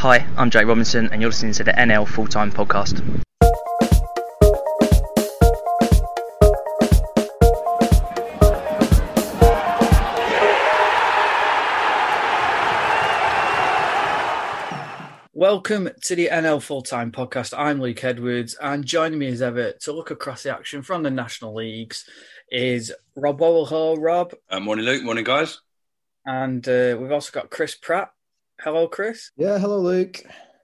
[0.00, 3.02] Hi, I'm Jake Robinson, and you're listening to the NL Full Time Podcast.
[15.34, 17.52] Welcome to the NL Full Time Podcast.
[17.54, 21.10] I'm Luke Edwards, and joining me as ever to look across the action from the
[21.10, 22.08] National Leagues
[22.50, 23.66] is Rob Wowell.
[23.66, 24.32] Hello, Rob.
[24.48, 25.02] Uh, morning, Luke.
[25.04, 25.60] Morning, guys.
[26.24, 28.12] And uh, we've also got Chris Pratt.
[28.62, 29.30] Hello, Chris.
[29.36, 30.22] Yeah, hello, Luke.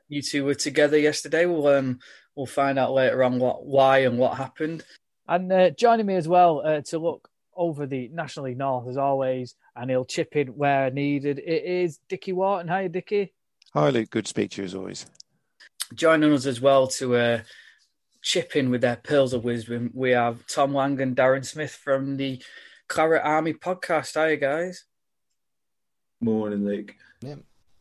[0.09, 1.47] You two were together yesterday.
[1.47, 1.99] We'll um,
[2.35, 4.85] we'll find out later on what why and what happened.
[5.27, 8.99] And uh, joining me as well uh, to look over the National League North as
[8.99, 11.39] always, and he'll chip in where needed.
[11.39, 12.69] It is Dickie Wharton.
[12.69, 13.33] Hi, Dickie.
[13.73, 14.11] Hi, Luke.
[14.11, 15.07] Good to speak to you as always.
[15.95, 17.41] Joining us as well to uh,
[18.23, 22.17] chip in with their pearls of wisdom, we have Tom Lang and Darren Smith from
[22.17, 22.43] the
[22.89, 24.15] Claret Army podcast.
[24.15, 24.85] Hi, guys.
[26.21, 26.95] Morning, Luke.
[27.23, 27.37] Yeah.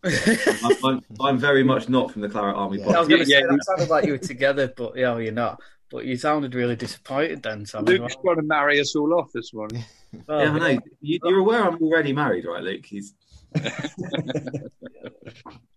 [0.05, 2.87] I'm, I'm, I'm very much not from the Claret Army Yeah.
[2.95, 3.51] I was going to Yeah, say yeah.
[3.51, 5.59] that sounded like you were together, but yeah, you're not.
[5.91, 7.85] But you sounded really disappointed then, Tom.
[7.85, 8.23] Luke's well.
[8.35, 9.83] trying to marry us all off this morning.
[10.29, 10.79] Oh, Yeah, I know.
[11.01, 12.85] You, you're aware I'm already married, right, Luke?
[12.85, 13.13] He's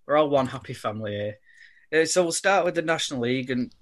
[0.07, 2.03] We're all one happy family here.
[2.03, 3.73] Uh, so we'll start with the National League and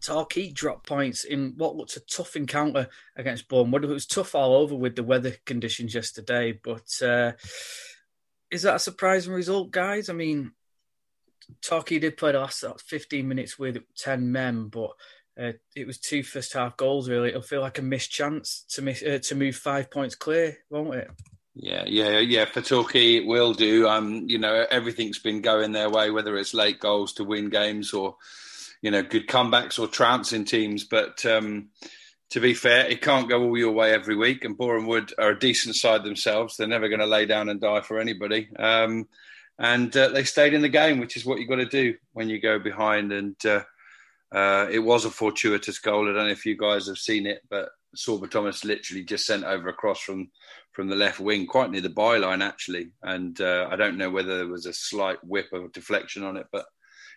[0.00, 3.84] Torquay dropped points in what looked a tough encounter against Boreham Wood.
[3.84, 7.32] It was tough all over with the weather conditions yesterday, but uh,
[8.52, 10.10] is that a surprising result, guys?
[10.10, 10.52] I mean,
[11.62, 14.90] Torquay did play the last uh, 15 minutes with 10 men, but
[15.40, 17.30] uh, it was two first half goals, really.
[17.30, 20.94] It'll feel like a missed chance to miss, uh, to move five points clear, won't
[20.94, 21.10] it?
[21.54, 22.44] Yeah, yeah, yeah.
[22.44, 23.88] For Torquay, it will do.
[23.88, 27.94] Um, you know, everything's been going their way, whether it's late goals to win games
[27.94, 28.16] or,
[28.82, 30.84] you know, good comebacks or trouncing teams.
[30.84, 31.70] But um,
[32.32, 34.44] to be fair, it can't go all your way every week.
[34.44, 36.56] And Boreham Wood are a decent side themselves.
[36.56, 38.48] They're never going to lay down and die for anybody.
[38.58, 39.06] Um,
[39.58, 42.30] and uh, they stayed in the game, which is what you've got to do when
[42.30, 43.12] you go behind.
[43.12, 43.64] And uh,
[44.32, 46.08] uh, it was a fortuitous goal.
[46.08, 49.44] I don't know if you guys have seen it, but Sorba Thomas literally just sent
[49.44, 50.30] over across from
[50.72, 52.92] from the left wing, quite near the byline actually.
[53.02, 56.46] And uh, I don't know whether there was a slight whip of deflection on it,
[56.50, 56.64] but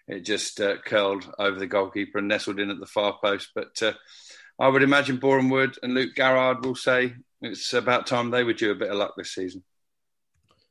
[0.10, 3.52] it just uh, curled over the goalkeeper and nestled in at the far post.
[3.56, 3.94] But uh,
[4.60, 8.58] I would imagine Boreham Wood and Luke Garrard will say it's about time they would
[8.58, 9.64] do a bit of luck this season.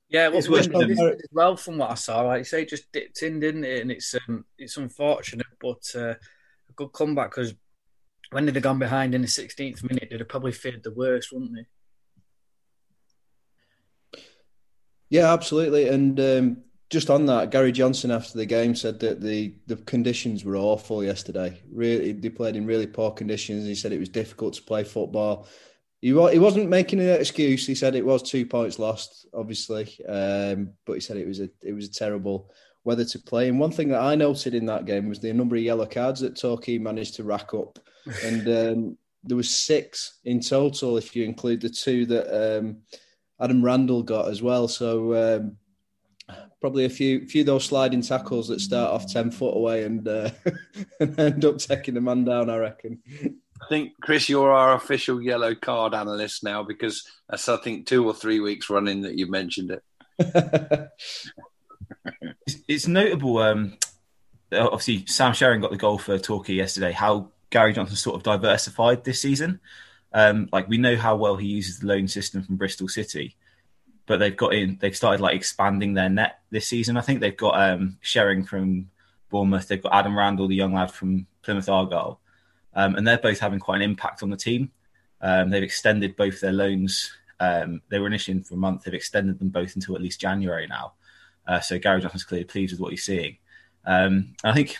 [0.08, 2.22] Yeah, well, It's worth as well from what I saw.
[2.22, 3.82] Like you say, it just dipped in, didn't it?
[3.82, 6.14] And it's um, it's unfortunate, but uh,
[6.68, 7.54] a good comeback because
[8.30, 11.32] when they'd have gone behind in the 16th minute, they'd have probably feared the worst,
[11.32, 11.66] wouldn't they?
[15.10, 15.88] Yeah, absolutely.
[15.88, 16.56] And um,
[16.90, 21.02] just on that, Gary Johnson after the game said that the, the conditions were awful
[21.02, 21.60] yesterday.
[21.72, 23.66] Really, they played in really poor conditions.
[23.66, 25.48] He said it was difficult to play football.
[26.00, 27.66] He, he wasn't making an excuse.
[27.66, 31.48] He said it was two points lost, obviously, um, but he said it was a
[31.62, 32.50] it was a terrible
[32.84, 33.48] weather to play.
[33.48, 36.20] And one thing that I noted in that game was the number of yellow cards
[36.20, 37.78] that Torquay managed to rack up,
[38.22, 42.82] and um, there was six in total if you include the two that um,
[43.40, 44.68] Adam Randell got as well.
[44.68, 45.56] So um,
[46.60, 50.06] probably a few few of those sliding tackles that start off ten foot away and
[50.06, 50.30] uh,
[51.00, 52.50] and end up taking the man down.
[52.50, 53.00] I reckon.
[53.62, 58.06] I think Chris, you're our official yellow card analyst now because that's I think two
[58.06, 60.90] or three weeks running that you've mentioned it.
[62.46, 63.38] It's, it's notable.
[63.38, 63.78] Um,
[64.52, 66.92] obviously, Sam Sherring got the goal for Torquay yesterday.
[66.92, 69.60] How Gary Johnson sort of diversified this season.
[70.12, 73.36] Um, like we know how well he uses the loan system from Bristol City,
[74.06, 74.78] but they've got in.
[74.80, 76.96] They've started like expanding their net this season.
[76.96, 78.90] I think they've got um, Sherring from
[79.30, 79.68] Bournemouth.
[79.68, 82.20] They've got Adam Randell, the young lad from Plymouth Argyle,
[82.74, 84.70] um, and they're both having quite an impact on the team.
[85.20, 87.10] Um, they've extended both their loans.
[87.40, 88.84] Um, they were initially in for a month.
[88.84, 90.92] They've extended them both until at least January now.
[91.46, 93.38] Uh, so Gary Johnson's clearly pleased with what he's seeing.
[93.86, 94.78] Um, I think,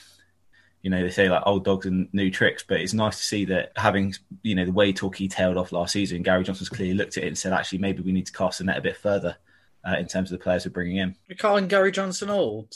[0.84, 3.46] you know, they say like old dogs and new tricks, but it's nice to see
[3.46, 7.16] that having, you know, the way Torquay tailed off last season, Gary Johnson's clearly looked
[7.16, 9.34] at it and said, actually, maybe we need to cast the net a bit further
[9.88, 11.16] uh, in terms of the players we're bringing in.
[11.26, 12.74] You're calling Gary Johnson old,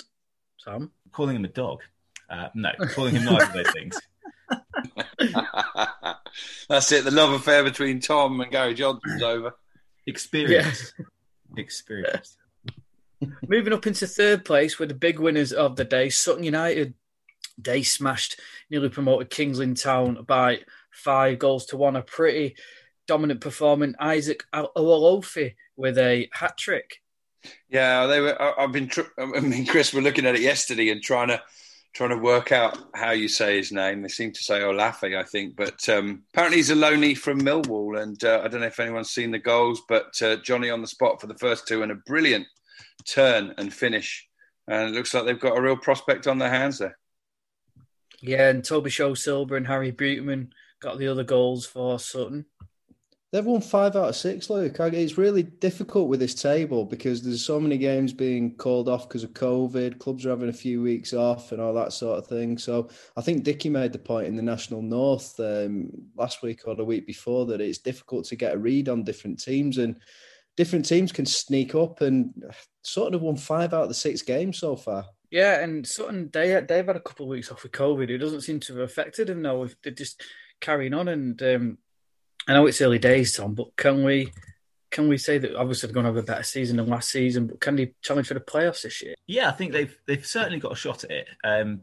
[0.65, 0.91] Tom?
[1.13, 1.83] Calling him a dog.
[2.31, 4.01] Uh, no, calling him neither of those things.
[6.71, 7.05] That's it.
[7.05, 9.53] The love affair between Tom and Gary Johnson's over.
[10.07, 10.95] Experience.
[11.59, 12.39] Experience.
[13.47, 16.95] Moving up into third place with the big winners of the day, Sutton United.
[17.59, 18.41] They smashed
[18.71, 20.61] newly promoted Kings Lynn Town by
[20.91, 21.97] five goals to one.
[21.97, 22.57] A pretty
[23.07, 23.97] dominant performance.
[23.99, 26.99] Isaac Olaofe with a hat trick.
[27.69, 28.41] Yeah, they were.
[28.41, 28.91] I- I've been.
[29.19, 31.43] I mean, Chris, we're looking at it yesterday and trying to
[31.95, 34.03] trying to work out how you say his name.
[34.03, 38.01] They seem to say Olafe, I think, but um, apparently he's a loanee from Millwall,
[38.01, 40.87] and uh, I don't know if anyone's seen the goals, but uh, Johnny on the
[40.87, 42.47] spot for the first two and a brilliant
[43.07, 44.29] turn and finish
[44.69, 46.97] and it looks like they've got a real prospect on their hands there.
[48.21, 50.49] Yeah, and Tobi Sho-Silva and Harry Beautyman
[50.81, 52.47] got the other goals for Sutton.
[53.31, 54.77] They've won five out of six, Luke.
[54.81, 59.23] It's really difficult with this table because there's so many games being called off because
[59.23, 59.99] of COVID.
[59.99, 62.57] Clubs are having a few weeks off and all that sort of thing.
[62.57, 62.89] So
[63.19, 66.87] I think Dickie made the point in the National North um, last week or the
[66.87, 70.01] week before that it's difficult to get a read on different teams and
[70.57, 72.33] different teams can sneak up and
[72.83, 75.05] sort of won five out of the six games so far.
[75.31, 78.09] Yeah, and Sutton they they've had a couple of weeks off with COVID.
[78.09, 79.69] It doesn't seem to have affected them though.
[79.83, 80.23] They're just
[80.61, 81.43] carrying on and.
[81.43, 81.79] Um,
[82.47, 84.33] I know it's early days, Tom, but can we
[84.91, 87.47] can we say that obviously they're going to have a better season than last season?
[87.47, 89.15] But can they challenge for the playoffs this year?
[89.27, 91.29] Yeah, I think they've they've certainly got a shot at it.
[91.45, 91.83] Um,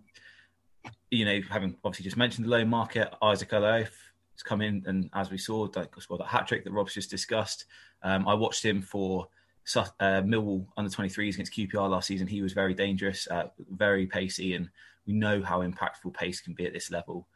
[1.12, 5.09] you know, having obviously just mentioned the loan market, Isaac Olaofe has come in, and
[5.13, 7.65] as we saw, that scored that hat trick that Rob's just discussed.
[8.01, 9.27] Um, I watched him for
[9.75, 12.27] uh, Millwall under 23s against QPR last season.
[12.27, 14.69] He was very dangerous, uh, very pacey, and
[15.06, 17.27] we know how impactful pace can be at this level.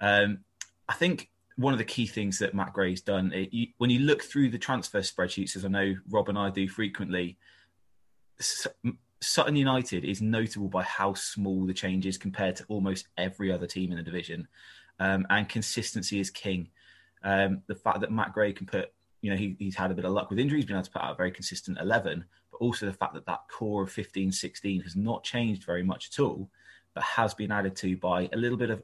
[0.00, 0.40] Um,
[0.88, 4.00] I think one of the key things that Matt Gray's done, it, you, when you
[4.00, 7.36] look through the transfer spreadsheets, as I know Rob and I do frequently,
[9.20, 13.66] Sutton United is notable by how small the change is compared to almost every other
[13.66, 14.46] team in the division.
[15.00, 16.70] Um, and consistency is king.
[17.24, 20.04] Um, the fact that Matt Gray can put, you know, he, he's had a bit
[20.04, 22.86] of luck with injuries, been able to put out a very consistent 11, but also
[22.86, 26.48] the fact that that core of 15, 16 has not changed very much at all,
[26.94, 28.82] but has been added to by a little bit of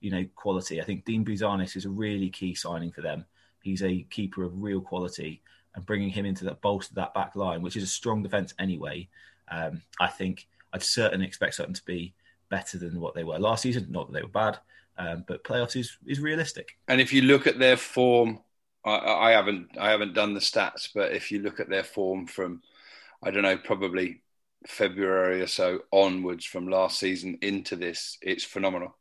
[0.00, 0.80] you know, quality.
[0.80, 3.24] I think Dean Bouzanis is a really key signing for them.
[3.62, 5.42] He's a keeper of real quality,
[5.74, 9.08] and bringing him into that bolster that back line, which is a strong defence anyway.
[9.50, 12.14] Um, I think I'd certainly expect Sutton to be
[12.48, 13.86] better than what they were last season.
[13.90, 14.58] Not that they were bad,
[14.98, 16.76] um, but playoffs is is realistic.
[16.88, 18.38] And if you look at their form,
[18.86, 22.26] I, I haven't I haven't done the stats, but if you look at their form
[22.26, 22.62] from,
[23.22, 24.22] I don't know, probably
[24.66, 28.96] February or so onwards from last season into this, it's phenomenal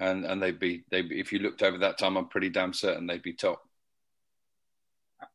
[0.00, 3.06] and and they'd be they if you looked over that time, I'm pretty damn certain
[3.06, 3.62] they'd be top.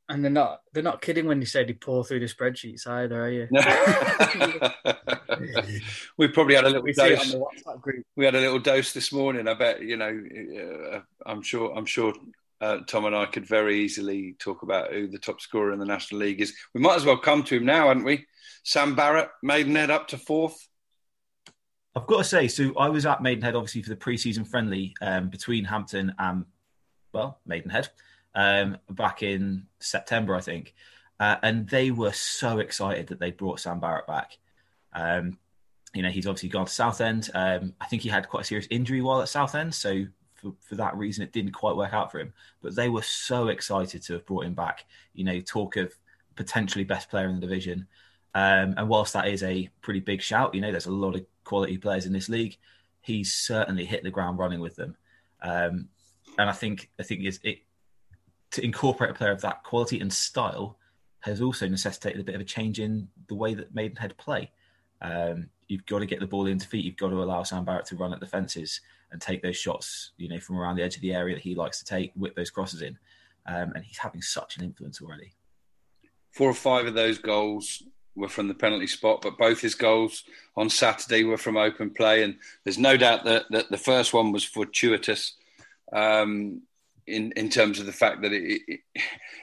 [0.10, 3.24] And they're not they're not kidding when you say they pour through the spreadsheets either,
[3.24, 3.48] are you?
[6.18, 7.36] we probably had a little we dose.
[8.16, 9.48] We had a little dose this morning.
[9.48, 10.24] I bet you know.
[10.94, 11.74] Uh, I'm sure.
[11.76, 12.14] I'm sure.
[12.64, 15.86] Uh, Tom and I could very easily talk about who the top scorer in the
[15.86, 16.54] National League is.
[16.74, 18.26] We might as well come to him now, hadn't we?
[18.64, 20.70] Sam Barratt, Maidenhead up to fourth.
[21.94, 25.28] I've got to say, so I was at Maidenhead obviously for the pre-season friendly um,
[25.28, 26.46] between Hampton and
[27.12, 27.90] well Maidenhead
[28.34, 30.74] um, back in September, I think,
[31.20, 34.38] uh, and they were so excited that they brought Sam Barratt back.
[34.94, 35.38] Um,
[35.94, 37.30] you know, he's obviously gone to Southend.
[37.34, 40.06] Um, I think he had quite a serious injury while at Southend, so
[40.44, 42.34] for, for that reason, it didn't quite work out for him.
[42.62, 44.86] But they were so excited to have brought him back.
[45.14, 45.94] You know, talk of
[46.36, 47.88] potentially best player in the division.
[48.36, 51.26] Um, and whilst that is a pretty big shout, you know, there's a lot of
[51.44, 52.58] quality players in this league.
[53.02, 54.96] He's certainly hit the ground running with them,
[55.42, 55.90] um,
[56.38, 57.60] and I think I think is it
[58.52, 60.78] to incorporate a player of that quality and style
[61.20, 64.52] has also necessitated a bit of a change in the way that Maidenhead play.
[65.02, 66.86] Um, you've got to get the ball into feet.
[66.86, 68.82] You've got to allow Sam Barratt to run at the fences
[69.14, 71.56] and take those shots, you know, from around the edge of the area that he
[71.56, 72.98] likes to take, whip those crosses in.
[73.46, 75.34] Um, and he's having such an influence already.
[76.32, 77.84] Four or five of those goals
[78.16, 80.24] were from the penalty spot, but both his goals
[80.58, 82.24] on Saturday were from open play.
[82.24, 85.36] And there's no doubt that, that the first one was fortuitous
[85.92, 86.62] um,
[87.06, 88.80] in, in terms of the fact that it, it,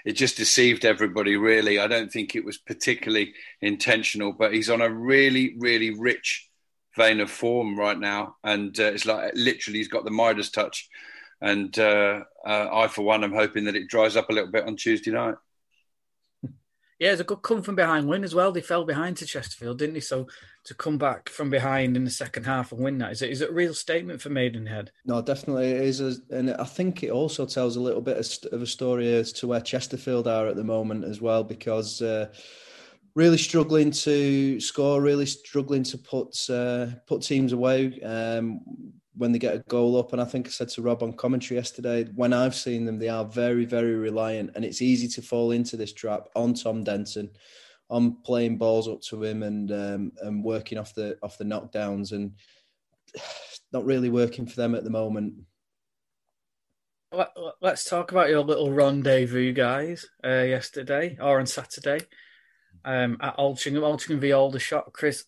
[0.05, 1.79] it, just deceived everybody, really.
[1.79, 6.50] I don't think it was particularly intentional, but he's on a really, really rich
[6.97, 8.37] vein of form right now.
[8.45, 10.89] And uh, it's like literally he's got the Midas touch.
[11.41, 14.67] And uh, uh, I, for one, am hoping that it dries up a little bit
[14.67, 15.37] on Tuesday night.
[16.99, 18.53] Yeah, it's a good come from behind win as well.
[18.53, 20.01] They fell behind to Chesterfield, didn't they?
[20.01, 20.27] So
[20.65, 23.41] to come back from behind in the second half and win that is it is
[23.41, 24.91] it a real statement for Maidenhead?
[25.07, 28.19] No, definitely it is, and I think it also tells a little bit
[28.53, 32.03] of a story as to where Chesterfield are at the moment as well, because.
[32.03, 32.27] Uh,
[33.15, 38.01] really struggling to score, really struggling to put uh, put teams away.
[38.03, 38.61] Um,
[39.21, 40.13] when they get a goal up.
[40.13, 43.09] And I think I said to Rob on commentary yesterday, when I've seen them, they
[43.09, 47.31] are very, very reliant, and it's easy to fall into this trap on Tom Denton,
[47.91, 52.13] on playing balls up to him and um, and working off the off the knockdowns,
[52.13, 52.33] and
[53.73, 55.35] not really working for them at the moment.
[57.61, 60.07] Let's talk about your little rendezvous, guys.
[60.25, 62.07] Uh, yesterday or on Saturday,
[62.85, 64.93] um, at Altrincham, Altrincham v Aldershot.
[64.93, 65.25] Chris,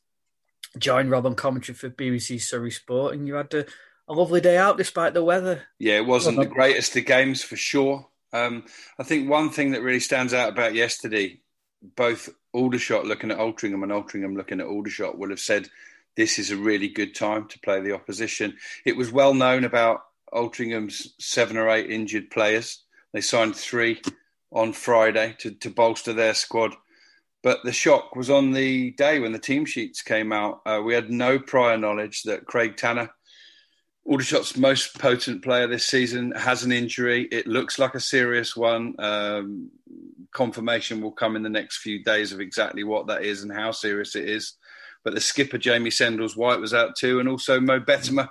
[0.79, 3.67] joined Rob on commentary for BBC Surrey Sport, and you had a,
[4.09, 5.63] a lovely day out despite the weather.
[5.79, 8.07] Yeah, it wasn't the greatest of games for sure.
[8.33, 8.65] Um,
[8.99, 11.41] I think one thing that really stands out about yesterday,
[11.97, 15.69] both Aldershot looking at Altrincham and Altrincham looking at Aldershot will have said
[16.17, 18.57] this is a really good time to play the opposition.
[18.85, 22.83] It was well known about Altrincham's seven or eight injured players.
[23.13, 24.01] They signed three
[24.51, 26.75] on Friday to, to bolster their squad.
[27.43, 30.63] But the shock was on the day when the team sheets came out.
[30.65, 33.11] Uh, we had no prior knowledge that Craig Tanner,
[34.07, 37.25] Aldershot's most potent player this season, has an injury.
[37.25, 38.95] It looks like a serious one.
[38.99, 39.71] Um,
[40.33, 43.73] confirmation will come in the next few days of exactly what that is and how
[43.73, 44.55] serious it is.
[45.05, 48.29] But the skipper, Jamie Sendles White, was out too, and also Mo Bettamer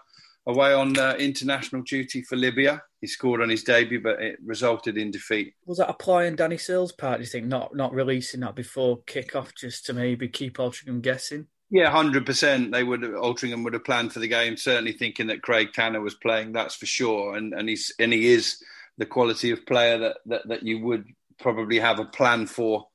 [0.48, 2.82] away on uh, international duty for Libya.
[3.00, 5.54] He scored on his debut, but it resulted in defeat.
[5.66, 9.54] Was that applying Danny Searle's part, do you think, not not releasing that before kick-off
[9.56, 11.48] just to maybe keep Altrincham guessing?
[11.70, 12.72] Yeah, hundred percent.
[12.72, 16.16] They would Altrincham would have planned for the game, certainly thinking that Craig Tanner was
[16.16, 16.52] playing.
[16.52, 18.62] That's for sure, and and he's and he is
[18.98, 21.06] the quality of player that that, that you would
[21.40, 22.88] probably have a plan for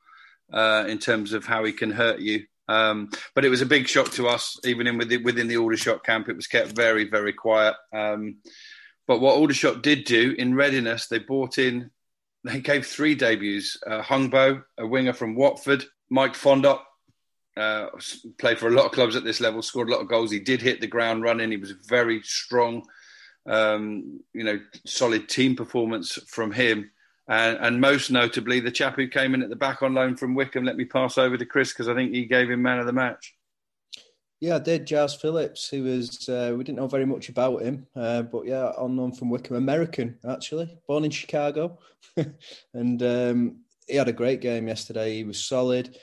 [0.52, 2.44] uh, in terms of how he can hurt you.
[2.68, 6.04] Um, but it was a big shock to us, even in within, within the Aldershot
[6.04, 6.28] camp.
[6.28, 7.74] It was kept very, very quiet.
[7.92, 8.38] Um,
[9.06, 11.90] but what Aldershot did do in readiness, they brought in,
[12.44, 16.80] they gave three debuts: uh, Hungbo, a winger from Watford, Mike Fondop.
[17.56, 17.86] Uh,
[18.38, 20.30] played for a lot of clubs at this level, scored a lot of goals.
[20.30, 21.50] He did hit the ground running.
[21.50, 22.82] He was very strong,
[23.48, 26.90] um, you know, solid team performance from him.
[27.28, 30.36] And, and, most notably, the chap who came in at the back on loan from
[30.36, 30.64] Wycombe.
[30.64, 32.92] Let me pass over to Chris because I think he gave him man of the
[32.92, 33.34] match.
[34.38, 34.86] Yeah, I did.
[34.86, 38.70] Jazz Phillips, who was, uh, we didn't know very much about him, uh, but yeah,
[38.76, 41.78] on loan from Wycombe, American, actually, born in Chicago.
[42.74, 43.56] and um,
[43.88, 45.16] he had a great game yesterday.
[45.16, 45.96] He was solid.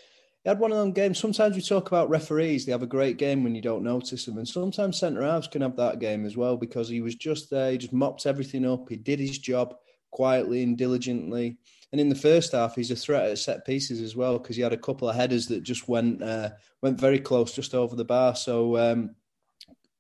[0.44, 1.20] He had one of them games.
[1.20, 4.40] Sometimes we talk about referees, they have a great game when you don't notice them.
[4.40, 7.72] And sometimes centre halves can have that game as well because he was just there.
[7.72, 8.90] He just mopped everything up.
[8.90, 9.76] He did his job
[10.14, 11.58] quietly and diligently.
[11.92, 14.62] And in the first half, he's a threat at set pieces as well because he
[14.62, 16.52] had a couple of headers that just went uh,
[16.82, 18.36] went very close, just over the bar.
[18.36, 19.16] So um,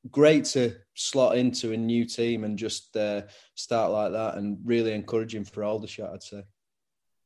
[0.09, 3.23] great to slot into a new team and just uh,
[3.55, 6.43] start like that, and really encouraging for Aldershot, I'd say.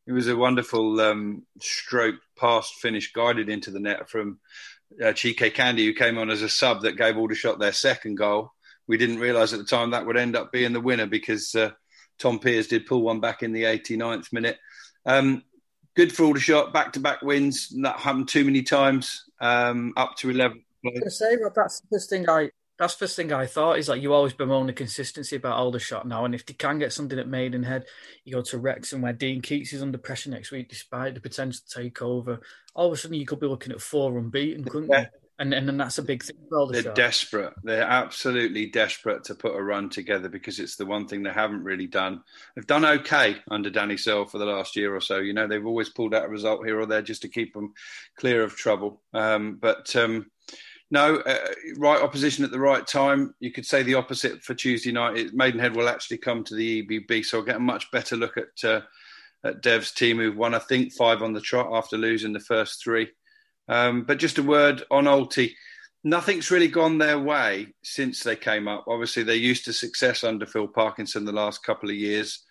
[0.06, 4.40] It was a wonderful um, stroke pass finish guided into the net from
[5.02, 8.52] uh, Chike Kandi, who came on as a sub that gave Aldershot their second goal.
[8.88, 11.72] We didn't realise at the time that would end up being the winner because uh,
[12.18, 14.58] Tom Peers did pull one back in the 89th minute.
[15.06, 15.44] Um,
[15.96, 17.70] good for Aldershot, back to back wins.
[17.82, 19.26] That happened too many times.
[19.40, 20.58] Um, up to 11.
[20.58, 22.52] I was going to say, Rob, that's the first thing I.
[22.80, 26.08] That's the first thing I thought is like you always bemoan the consistency about Aldershot
[26.08, 27.86] now, and if they can get something at Maidenhead,
[28.24, 31.62] you go to Wrexham where Dean Keates is under pressure next week, despite the potential
[31.68, 32.40] takeover.
[32.76, 35.02] All of a sudden, you could be looking at four unbeaten, couldn't yeah.
[35.02, 35.27] you?
[35.40, 37.54] And and then that's a big thing for They're desperate.
[37.64, 41.64] They're absolutely desperate to put a run together because it's the one thing they haven't
[41.64, 42.24] really done.
[42.56, 45.20] They've done okay under Danny Searle for the last year or so.
[45.20, 47.74] You know, they've always pulled out a result here or there just to keep them
[48.18, 49.04] clear of trouble.
[49.14, 50.32] Um, but um,
[50.90, 51.38] no, uh,
[51.78, 53.36] right opposition at the right time.
[53.40, 55.34] You could say the opposite for Tuesday night.
[55.34, 58.64] Maidenhead will actually come to the EBB, so I'll get a much better look at
[58.64, 58.82] uh,
[59.44, 62.84] at Dev's team, who've won, I think, five on the trot after losing the first
[62.84, 63.10] three.
[63.68, 65.56] Um, but just a word on Alti.
[66.04, 68.86] Nothing's really gone their way since they came up.
[68.88, 72.44] Obviously, they're used to success under Phil Parkinson the last couple of years.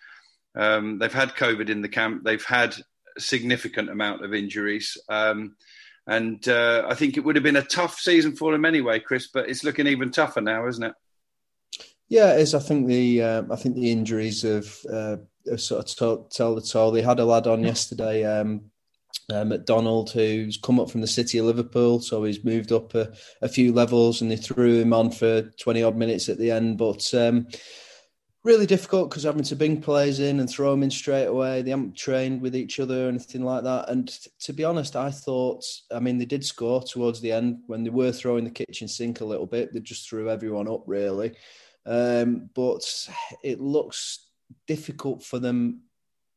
[0.55, 2.23] Um, they've had COVID in the camp.
[2.23, 2.75] They've had
[3.15, 4.97] a significant amount of injuries.
[5.09, 5.55] Um,
[6.07, 9.27] and uh, I think it would have been a tough season for them anyway, Chris.
[9.27, 10.93] But it's looking even tougher now, isn't it?
[12.09, 12.55] Yeah, it is.
[12.55, 15.17] I think the uh, I think the injuries have, uh,
[15.49, 16.91] have sort of told, tell the toll.
[16.91, 18.71] They had a lad on yesterday, um,
[19.33, 23.11] uh, McDonald, who's come up from the city of Liverpool, so he's moved up a,
[23.41, 26.77] a, few levels, and they threw him on for twenty odd minutes at the end.
[26.77, 27.47] But um,
[28.47, 31.61] really difficult because having to bring players in and throw them in straight away.
[31.61, 33.89] They haven't trained with each other or anything like that.
[33.89, 37.59] And t- to be honest, I thought, I mean, they did score towards the end
[37.67, 39.73] when they were throwing the kitchen sink a little bit.
[39.73, 41.33] They just threw everyone up really,
[41.85, 43.09] um, but
[43.43, 44.27] it looks
[44.65, 45.81] difficult for them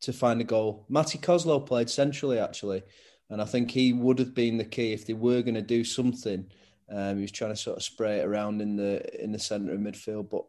[0.03, 0.87] to find a goal.
[0.89, 2.83] Matty Kosylo played centrally actually,
[3.29, 5.85] and I think he would have been the key if they were going to do
[5.85, 6.47] something.
[6.91, 9.73] Um, he was trying to sort of spray it around in the in the centre
[9.73, 10.45] of midfield, but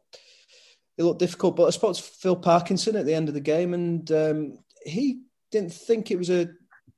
[0.98, 1.56] it looked difficult.
[1.56, 5.22] But I spoke to Phil Parkinson at the end of the game, and um, he
[5.52, 6.50] didn't think it was a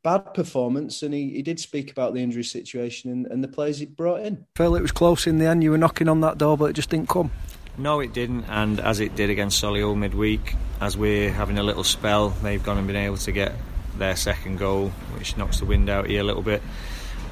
[0.03, 3.79] bad performance, and he, he did speak about the injury situation and, and the players
[3.79, 4.45] he brought in.
[4.55, 5.63] Phil, it was close in the end.
[5.63, 7.31] You were knocking on that door, but it just didn't come.
[7.75, 11.83] No, it didn't, and as it did against Solihull midweek, as we're having a little
[11.83, 13.53] spell, they've gone and been able to get
[13.97, 16.61] their second goal, which knocks the wind out here a little bit.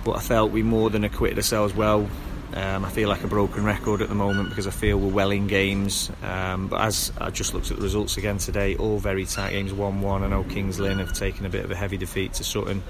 [0.03, 2.09] But I felt we more than acquitted ourselves well.
[2.53, 5.29] Um, I feel like a broken record at the moment because I feel we're well
[5.29, 6.11] in games.
[6.23, 9.71] Um, but as I just looked at the results again today, all very tight games
[9.71, 10.23] 1 1.
[10.23, 12.81] I know Kings Lynn have taken a bit of a heavy defeat to Sutton.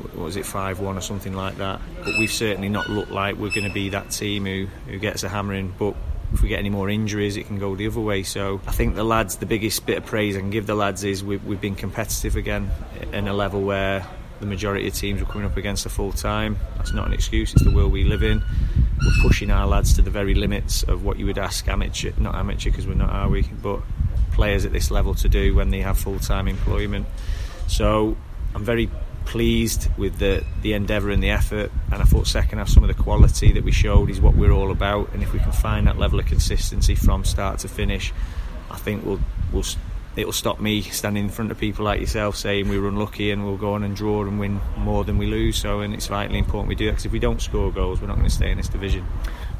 [0.00, 1.80] what was it five one or something like that.
[1.98, 5.22] But we've certainly not looked like we're going to be that team who who gets
[5.22, 5.74] a hammering.
[5.78, 5.94] But
[6.32, 8.22] if we get any more injuries, it can go the other way.
[8.22, 11.04] So I think the lads, the biggest bit of praise I can give the lads
[11.04, 12.70] is we've, we've been competitive again
[13.12, 14.06] in a level where
[14.38, 16.56] the majority of teams were coming up against a full time.
[16.76, 18.42] That's not an excuse, it's the world we live in.
[19.02, 22.34] We're pushing our lads to the very limits of what you would ask amateur, not
[22.34, 23.42] amateur because we're not, are we?
[23.42, 23.80] But
[24.32, 27.06] players at this level to do when they have full time employment.
[27.66, 28.16] So
[28.54, 28.88] I'm very
[29.30, 31.70] pleased with the, the endeavour and the effort.
[31.92, 34.50] And I thought second half, some of the quality that we showed is what we're
[34.50, 35.12] all about.
[35.12, 38.12] And if we can find that level of consistency from start to finish,
[38.72, 39.20] I think we'll
[39.52, 39.64] we'll
[40.16, 43.44] it'll stop me standing in front of people like yourself saying we were unlucky and
[43.44, 45.56] we'll go on and draw and win more than we lose.
[45.56, 48.08] So, and it's vitally important we do that because if we don't score goals, we're
[48.08, 49.06] not going to stay in this division.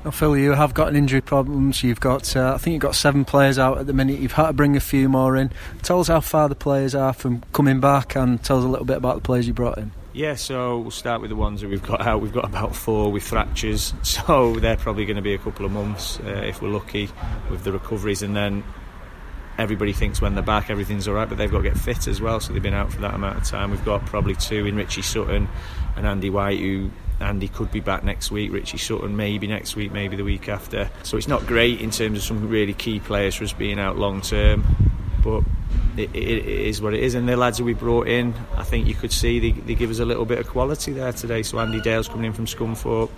[0.02, 1.83] Now, Phil, you have got an injury problems.
[1.83, 4.19] You've got, uh, I think you've got seven players out at the minute.
[4.19, 5.52] You've had to bring a few more in.
[5.83, 8.87] Tell us how far the players are from coming back, and tell us a little
[8.87, 9.92] bit about the players you brought in.
[10.14, 12.23] Yeah, so we'll start with the ones that we've got out.
[12.23, 15.73] We've got about four with fractures, so they're probably going to be a couple of
[15.73, 17.11] months uh, if we're lucky
[17.50, 18.64] with the recoveries, and then
[19.59, 22.23] everybody thinks when they're back everything's all right, but they've got to get fit as
[22.23, 22.40] well.
[22.40, 23.71] So they've been out for that amount of time.
[23.71, 25.47] We've got probably two in Richie Sutton
[25.95, 28.52] and Andy White, who Andy could be back next week.
[28.52, 30.90] Richie Sutton maybe next week, maybe the week after.
[31.02, 33.96] So it's not great in terms of some really key players for us being out
[33.96, 34.64] long term,
[35.22, 35.42] but.
[35.96, 38.62] It, it, it is what it is, and the lads who we brought in, I
[38.62, 41.42] think you could see they, they give us a little bit of quality there today.
[41.42, 43.10] So Andy Dale's coming in from Scunthorpe,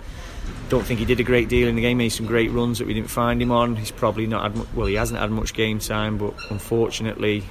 [0.69, 1.99] don't think he did a great deal in the game.
[1.99, 3.75] He made some great runs that we didn't find him on.
[3.75, 7.43] He's probably not had well, he hasn't had much game time, but unfortunately,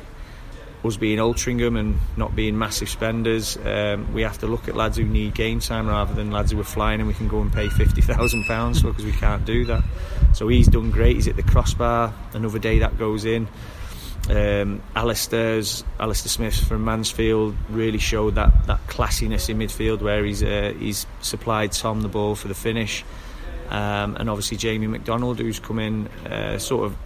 [0.85, 4.97] us being Altrincham and not being massive spenders, um, we have to look at lads
[4.97, 7.53] who need game time rather than lads who are flying and we can go and
[7.53, 9.85] pay fifty thousand pounds for because we can't do that.
[10.35, 11.17] So he's done great.
[11.17, 12.13] He's at the crossbar.
[12.33, 13.47] Another day that goes in.
[14.31, 20.45] Um, Alistair's Alistair Smith from Mansfield really showed that, that classiness in midfield where he's
[20.45, 23.05] uh, he's supplied Tom the ball for the finish,
[23.69, 26.97] um, and obviously Jamie McDonald who's come in uh, sort of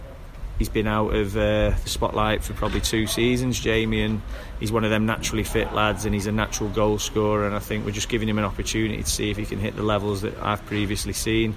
[0.57, 4.21] he's been out of uh, the spotlight for probably two seasons, Jamie, and
[4.59, 7.45] he's one of them naturally fit lads, and he's a natural goal scorer.
[7.45, 9.75] And I think we're just giving him an opportunity to see if he can hit
[9.75, 11.55] the levels that I've previously seen.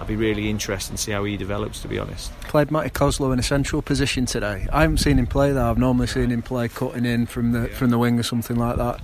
[0.00, 2.32] I'd be really interested to see how he develops, to be honest.
[2.40, 4.66] Played Matty Kosylo in a central position today.
[4.72, 5.62] I haven't seen him play there.
[5.62, 7.76] I've normally seen him play cutting in from the yeah.
[7.76, 9.00] from the wing or something like that.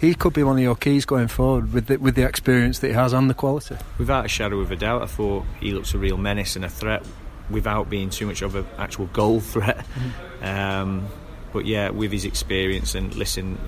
[0.00, 2.86] He could be one of your keys going forward with the, with the experience that
[2.86, 3.76] he has and the quality.
[3.98, 6.70] Without a shadow of a doubt, I thought he looks a real menace and a
[6.70, 7.04] threat
[7.50, 9.78] without being too much of an actual goal threat.
[9.78, 10.44] Mm-hmm.
[10.44, 11.08] Um,
[11.52, 13.58] but yeah, with his experience and listen,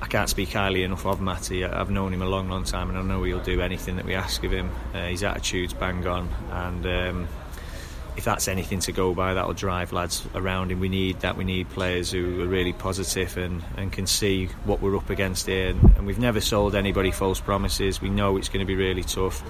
[0.00, 1.64] I can't speak highly enough of Matty.
[1.64, 4.14] I've known him a long, long time, and I know he'll do anything that we
[4.14, 4.70] ask of him.
[4.92, 7.28] Uh, his attitude's bang on, and um,
[8.16, 10.80] if that's anything to go by, that'll drive lads around him.
[10.80, 11.36] We need that.
[11.36, 15.46] We need players who are really positive and, and can see what we're up against
[15.46, 15.68] here.
[15.68, 18.02] And, and we've never sold anybody false promises.
[18.02, 19.42] We know it's going to be really tough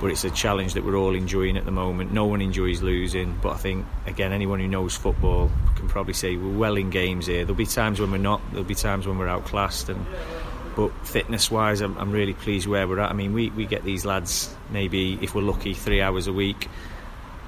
[0.00, 2.12] but it's a challenge that we're all enjoying at the moment.
[2.12, 6.36] No one enjoys losing, but I think again, anyone who knows football can probably say
[6.36, 7.44] we're well in games here.
[7.44, 8.40] There'll be times when we're not.
[8.50, 10.04] There'll be times when we're outclassed, and
[10.76, 13.10] but fitness-wise, I'm, I'm really pleased where we're at.
[13.10, 16.68] I mean, we we get these lads maybe if we're lucky three hours a week.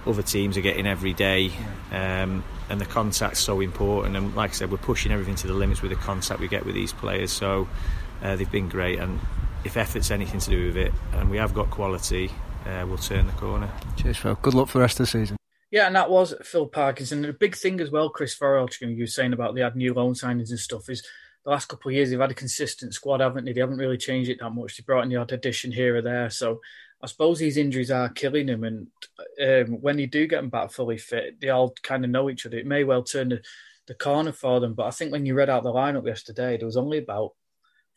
[0.06, 1.52] Other teams are getting every day,
[1.92, 4.16] um, and the contact's so important.
[4.16, 6.64] And like I said, we're pushing everything to the limits with the contact we get
[6.64, 7.30] with these players.
[7.30, 7.68] So
[8.22, 9.20] uh, they've been great, and
[9.64, 12.30] if effort's anything to do with it, and we have got quality,
[12.66, 13.70] uh, we'll turn the corner.
[13.96, 14.38] Cheers, Phil.
[14.42, 15.36] Good luck for the rest of the season.
[15.70, 17.18] Yeah, and that was Phil Parkinson.
[17.18, 19.92] And the big thing as well, Chris Farrell, you were saying about they had new
[19.92, 21.06] loan signings and stuff, is
[21.44, 23.52] the last couple of years they've had a consistent squad, haven't they?
[23.52, 24.76] They haven't really changed it that much.
[24.76, 26.30] They brought in the odd addition here or there.
[26.30, 26.60] So
[27.02, 28.64] I suppose these injuries are killing him.
[28.64, 28.88] And
[29.42, 32.46] um, when you do get them back fully fit, they all kind of know each
[32.46, 32.56] other.
[32.56, 33.42] It may well turn the,
[33.86, 34.74] the corner for them.
[34.74, 37.32] But I think when you read out the lineup yesterday, there was only about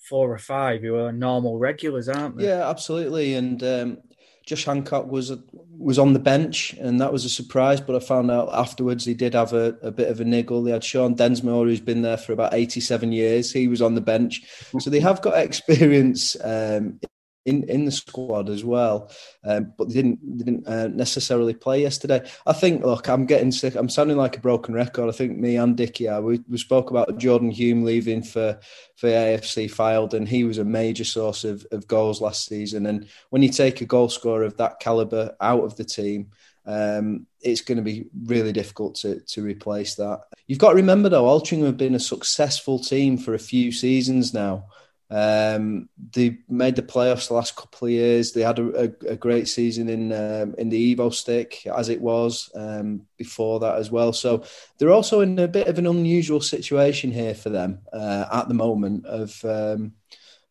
[0.01, 2.45] four or five who are normal regulars, aren't they?
[2.45, 3.35] Yeah, absolutely.
[3.35, 3.97] And um,
[4.45, 5.31] Josh Hancock was
[5.77, 7.79] was on the bench, and that was a surprise.
[7.79, 10.63] But I found out afterwards he did have a, a bit of a niggle.
[10.63, 13.51] They had Shaun Densmore, who's been there for about eighty seven years.
[13.51, 14.41] He was on the bench,
[14.79, 16.99] so they have got experience um,
[17.45, 19.11] in in the squad as well,
[19.43, 22.21] um, but they didn't they didn't uh, necessarily play yesterday.
[22.45, 22.83] I think.
[22.83, 23.75] Look, I'm getting sick.
[23.75, 25.09] I'm sounding like a broken record.
[25.09, 26.21] I think me and Dickie are.
[26.21, 28.59] We, we spoke about Jordan Hulme leaving for
[28.95, 32.85] for AFC Fylde, and he was a major source of, of goals last season.
[32.85, 36.31] And when you take a goal scorer of that caliber out of the team.
[36.63, 40.21] Um, it's going to be really difficult to to replace that.
[40.45, 44.31] You've got to remember though, Altrincham have been a successful team for a few seasons
[44.31, 44.65] now.
[45.11, 48.31] Um, they made the playoffs the last couple of years.
[48.31, 52.49] They had a, a, a great season in um, in the Evo-Stik as it was
[52.55, 54.13] um, before that as well.
[54.13, 54.45] So
[54.77, 58.53] they're also in a bit of an unusual situation here for them uh, at the
[58.53, 59.93] moment of um,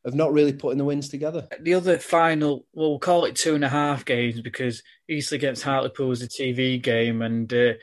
[0.04, 1.48] of not really putting the wins together.
[1.60, 5.62] The other final, well, we'll call it two and a half games because Eastleigh against
[5.62, 7.74] Hartlepool was a TV game, and uh,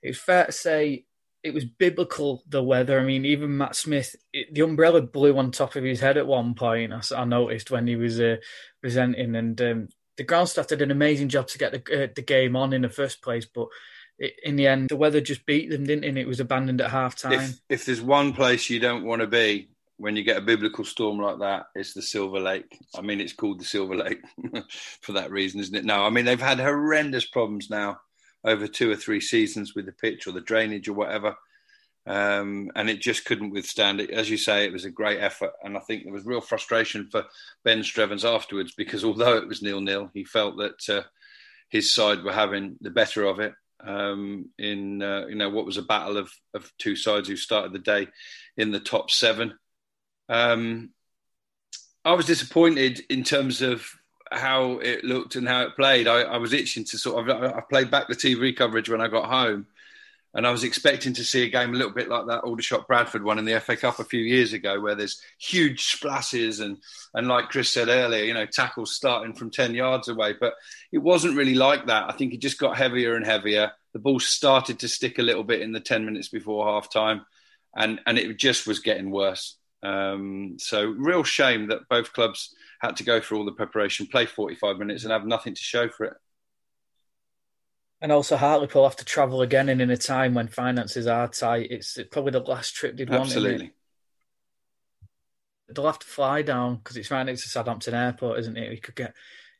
[0.00, 1.06] it's fair to say
[1.42, 3.00] it was biblical the weather.
[3.00, 6.26] I mean, even Matt Smith, it, the umbrella blew on top of his head at
[6.26, 6.92] one point.
[6.92, 8.36] I, I noticed when he was uh,
[8.80, 12.22] presenting, and um, the ground staff did an amazing job to get the uh, the
[12.22, 13.68] game on in the first place, but.
[14.22, 16.08] It, in the end, the weather just beat them, didn't it?
[16.08, 17.32] And it was abandoned at half time.
[17.32, 20.84] If, if there's one place you don't want to be when you get a biblical
[20.84, 22.78] storm like that, it's the Silver Lake.
[22.94, 24.20] I mean, it's called the Silver Lake
[25.00, 25.86] for that reason, isn't it?
[25.86, 27.98] No, I mean, they've had horrendous problems now
[28.44, 31.36] over two or three seasons with the pitch or the drainage or whatever.
[32.06, 34.10] Um, and it just couldn't withstand it.
[34.10, 35.52] As you say, it was a great effort.
[35.62, 37.26] And I think there was real frustration for
[37.64, 41.02] Ben Strevens afterwards because although it was nil nil, he felt that uh,
[41.68, 43.52] his side were having the better of it
[43.84, 47.72] um, in uh, you know what was a battle of of two sides who started
[47.72, 48.08] the day
[48.56, 49.54] in the top seven.
[50.28, 50.90] Um,
[52.04, 53.86] I was disappointed in terms of
[54.30, 56.06] how it looked and how it played.
[56.06, 57.54] I, I was itching to sort of.
[57.56, 59.66] I played back the TV coverage when I got home,
[60.34, 63.24] and I was expecting to see a game a little bit like that Aldershot Bradford
[63.24, 66.78] one in the FA Cup a few years ago, where there's huge splashes and
[67.14, 70.34] and like Chris said earlier, you know, tackles starting from ten yards away.
[70.38, 70.54] But
[70.92, 72.08] it wasn't really like that.
[72.08, 73.72] I think it just got heavier and heavier.
[73.92, 77.26] The ball started to stick a little bit in the ten minutes before half time,
[77.74, 79.56] and and it just was getting worse.
[79.82, 84.26] Um, so real shame that both clubs had to go through all the preparation, play
[84.26, 86.14] 45 minutes, and have nothing to show for it.
[88.00, 91.70] And also, Hartlepool have to travel again, and in a time when finances are tight,
[91.70, 93.24] it's probably the last trip they'd want.
[93.24, 93.72] Absolutely.
[95.68, 98.70] They'll have to fly down because it's right next to Southampton Airport, isn't it?
[98.70, 99.14] We could get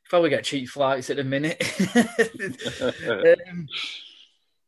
[0.09, 1.61] probably get cheap flights at the minute.
[2.81, 3.67] um,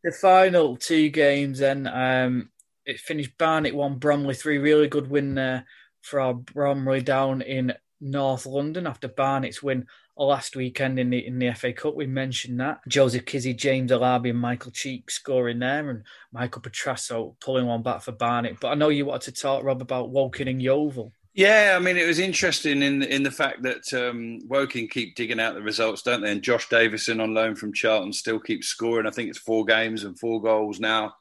[0.03, 2.49] the final two games, then um,
[2.85, 4.59] it finished Barnet one, Bromley three.
[4.59, 5.65] Really good win there
[6.01, 11.39] for our Bromley down in North London after Barnet's win last weekend in the in
[11.39, 11.95] the FA Cup.
[11.95, 17.35] We mentioned that Joseph Kizzy, James Alabi, and Michael Cheek scoring there, and Michael Petrasso
[17.39, 18.57] pulling one back for Barnet.
[18.59, 21.11] But I know you wanted to talk, Rob, about Woking and Yeovil.
[21.33, 25.39] Yeah, I mean it was interesting in in the fact that um, Woking keep digging
[25.39, 26.31] out the results, don't they?
[26.31, 29.07] And Josh Davison on loan from Charlton still keeps scoring.
[29.07, 31.15] I think it's four games and four goals now.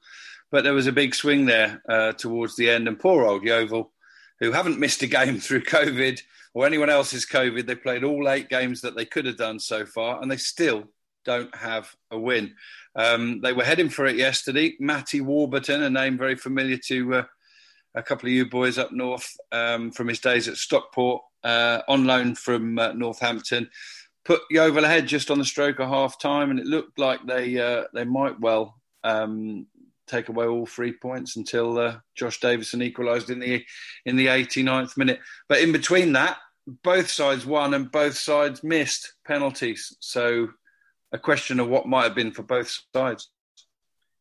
[0.50, 3.90] But there was a big swing there uh, towards the end, and poor old Yeovil,
[4.38, 6.20] who haven't missed a game through COVID
[6.54, 7.66] or anyone else's COVID.
[7.66, 10.84] They played all eight games that they could have done so far, and they still
[11.24, 12.54] don't have a win.
[12.96, 14.74] Um, they were heading for it yesterday.
[14.80, 17.24] Matty Warburton, a name very familiar to uh,
[17.94, 22.04] a couple of you boys up north um, from his days at Stockport, uh, on
[22.04, 23.68] loan from uh, Northampton,
[24.24, 27.58] put Yeovil ahead just on the stroke of half time, and it looked like they
[27.58, 29.66] uh, they might well um,
[30.06, 33.64] take away all three points until uh, Josh Davison equalised in the
[34.04, 35.20] in the 89th minute.
[35.48, 36.38] But in between that,
[36.82, 39.96] both sides won and both sides missed penalties.
[40.00, 40.48] So
[41.12, 43.28] a question of what might have been for both sides.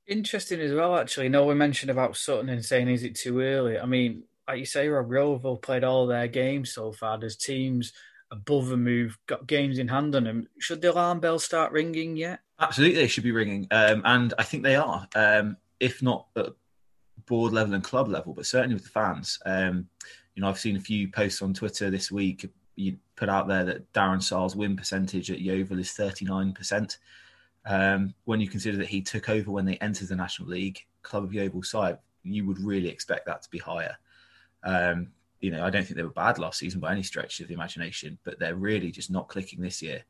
[0.08, 1.30] Interesting as well, actually.
[1.30, 3.80] No, we mentioned about Sutton and saying, is it too early?
[3.80, 7.18] I mean, like you say, Rob Yeovil played all their games so far.
[7.18, 7.94] There's teams
[8.32, 10.48] above them who've got games in hand on them.
[10.60, 12.40] Should the alarm bell start ringing yet?
[12.60, 13.68] Absolutely, they should be ringing.
[13.72, 15.08] Um, and I think they are.
[15.16, 16.54] Um, if not at
[17.26, 19.40] board level and club level, but certainly with the fans.
[19.46, 19.88] Um,
[20.36, 22.50] you know, I've seen a few posts on Twitter this week.
[22.76, 26.98] You put out there that Darren Sarll's win percentage at Yeovil is 39%.
[27.66, 31.24] Um, when you consider that he took over when they entered the National League, Club
[31.24, 33.98] of Yeovil side, you would really expect that to be higher.
[34.64, 37.48] Um, you know, I don't think they were bad last season by any stretch of
[37.48, 40.04] the imagination, but they're really just not clicking this year.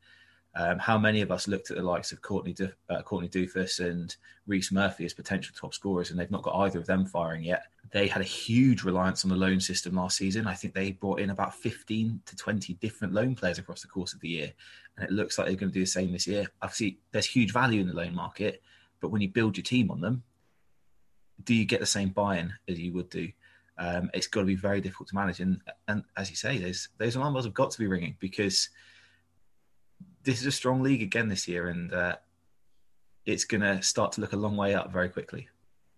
[0.54, 3.80] Um, how many of us looked at the likes of Courtney, du- uh, Courtney Duffus
[3.80, 4.14] and
[4.46, 7.64] Rhys Murphy as potential top scorers, and they've not got either of them firing yet?
[7.90, 10.46] They had a huge reliance on the loan system last season.
[10.46, 14.12] I think they brought in about 15 to 20 different loan players across the course
[14.12, 14.52] of the year,
[14.96, 16.46] and it looks like they're going to do the same this year.
[16.60, 18.62] Obviously, there's huge value in the loan market,
[19.00, 20.22] but when you build your team on them,
[21.44, 23.30] do you get the same buy-in as you would do?
[23.78, 26.58] Um, it's got to be very difficult to manage, and and as you say,
[26.98, 28.68] those alarm bells have got to be ringing because
[30.24, 32.16] this is a strong league again this year, and uh,
[33.26, 35.48] it's going to start to look a long way up very quickly.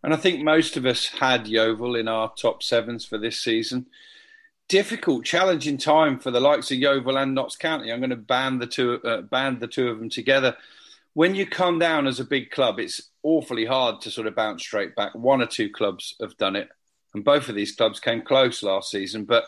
[0.03, 3.87] And I think most of us had Yeovil in our top sevens for this season.
[4.69, 7.91] Difficult, challenging time for the likes of Yeovil and Notts County.
[7.91, 10.57] I'm going to band the two, uh, band the two of them together.
[11.15, 14.63] When you come down as a big club, it's awfully hard to sort of bounce
[14.63, 15.15] straight back.
[15.15, 16.69] One or two clubs have done it,
[17.15, 19.25] and both of these clubs came close last season.
[19.25, 19.45] But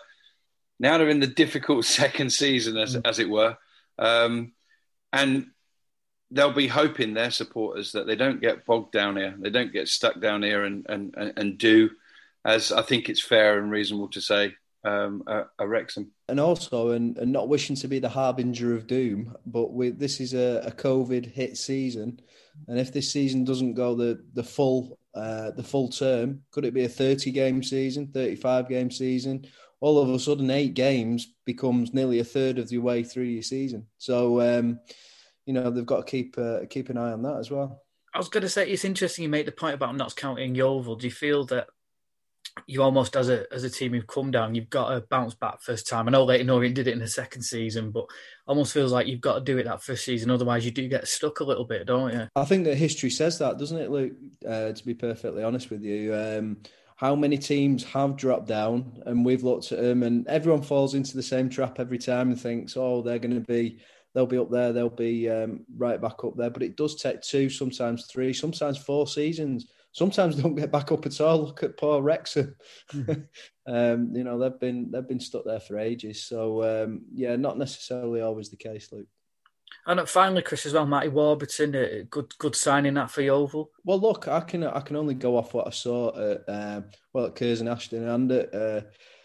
[0.79, 3.03] now they're in the difficult second season, as, mm.
[3.07, 3.59] as it were.
[3.99, 4.53] Um,
[5.17, 5.47] and
[6.31, 9.89] they'll be hoping their supporters that they don't get bogged down here, they don't get
[9.89, 11.91] stuck down here and and and do
[12.45, 16.13] as I think it's fair and reasonable to say um, a, a Wrexham.
[16.29, 20.21] And also, and, and not wishing to be the harbinger of doom, but with this
[20.21, 22.21] is a, a COVID hit season,
[22.69, 26.75] and if this season doesn't go the the full uh, the full term, could it
[26.75, 29.45] be a thirty game season, thirty five game season?
[29.81, 33.43] All of a sudden, eight games becomes nearly a third of the way through your
[33.43, 33.87] season.
[33.99, 34.81] So, um,
[35.45, 37.83] you know, they've got to keep uh, keep an eye on that as well.
[38.15, 40.97] I was going to say it's interesting you make the point about not counting Yeovil.
[40.97, 41.67] Do you feel that
[42.67, 45.61] you almost as a as a team who've come down, you've got to bounce back
[45.61, 46.09] first time.
[46.09, 48.07] I know Leyton Orient did it in the second season, but
[48.47, 50.31] almost feels like you've got to do it that first season.
[50.31, 52.29] Otherwise, you do get stuck a little bit, don't you?
[52.35, 54.15] I think that history says that, doesn't it, Luke?
[54.47, 56.57] Uh, to be perfectly honest with you, um,
[56.97, 61.17] how many teams have dropped down, and we've looked at them, and everyone falls into
[61.17, 63.79] the same trap every time and thinks, oh, they're going to be.
[64.15, 64.73] They'll be up there.
[64.73, 66.49] They'll be um, right back up there.
[66.49, 71.07] But it does take two, sometimes three, sometimes four seasons sometimes don't get back up
[71.07, 71.47] at all.
[71.47, 72.55] Look at poor Wrexham.
[72.93, 73.27] Mm.
[73.67, 76.25] um, you know they've been they've been stuck there for ages.
[76.25, 79.09] So um, yeah, not necessarily always the case, Luke.
[79.87, 83.71] And finally, Chris, as well, Matty Warburton, a good good signing that for Yeovil.
[83.85, 87.27] Well, look, I can I can only go off what I saw at um, well
[87.27, 88.81] at Curzon Ashton and at uh,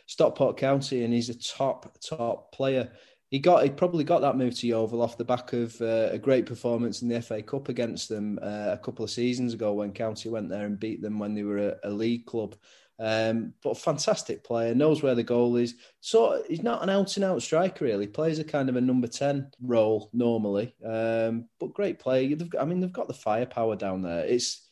[0.06, 2.92] Stockport County, and he's a top top player
[3.32, 6.20] he got he probably got that move to Yeovil off the back of uh, a
[6.20, 9.94] great performance in the FA Cup against them uh, a couple of seasons ago when
[9.94, 12.56] County went there and beat them when they were a, a league club.
[13.02, 15.74] Um, but fantastic player, knows where the goal is.
[16.02, 18.06] So he's not an out and out striker really.
[18.06, 22.38] He Plays a kind of a number ten role normally, um, but great player.
[22.60, 24.24] I mean, they've got the firepower down there.
[24.26, 24.68] It's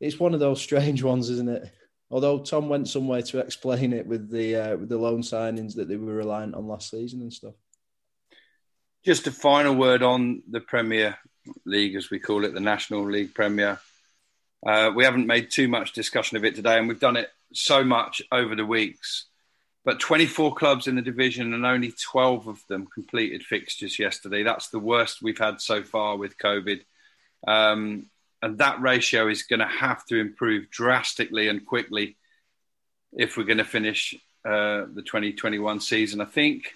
[0.00, 1.72] it's one of those strange ones, isn't it?
[2.10, 5.86] Although Tom went somewhere to explain it with the uh, with the loan signings that
[5.86, 7.54] they were reliant on last season and stuff.
[9.04, 11.16] Just a final word on the Premier
[11.64, 13.78] League, as we call it, the National League Premier.
[14.64, 17.82] Uh, we haven't made too much discussion of it today, and we've done it so
[17.82, 19.26] much over the weeks.
[19.84, 24.44] But 24 clubs in the division, and only 12 of them completed fixtures yesterday.
[24.44, 26.82] That's the worst we've had so far with COVID.
[27.46, 28.06] Um,
[28.40, 32.16] and that ratio is going to have to improve drastically and quickly
[33.12, 36.20] if we're going to finish uh, the 2021 season.
[36.20, 36.72] I think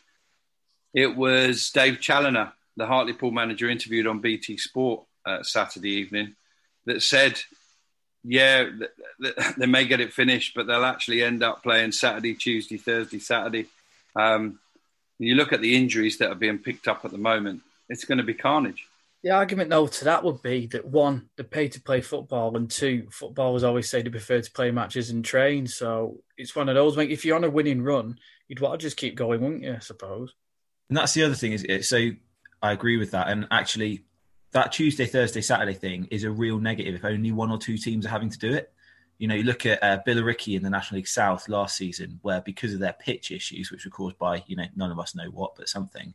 [0.95, 6.37] it was Dave Challinor, the Hartlepool manager, interviewed on BT Sport uh, Saturday evening,
[6.85, 7.41] that said,
[8.27, 8.91] "Yeah, th-
[9.23, 13.19] th- they may get it finished, but they'll actually end up playing Saturday, Tuesday, Thursday,
[13.19, 13.67] Saturday."
[14.15, 14.59] Um,
[15.19, 18.19] you look at the injuries that are being picked up at the moment; it's going
[18.19, 18.87] to be carnage.
[19.23, 22.71] The argument, though, to that would be that one, they pay to play football, and
[22.71, 25.67] two, footballers always say they prefer to play matches and train.
[25.67, 26.97] So it's one of those.
[26.97, 29.75] Like, if you're on a winning run, you'd want to just keep going, wouldn't you?
[29.75, 30.33] I suppose.
[30.89, 32.11] And that's the other thing is it so
[32.63, 33.29] I agree with that.
[33.29, 34.05] And actually,
[34.57, 38.07] that Tuesday, Thursday, Saturday thing is a real negative if only one or two teams
[38.07, 38.73] are having to do it.
[39.19, 42.41] You know, you look at uh, Billericay in the National League South last season, where
[42.41, 45.27] because of their pitch issues, which were caused by, you know, none of us know
[45.27, 46.15] what, but something,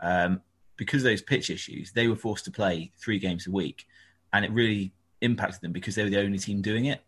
[0.00, 0.40] um,
[0.76, 3.86] because of those pitch issues, they were forced to play three games a week.
[4.32, 7.02] And it really impacted them because they were the only team doing it.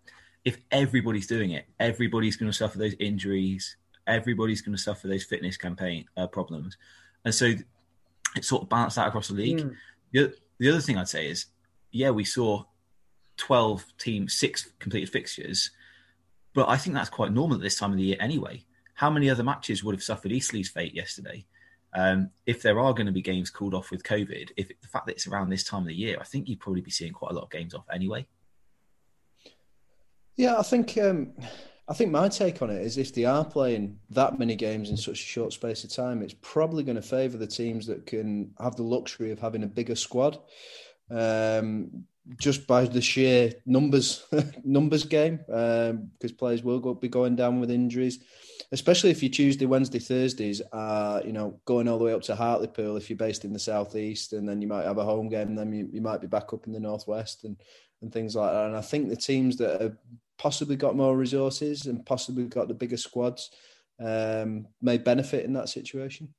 [0.45, 5.25] If everybody's doing it, everybody's going to suffer those injuries, everybody's going to suffer those
[5.25, 6.77] fitness campaign uh, problems,
[7.25, 7.55] and so
[8.37, 9.59] it sort of balanced out across the league.
[9.59, 9.75] Mm.
[10.13, 11.47] The, the other thing I'd say is,
[11.91, 12.65] yeah, we saw
[13.37, 15.71] twelve teams, six completed fixtures,
[16.55, 18.65] but I think that's quite normal at this time of the year anyway.
[18.95, 21.45] How many other matches would have suffered Eastleigh's fate yesterday?
[21.95, 25.07] Um, if there are going to be games called off with COVID, if the fact
[25.07, 27.33] that it's around this time of the year, I think you'd probably be seeing quite
[27.33, 28.27] a lot of games off anyway.
[30.37, 31.33] Yeah, I think um,
[31.89, 34.97] I think my take on it is if they are playing that many games in
[34.97, 38.53] such a short space of time, it's probably going to favour the teams that can
[38.61, 40.39] have the luxury of having a bigger squad.
[41.11, 42.05] Um,
[42.41, 44.25] just by the sheer numbers
[44.65, 48.19] numbers game, um, because players will go, be going down with injuries,
[48.73, 52.35] especially if you Tuesday, Wednesday, Thursdays are you know going all the way up to
[52.35, 55.55] Hartlepool if you're based in the southeast, and then you might have a home game,
[55.55, 57.57] then you, you might be back up in the northwest and
[58.03, 58.67] and things like that.
[58.67, 59.97] And I think the teams that have
[60.39, 63.51] possibly got more resources and possibly got the bigger squads
[64.01, 66.35] um, may benefit in that situation.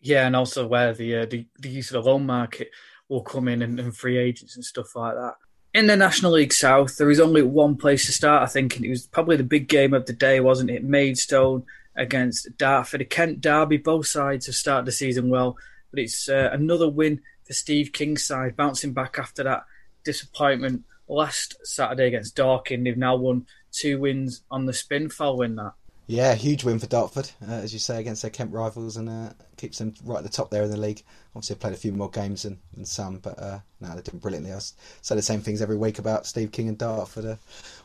[0.00, 2.70] Yeah, and also where the uh, the, the use of the loan market
[3.08, 5.34] will come in and, and, free agents and stuff like that.
[5.72, 8.84] In the National League South, there is only one place to start, I think, and
[8.84, 10.84] it was probably the big game of the day, wasn't it?
[10.84, 13.76] Maidstone against Dartford, a Kent derby.
[13.76, 15.56] Both sides have started the season well,
[15.90, 19.64] but it's uh, another win for Steve King's side, bouncing back after that
[20.06, 22.84] disappointment last Saturday against Dorking.
[22.84, 25.72] They've now won two wins on the spin following that.
[26.08, 29.30] Yeah, huge win for Dartford, uh, as you say, against their Kent rivals, and uh,
[29.56, 31.02] keeps them right at the top there in the league.
[31.34, 34.52] Obviously, played a few more games than, than some, but uh, no, they're doing brilliantly.
[34.52, 37.26] I say the same things every week about Steve King and Dartford.
[37.26, 37.36] Uh,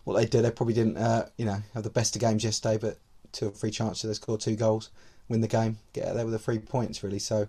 [0.04, 2.78] what they did, they probably didn't, uh, you know, have the best of games yesterday,
[2.78, 3.00] but
[3.32, 4.92] two or three chances, they score two goals,
[5.32, 7.20] win the game, get out there with the three points really.
[7.20, 7.48] So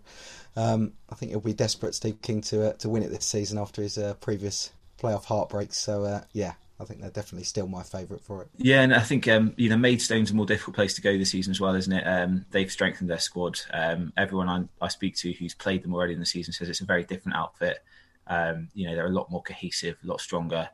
[0.57, 3.59] um, I think he'll be desperate, Steve King, to uh, to win it this season
[3.59, 5.79] after his uh, previous playoff heartbreaks.
[5.79, 8.49] So uh, yeah, I think they're definitely still my favourite for it.
[8.57, 11.31] Yeah, and I think um, you know Maidstone's a more difficult place to go this
[11.31, 12.05] season as well, isn't it?
[12.07, 13.61] Um, they've strengthened their squad.
[13.73, 16.81] Um, everyone I, I, speak to who's played them already in the season says it's
[16.81, 17.79] a very different outfit.
[18.27, 20.69] Um, you know, they're a lot more cohesive, a lot stronger.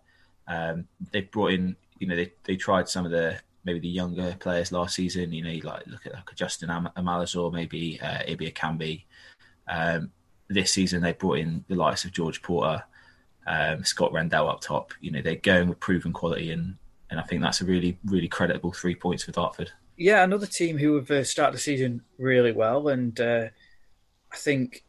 [0.46, 4.36] Um, they've brought in, you know, they they tried some of the maybe the younger
[4.38, 5.32] players last season.
[5.32, 9.04] You know, you like look at like Justin Am- Amaluzor, maybe uh, Ibe Ekambi.
[9.68, 10.12] Um,
[10.48, 12.82] this season they brought in the likes of George Porter
[13.48, 14.92] um, Scott Rendell up top.
[15.00, 16.76] You know, they're going with proven quality, and
[17.10, 19.72] and I think that's a really really creditable three points for Dartford.
[19.96, 23.46] Yeah, another team who have uh, started the season really well, and uh,
[24.30, 24.84] I think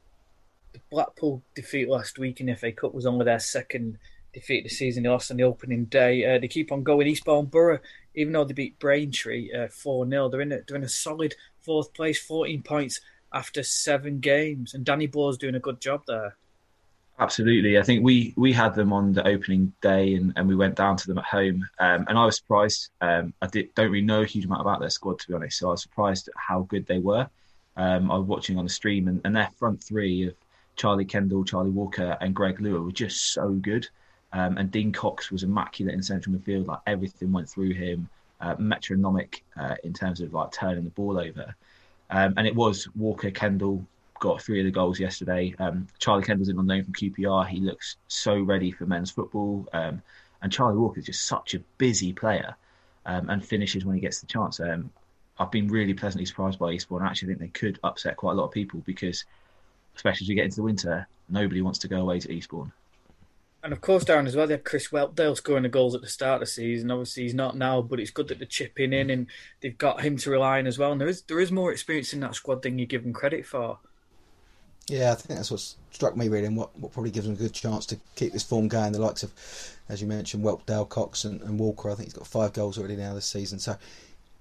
[0.74, 3.98] the Blackpool defeat last week in the FA Cup was only their second
[4.34, 5.04] defeat of the season.
[5.04, 6.36] They lost on the opening day.
[6.36, 7.08] Uh, they keep on going.
[7.08, 7.80] Eastbourne Borough,
[8.20, 11.36] even though they beat Braintree uh, four 0 they're in a, they're in a solid
[11.62, 13.00] fourth place, fourteen points
[13.34, 16.36] after seven games, and Danny Bloor's doing a good job there.
[17.20, 17.78] Absolutely.
[17.78, 20.96] I think we we had them on the opening day and, and we went down
[20.98, 21.68] to them at home.
[21.80, 22.90] Um, and I was surprised.
[23.02, 25.60] Um, I did, don't really know a huge amount about their squad, to be honest.
[25.60, 27.30] So I was surprised at how good they were.
[27.76, 30.36] Um, I was watching on the stream and, and their front three of
[30.78, 33.88] Charlie Kendall, Charlie Walker, and Greg Luer were just so good.
[34.32, 36.68] Um, and Dean Cox was immaculate in central midfield.
[36.68, 38.10] Like everything went through him,
[38.42, 41.56] uh, metronomic uh, in terms of like turning the ball over.
[42.12, 43.86] Um, and it was Walker, Kendall,
[44.20, 45.56] got three of the goals yesterday.
[45.60, 47.48] Um, Charlie Kendall's in on loan from QPR.
[47.48, 49.68] He looks so ready for men's football.
[49.74, 50.02] Um,
[50.42, 52.56] and Charlie Walker is just such a busy player
[53.06, 54.60] um, and finishes when he gets the chance.
[54.60, 54.92] Um,
[55.38, 57.02] I've been really pleasantly surprised by Eastbourne.
[57.02, 59.24] I actually think they could upset quite a lot of people because,
[59.96, 62.72] especially as we get into the winter, nobody wants to go away to Eastbourne.
[63.62, 66.08] And of course, Darren, as well, they had Chris Whelpdale scoring the goals at the
[66.08, 66.92] start of the season.
[66.92, 69.28] Obviously, he's not now, but it's good that they're chipping in and
[69.60, 70.94] they've got him to rely on as well.
[70.94, 73.46] And there is there is more experience in that squad than you give them credit
[73.46, 73.80] for.
[74.88, 75.60] Yeah, I think that's what
[75.92, 78.44] struck me really, and what, what probably gives them a good chance to keep this
[78.44, 78.92] form going.
[78.92, 79.32] The likes of,
[79.88, 81.92] as you mentioned, Whelpdale, Cox, and, and Walker.
[81.92, 83.60] I think he's got five goals already now this season.
[83.60, 83.78] So,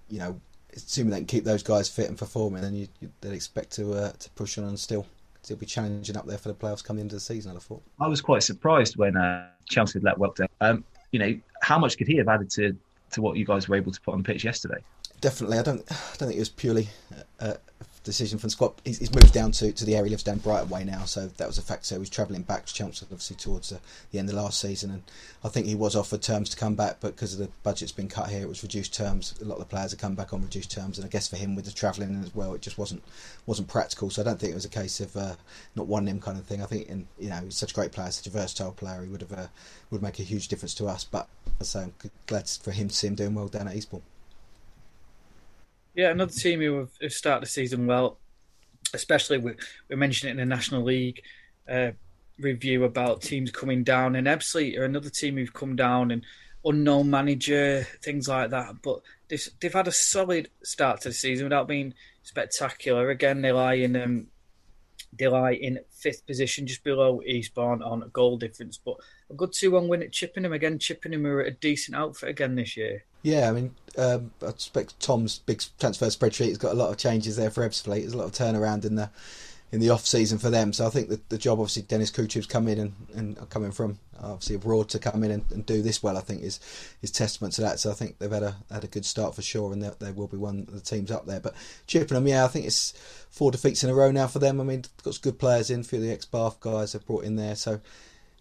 [0.08, 0.40] you know,
[0.74, 2.88] assuming they can keep those guys fit and performing, then you,
[3.20, 5.06] they'd expect to uh, to push on and still
[5.48, 7.56] still be challenging up there for the playoffs coming into the season.
[7.56, 7.82] I thought.
[7.98, 10.48] I was quite surprised when uh, Chelsea let Whelpdale.
[10.60, 12.76] Um, you know, how much could he have added to
[13.12, 14.82] to what you guys were able to put on the pitch yesterday?
[15.22, 15.80] Definitely, I don't.
[15.90, 16.90] I don't think it was purely
[17.40, 17.54] uh,
[18.08, 18.80] decision from Scott.
[18.84, 21.26] He's, he's, moved down to, to the area he lives down Brighton Way now, so
[21.26, 21.94] that was a factor.
[21.94, 25.02] He was travelling back to Chelmsford, obviously, towards the, the, end of last season, and
[25.44, 28.08] I think he was offered terms to come back, but because of the budget's been
[28.08, 29.34] cut here, it was reduced terms.
[29.42, 31.36] A lot of the players have come back on reduced terms, and I guess for
[31.36, 33.02] him with the travelling as well, it just wasn't
[33.44, 34.08] wasn't practical.
[34.08, 35.34] So I don't think it was a case of uh,
[35.76, 36.62] not wanting him kind of thing.
[36.62, 39.10] I think, in, you know, he's such a great player, such a versatile player, he
[39.10, 39.46] would have uh,
[39.90, 41.04] would make a huge difference to us.
[41.04, 41.28] But
[41.60, 44.02] so I'm glad for him to see him doing well down at Eastbourne.
[45.98, 48.18] Yeah, another team who have started the season well
[48.94, 49.52] especially we,
[49.88, 51.22] we mentioned it in the National League
[51.68, 51.90] uh,
[52.38, 56.24] review about teams coming down, and Ebbsfleet are another team who've come down and
[56.64, 58.80] unknown manager, things like that.
[58.82, 63.10] But they've, they've had a solid start to the season without being spectacular.
[63.10, 64.26] Again, they lie in um,
[65.20, 68.78] lie in fifth position, just below Eastbourne on a goal difference.
[68.82, 68.96] But
[69.30, 70.78] a good two-one win at Chippenham again.
[70.78, 73.04] Chippenham are a decent outfit again this year.
[73.22, 76.98] Yeah, I mean, um, I expect Tom's big transfer spreadsheet has got a lot of
[76.98, 78.00] changes there for Ebbsfleet.
[78.00, 79.10] There's a lot of turnaround in the
[79.70, 80.72] in the off season for them.
[80.72, 83.98] So I think that the job, obviously, Dennis Kutrieb's come in and, and coming from
[84.20, 86.16] obviously abroad to come in and, and, do this well.
[86.16, 86.58] I think is
[87.02, 87.78] is testament to that.
[87.78, 90.26] So I think they've had a had a good start for sure, and they will
[90.26, 91.40] be one of the teams up there.
[91.40, 91.54] But
[91.86, 92.92] Chippenham, yeah, I think it's
[93.30, 94.60] four defeats in a row now for them.
[94.60, 95.80] I mean, got some good players in.
[95.80, 97.80] A few of the ex Bath guys have brought in there, so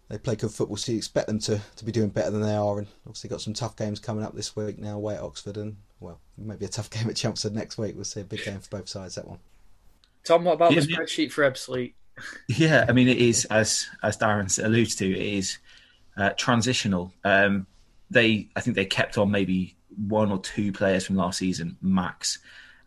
[0.09, 2.55] they play good football, so you expect them to, to be doing better than they
[2.55, 2.77] are.
[2.79, 5.77] And obviously, got some tough games coming up this week now away at Oxford, and
[5.99, 7.95] well, maybe a tough game at Chelmsford next week.
[7.95, 9.15] We'll see a big game for both sides.
[9.15, 9.39] That one.
[10.23, 11.93] Tom, what about yeah, the spreadsheet for Ebbsfleet?
[12.47, 15.57] Yeah, I mean, it is as as Darren alludes to, it is
[16.17, 17.13] uh, transitional.
[17.23, 17.67] Um,
[18.09, 19.75] they, I think, they kept on maybe
[20.07, 22.39] one or two players from last season max.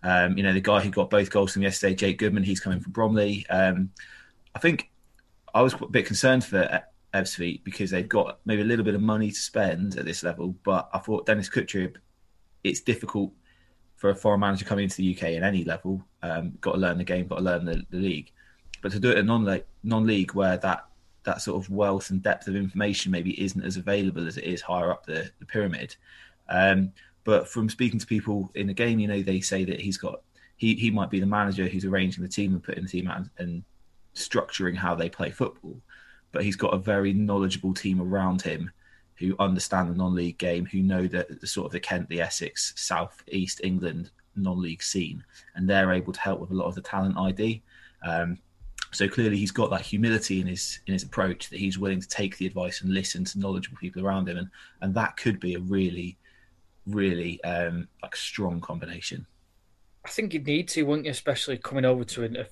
[0.03, 2.81] Um, you know, the guy who got both goals from yesterday, Jake Goodman, he's coming
[2.81, 3.47] from Bromley.
[3.49, 3.91] Um,
[4.55, 4.91] I think
[5.55, 6.83] I was a bit concerned for
[7.13, 10.55] Ebbsfleet because they've got maybe a little bit of money to spend at this level.
[10.65, 11.97] But I thought Dennis Kutrieb,
[12.65, 13.33] it's difficult
[14.01, 16.03] for a foreign manager coming into the UK in any level.
[16.23, 18.33] Um, got to learn the game, got to learn the, the league.
[18.81, 20.87] But to do it in non non league where that
[21.25, 24.63] that sort of wealth and depth of information maybe isn't as available as it is
[24.63, 25.95] higher up the, the pyramid.
[26.49, 26.93] Um,
[27.25, 30.23] but from speaking to people in the game, you know, they say that he's got
[30.57, 33.19] he he might be the manager who's arranging the team and putting the team out
[33.19, 33.65] and, and
[34.15, 35.77] structuring how they play football
[36.33, 38.71] but he's got a very knowledgeable team around him
[39.21, 43.23] who understand the non-league game, who know the, sort of the Kent, the Essex, South
[43.29, 45.23] East England non-league scene,
[45.55, 47.63] and they're able to help with a lot of the talent ID.
[48.03, 48.39] Um,
[48.93, 52.09] so clearly, he's got that humility in his in his approach that he's willing to
[52.09, 54.49] take the advice and listen to knowledgeable people around him, and
[54.81, 56.17] and that could be a really,
[56.87, 59.27] really um, like strong combination.
[60.05, 61.13] I think you'd need to, wouldn't you?
[61.13, 62.47] Especially coming over to a,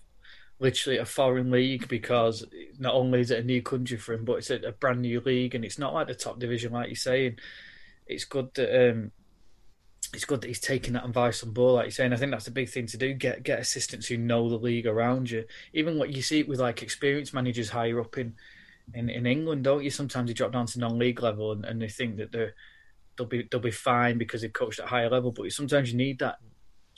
[0.61, 2.45] literally a foreign league because
[2.79, 5.21] not only is it a new country for him, but it's a, a brand new
[5.21, 7.39] league and it's not like the top division, like you're saying.
[8.07, 9.13] It's good that um,
[10.15, 12.13] it's good that he's taking that advice on board, like you're saying.
[12.13, 13.13] I think that's a big thing to do.
[13.13, 15.45] Get get assistants who know the league around you.
[15.75, 18.35] Even what you see with like experienced managers higher up in,
[18.95, 19.91] in, in England, don't you?
[19.91, 22.55] Sometimes they drop down to non-league level and, and they think that they're
[23.17, 25.31] they'll be they'll be fine because they've coached at a higher level.
[25.31, 26.39] But sometimes you need that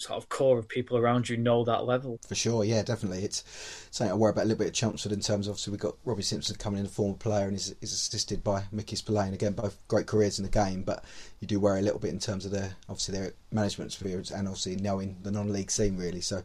[0.01, 2.19] sort of core of people around you know that level.
[2.27, 3.23] For sure, yeah, definitely.
[3.23, 3.45] It's
[3.91, 5.97] something I worry about a little bit at Chelmsford in terms of obviously we've got
[6.07, 9.35] Robbie Simpson coming in, a former player, and he's, assisted by Mickey Spillane.
[9.35, 11.05] Again, both great careers in the game, but
[11.41, 14.49] you do worry a little bit in terms of their obviously their management experience and
[14.49, 16.23] obviously knowing the non-league scene really.
[16.23, 16.43] So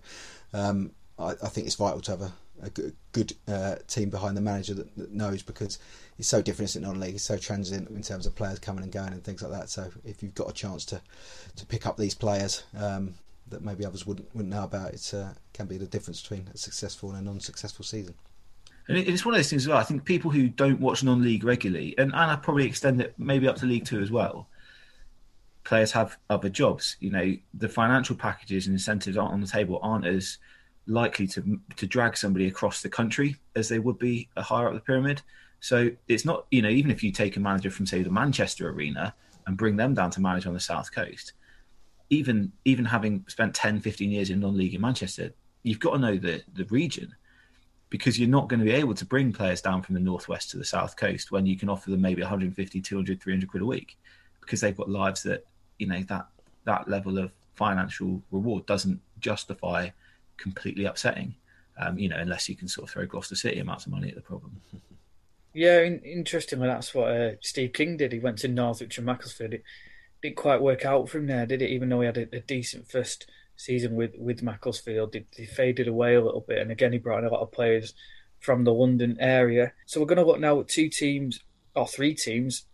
[0.54, 4.36] um, I, I, think it's vital to have a, a good, good uh, team behind
[4.36, 5.80] the manager that, that knows because
[6.18, 7.16] it's so different in non-league.
[7.16, 9.70] It's so transient in terms of players coming and going and things like that.
[9.70, 11.02] So if you've got a chance to
[11.56, 13.16] to pick up these players, um,
[13.50, 14.94] that maybe others wouldn't wouldn't know about.
[14.94, 18.16] It uh, can be the difference between a successful and a non-successful season.
[18.88, 19.80] And it's one of those things as well.
[19.80, 23.48] I think people who don't watch non-league regularly, and, and I probably extend it maybe
[23.48, 24.48] up to League Two as well.
[25.64, 26.96] Players have other jobs.
[27.00, 30.38] You know, the financial packages and incentives on the table aren't as
[30.88, 34.80] likely to to drag somebody across the country as they would be higher up the
[34.80, 35.22] pyramid.
[35.60, 38.70] So it's not, you know, even if you take a manager from say the Manchester
[38.70, 39.16] arena
[39.48, 41.34] and bring them down to manage on the south coast,
[42.10, 45.34] even even having spent 10, 15 years in non-league in Manchester,
[45.64, 47.16] you've got to know the the region
[47.90, 50.58] because you're not going to be able to bring players down from the northwest to
[50.58, 53.98] the south coast when you can offer them maybe 150, 200, 300 quid a week
[54.42, 55.46] because they've got lives that
[55.80, 56.28] you know that
[56.66, 59.90] that level of financial reward doesn't justify
[60.38, 61.36] completely upsetting.
[61.78, 64.16] Um, you know, unless you can sort of throw Gloucester City amounts of money at
[64.16, 64.62] the problem.
[65.58, 68.12] Yeah, interestingly, that's what uh, Steve King did.
[68.12, 69.56] He went to Northwich and Macclesfield
[70.26, 71.70] didn't quite work out for him there, did it?
[71.70, 76.16] Even though he had a, a decent first season with with Macclesfield, he faded away
[76.16, 76.60] a little bit.
[76.60, 77.94] And again, he brought in a lot of players
[78.40, 79.74] from the London area.
[79.86, 81.40] So we're going to look now at two teams
[81.76, 82.66] or three teams.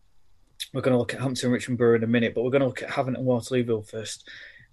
[0.73, 2.67] We're going to look at Hampton, Richmond, Borough in a minute, but we're going to
[2.67, 4.29] look at Havant and Waterlooville first.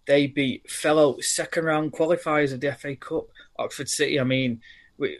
[0.07, 4.21] They beat fellow second round qualifiers of the FA Cup, Oxford City.
[4.21, 4.61] I mean,
[4.97, 5.19] we,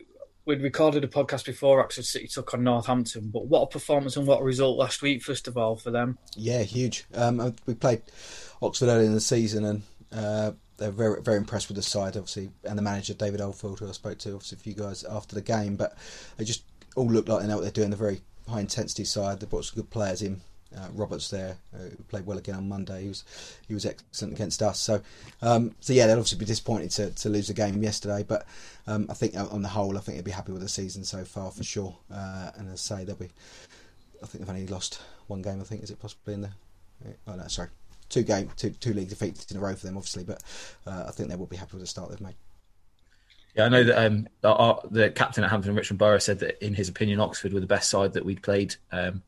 [0.49, 4.27] we'd recorded a podcast before Oxford City took on Northampton, but what a performance and
[4.27, 6.17] what a result last week, first of all, for them.
[6.37, 7.05] Yeah, huge.
[7.15, 8.01] Um, uh, we played
[8.63, 12.49] Oxford early in the season and uh, they're very very impressed with the side, obviously,
[12.65, 15.43] and the manager, David Oldfield, who I spoke to, obviously, a few guys after the
[15.43, 15.99] game, but
[16.39, 16.65] they just
[16.97, 17.91] all look like they know what they're doing.
[17.91, 19.41] They're very high intensity side.
[19.41, 20.41] They've got some good players in.
[20.77, 23.03] Uh, Roberts there, uh, played well again on Monday.
[23.03, 23.25] He was
[23.67, 24.79] he was excellent against us.
[24.79, 25.01] So
[25.41, 28.47] um, so yeah, they'll obviously be disappointed to, to lose the game yesterday, but
[28.87, 31.25] um, I think on the whole, I think they'll be happy with the season so
[31.25, 31.97] far for sure.
[32.13, 33.31] Uh, and as I say, they'll be.
[34.23, 35.61] I think they've only lost one game.
[35.61, 36.51] I think is it possibly in the.
[37.27, 37.69] Oh no, sorry,
[38.09, 40.43] two game, two two league defeats in a row for them, obviously, but
[40.87, 42.35] uh, I think they will be happy with the start they've made.
[43.55, 46.75] Yeah, I know that um, our, the captain at Hampton Richmond Borough said that in
[46.75, 49.23] his opinion, Oxford were the best side that we'd played um,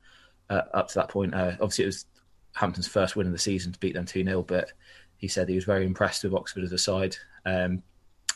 [0.50, 1.34] uh, up to that point.
[1.34, 2.04] Uh, obviously, it was
[2.52, 4.72] Hampton's first win of the season to beat them 2 0, but
[5.16, 7.16] he said he was very impressed with Oxford as a side.
[7.46, 7.82] Um,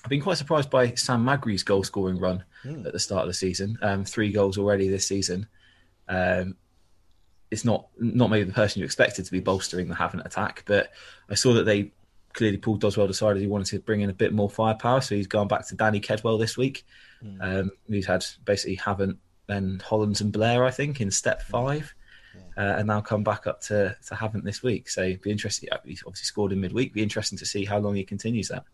[0.03, 2.87] I've been quite surprised by Sam Magri's goal scoring run mm.
[2.87, 3.79] at the start of the season.
[3.83, 5.47] Um, three goals already this season.
[6.09, 6.57] Um,
[7.51, 10.91] it's not not maybe the person you expected to be bolstering the Havant attack, but
[11.31, 11.93] I saw that they
[12.33, 15.27] clearly Paul Doswell decided he wanted to bring in a bit more firepower, so he's
[15.27, 16.85] gone back to Danny Kedwell this week.
[17.25, 17.61] Mm.
[17.61, 21.51] Um, he's had basically Havant, then Hollands and Blair, I think, in step hmm.
[21.51, 21.95] five
[22.57, 24.89] uh, and now come back up to to Havant this week.
[24.89, 25.69] So be interesting.
[25.85, 26.93] He's obviously scored in midweek.
[26.93, 28.65] Be interesting to see how long he continues that.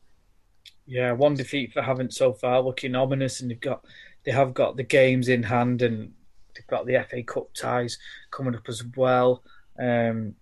[0.87, 3.85] Yeah, one defeat for Havant so far, looking ominous, and they've got
[4.25, 6.13] they have got the games in hand, and
[6.55, 7.99] they've got the FA Cup ties
[8.31, 9.43] coming up as well.
[9.79, 10.35] Um,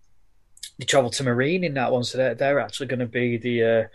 [0.78, 3.62] they travel to Marine in that one, so they're they're actually going to be the
[3.62, 3.88] uh,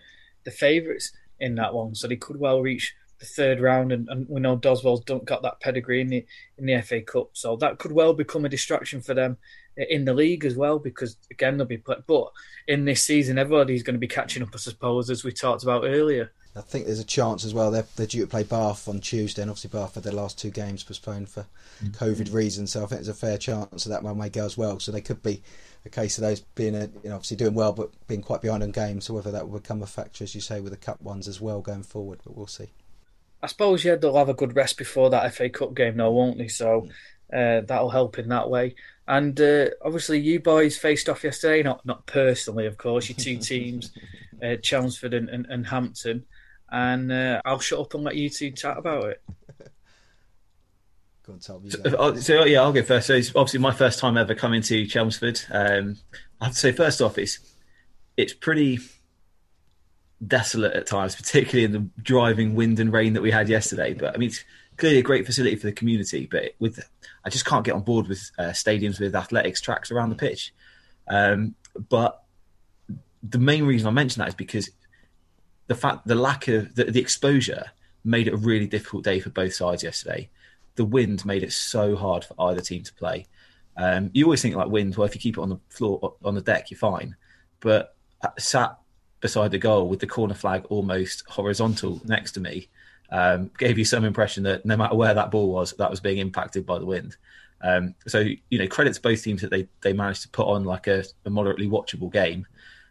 [0.44, 1.96] the favourites in that one.
[1.96, 2.94] So they could well reach
[3.24, 6.26] the third round, and, and we know Doswell's don't got that pedigree in the
[6.58, 9.38] in the FA Cup, so that could well become a distraction for them
[9.76, 10.78] in the league as well.
[10.78, 12.32] Because again, they'll be play- but
[12.68, 15.86] in this season, everybody's going to be catching up, I suppose, as we talked about
[15.86, 16.32] earlier.
[16.56, 17.72] I think there's a chance as well.
[17.72, 20.52] They're, they're due to play Bath on Tuesday, and obviously Bath had their last two
[20.52, 21.48] games postponed for
[21.84, 22.04] mm-hmm.
[22.04, 22.72] COVID reasons.
[22.72, 24.80] So I think there's a fair chance that that one may go as well.
[24.80, 25.42] So they could be
[25.86, 28.62] a case of those being a, you know, obviously doing well, but being quite behind
[28.62, 29.06] on games.
[29.06, 31.42] So whether that will become a factor, as you say, with the cup ones as
[31.42, 32.70] well going forward, but we'll see.
[33.44, 36.38] I suppose yeah, they'll have a good rest before that FA Cup game, now, won't
[36.38, 36.48] they?
[36.48, 36.88] So
[37.32, 38.76] uh, that'll help in that way.
[39.06, 41.62] And uh, obviously, you boys faced off yesterday.
[41.62, 43.10] Not not personally, of course.
[43.10, 43.92] Your two teams
[44.42, 46.26] uh, Chelmsford and, and, and Hampton.
[46.72, 49.22] And uh, I'll shut up and let you two chat about it.
[51.26, 51.62] Go on, Tom.
[51.64, 53.08] you So, uh, so, yeah, I'll go first.
[53.08, 55.42] So it's obviously my first time ever coming to Chelmsford.
[55.52, 55.98] Um,
[56.42, 57.40] I have to say, first off, it's
[58.18, 58.80] it's pretty
[60.28, 63.94] desolate at times, particularly in the driving wind and rain that we had yesterday.
[63.94, 64.44] But I mean, it's
[64.78, 66.28] clearly a great facility for the community.
[66.30, 66.88] But with
[67.26, 70.54] I just can't get on board with uh, stadiums with athletics tracks around the pitch.
[71.08, 71.56] Um,
[71.90, 72.24] but
[73.22, 74.70] the main reason I mention that is because
[75.68, 77.72] the fact the lack of the, the exposure
[78.04, 80.30] made it a really difficult day for both sides yesterday.
[80.76, 83.28] The wind made it so hard for either team to play.
[83.78, 86.36] Um, you always think like wind, well, if you keep it on the floor on
[86.36, 87.16] the deck, you're fine.
[87.60, 87.96] But
[88.38, 88.78] sat
[89.24, 92.68] beside the goal with the corner flag almost horizontal next to me,
[93.10, 96.18] um, gave you some impression that no matter where that ball was, that was being
[96.18, 97.16] impacted by the wind.
[97.62, 100.66] Um, so you know, credit to both teams that they they managed to put on
[100.66, 102.46] like a, a moderately watchable game.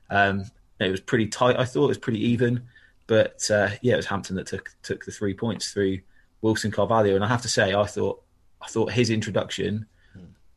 [0.08, 0.46] Um,
[0.80, 1.58] it was pretty tight.
[1.58, 2.62] I thought it was pretty even,
[3.06, 5.98] but uh, yeah, it was Hampton that took took the three points through
[6.40, 8.22] Wilson Carvalho, and I have to say, I thought
[8.62, 9.86] I thought his introduction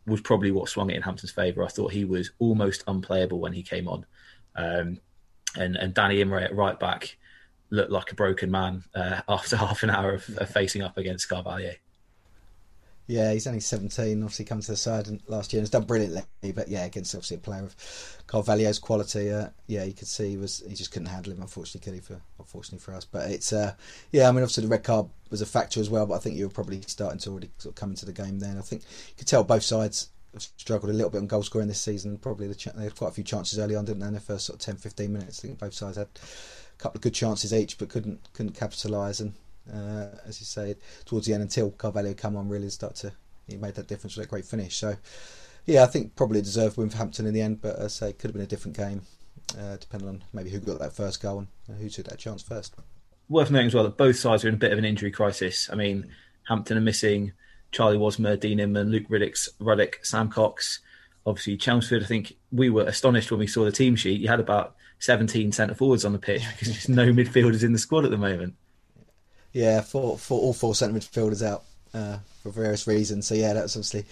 [0.07, 1.63] was probably what swung it in Hampton's favour.
[1.63, 4.05] I thought he was almost unplayable when he came on,
[4.55, 4.99] um,
[5.57, 7.17] and and Danny Imre at right back
[7.69, 11.29] looked like a broken man uh, after half an hour of, of facing up against
[11.29, 11.73] Carvalho.
[13.07, 14.23] Yeah, he's only 17.
[14.23, 16.23] Obviously, come to the side last year and has done brilliantly.
[16.41, 17.75] But yeah, against obviously a player of
[18.25, 21.41] Carvalho's quality, uh, yeah, you could see he was he just couldn't handle him.
[21.41, 21.99] Unfortunately, could he?
[21.99, 23.75] For unfortunately for us, but it's uh,
[24.11, 24.27] yeah.
[24.27, 26.07] I mean, obviously the red card was a factor as well.
[26.07, 28.39] But I think you were probably starting to already sort of come into the game
[28.39, 28.57] then.
[28.57, 30.09] I think you could tell both sides
[30.41, 32.17] struggled a little bit on goal scoring this season.
[32.17, 34.07] Probably the ch- they had quite a few chances early on, didn't they?
[34.07, 36.97] In the first sort of 10, 15 minutes, I think both sides had a couple
[36.97, 39.19] of good chances each, but couldn't couldn't capitalise.
[39.19, 39.33] And
[39.71, 40.75] uh, as you say,
[41.05, 43.11] towards the end, until Carvalho come on, really start to
[43.47, 44.75] he made that difference with a great finish.
[44.75, 44.95] So,
[45.65, 48.09] yeah, I think probably deserved win for Hampton in the end, but as I say,
[48.09, 49.01] it could have been a different game,
[49.57, 52.75] uh, depending on maybe who got that first goal and who took that chance first.
[53.29, 55.69] Worth noting as well that both sides are in a bit of an injury crisis.
[55.71, 56.07] I mean,
[56.47, 57.33] Hampton are missing
[57.75, 60.79] Charlie Wassmer, Dean Inman, Luke Riddick, Ruddick, Sam Cox.
[61.25, 64.21] Obviously, Chelmsford, I think we were astonished when we saw the team sheet.
[64.21, 67.77] You had about 17 centre forwards on the pitch because there's no midfielders in the
[67.77, 68.55] squad at the moment.
[69.51, 71.63] Yeah, four, four, all four centre midfielders out
[71.93, 73.27] uh, for various reasons.
[73.27, 74.05] So yeah, that's obviously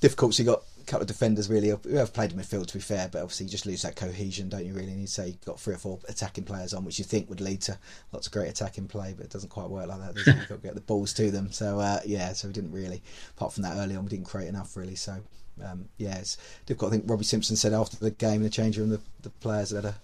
[0.00, 0.32] difficult.
[0.32, 3.08] So you got couple of defenders really who have played in midfield to be fair,
[3.10, 4.74] but obviously you just lose that cohesion, don't you?
[4.74, 7.28] Really, and you say you've got three or four attacking players on, which you think
[7.28, 7.78] would lead to
[8.12, 10.16] lots of great attacking play, but it doesn't quite work like that.
[10.16, 11.52] You've got to get the balls to them.
[11.52, 13.02] So uh, yeah, so we didn't really,
[13.36, 14.96] apart from that early on, we didn't create enough really.
[14.96, 15.16] So.
[15.62, 16.90] Um, yeah, it's difficult.
[16.90, 19.72] I think Robbie Simpson said after the game in the change room, the, the players
[19.72, 19.94] had a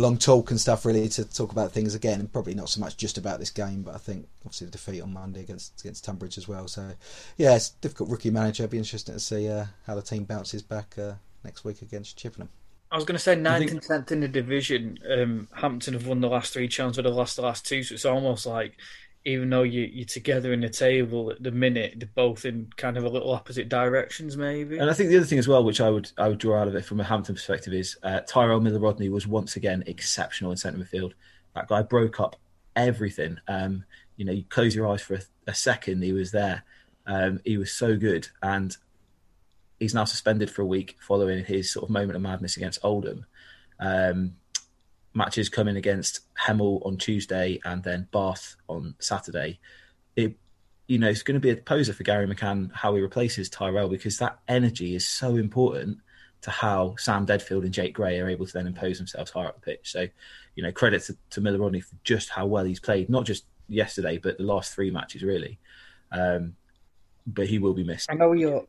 [0.00, 2.96] long talk and stuff really to talk about things again, and probably not so much
[2.96, 6.38] just about this game, but I think obviously the defeat on Monday against against Tonbridge
[6.38, 6.68] as well.
[6.68, 6.92] So
[7.36, 8.64] yeah, it's a difficult rookie manager.
[8.64, 11.14] It'll be interesting to see uh, how the team bounces back uh,
[11.44, 12.48] next week against Chippenham.
[12.90, 14.98] I was going to say ninth and tenth in the division.
[15.10, 16.68] Um, Hampton have won the last three.
[16.68, 17.82] Chelmsford have lost the last two.
[17.82, 18.76] So it's almost like
[19.24, 22.98] even though you, you're together in the table at the minute, they're both in kind
[22.98, 24.78] of a little opposite directions, maybe.
[24.78, 26.68] And I think the other thing as well, which I would I would draw out
[26.68, 30.50] of it from a Hampton perspective, is uh, Tyrell Miller Rodney was once again exceptional
[30.50, 31.12] in centre midfield.
[31.54, 32.36] That guy broke up
[32.76, 33.38] everything.
[33.48, 33.84] Um,
[34.16, 36.64] you know, you close your eyes for a, a second, he was there.
[37.06, 38.76] Um, he was so good, and
[39.80, 43.24] he's now suspended for a week following his sort of moment of madness against Oldham.
[43.80, 44.36] Um,
[45.14, 49.60] matches coming against Hemel on Tuesday and then Bath on Saturday.
[50.16, 50.36] It,
[50.86, 53.88] you know, it's going to be a poser for Gary McCann how he replaces Tyrell
[53.88, 55.98] because that energy is so important
[56.42, 59.54] to how Sam Deadfield and Jake Gray are able to then impose themselves higher up
[59.54, 59.90] the pitch.
[59.90, 60.06] So,
[60.56, 63.46] you know, credit to, to Miller Rodney for just how well he's played, not just
[63.66, 65.58] yesterday, but the last three matches really.
[66.12, 66.56] Um,
[67.26, 68.10] but he will be missed.
[68.10, 68.66] I know you're.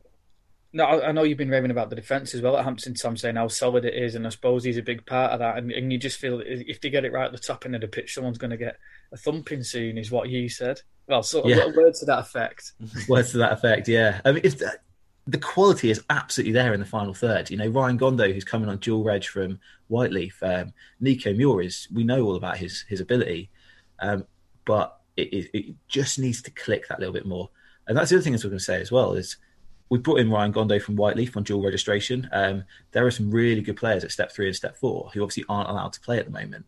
[0.72, 2.94] No, I I know you've been raving about the defence as well at Hampton.
[2.94, 5.56] Tom saying how solid it is, and I suppose he's a big part of that.
[5.58, 7.80] And, and you just feel if they get it right at the top end of
[7.80, 8.76] the pitch, someone's going to get
[9.12, 10.80] a thumping soon, is what you said.
[11.08, 11.66] Well, sort of Yeah.
[11.74, 12.72] words to that effect.
[13.08, 14.20] Words to that effect, yeah.
[14.24, 14.76] I mean, if the,
[15.28, 17.48] the quality is absolutely there in the final third.
[17.50, 19.60] You know, Ryan Gondo, who's coming on dual reg from
[19.90, 21.86] Whyteleafe, um, Nico Muir is.
[21.94, 23.50] We know all about his his ability,
[24.00, 24.24] um,
[24.64, 27.50] but it, it, it just needs to click that little bit more.
[27.86, 29.36] And that's the other thing I was going to say as well is
[29.88, 32.28] we brought in Ryan Gondo from Whyteleafe on dual registration.
[32.32, 35.44] Um, there are some really good players at step three and step four who obviously
[35.48, 36.66] aren't allowed to play at the moment.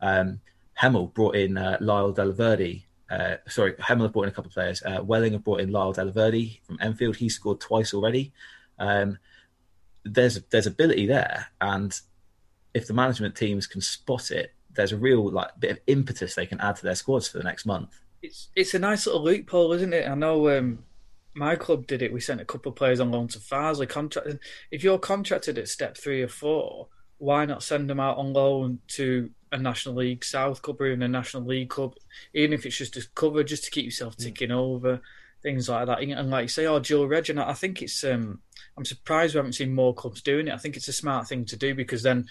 [0.00, 0.40] Um,
[0.80, 2.86] Hemel brought in uh, Lyle Della-Verde.
[3.08, 4.82] Uh, sorry, Hemel have brought in a couple of players.
[4.84, 7.16] Uh, Welling have brought in Lyle Della-Verde from Enfield.
[7.16, 8.32] He scored twice already.
[8.78, 9.18] Um,
[10.04, 11.98] there's there's ability there, and
[12.74, 16.46] if the management teams can spot it, there's a real like bit of impetus they
[16.46, 18.00] can add to their squads for the next month.
[18.22, 20.08] It's it's a nice little loophole, isn't it?
[20.08, 20.84] I know um,
[21.36, 22.12] my club did it.
[22.12, 23.88] We sent a couple of players on loan to Farsley.
[23.88, 24.40] Contracted.
[24.70, 28.78] If you're contracted at step three or four, why not send them out on loan
[28.88, 31.94] to a National League South club or even a National League club,
[32.32, 35.00] even if it's just a cover, just to keep yourself ticking over,
[35.42, 36.00] things like that.
[36.00, 38.02] And like you say, oh, Joe Regin, I think it's.
[38.02, 38.40] Um,
[38.78, 40.54] I'm surprised we haven't seen more clubs doing it.
[40.54, 42.26] I think it's a smart thing to do because then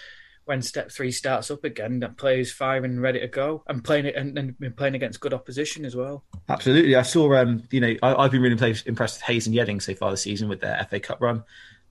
[0.45, 4.05] when step three starts up again, that players five and ready to go and playing
[4.05, 6.23] it and, and playing against good opposition as well.
[6.47, 7.35] Absolutely, I saw.
[7.35, 10.21] Um, you know, I, have been really impressed with Hayes and Yeading so far this
[10.21, 11.43] season with their FA Cup run.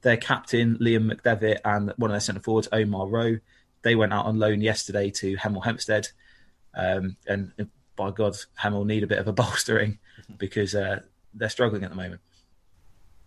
[0.02, 3.38] Their captain Liam McDevitt and one of their centre forwards Omar Rowe,
[3.82, 6.08] they went out on loan yesterday to Hemel Hempstead,
[6.74, 7.52] um, and
[7.96, 9.98] by God, Hemel need a bit of a bolstering
[10.38, 11.00] because uh,
[11.34, 12.20] they're struggling at the moment.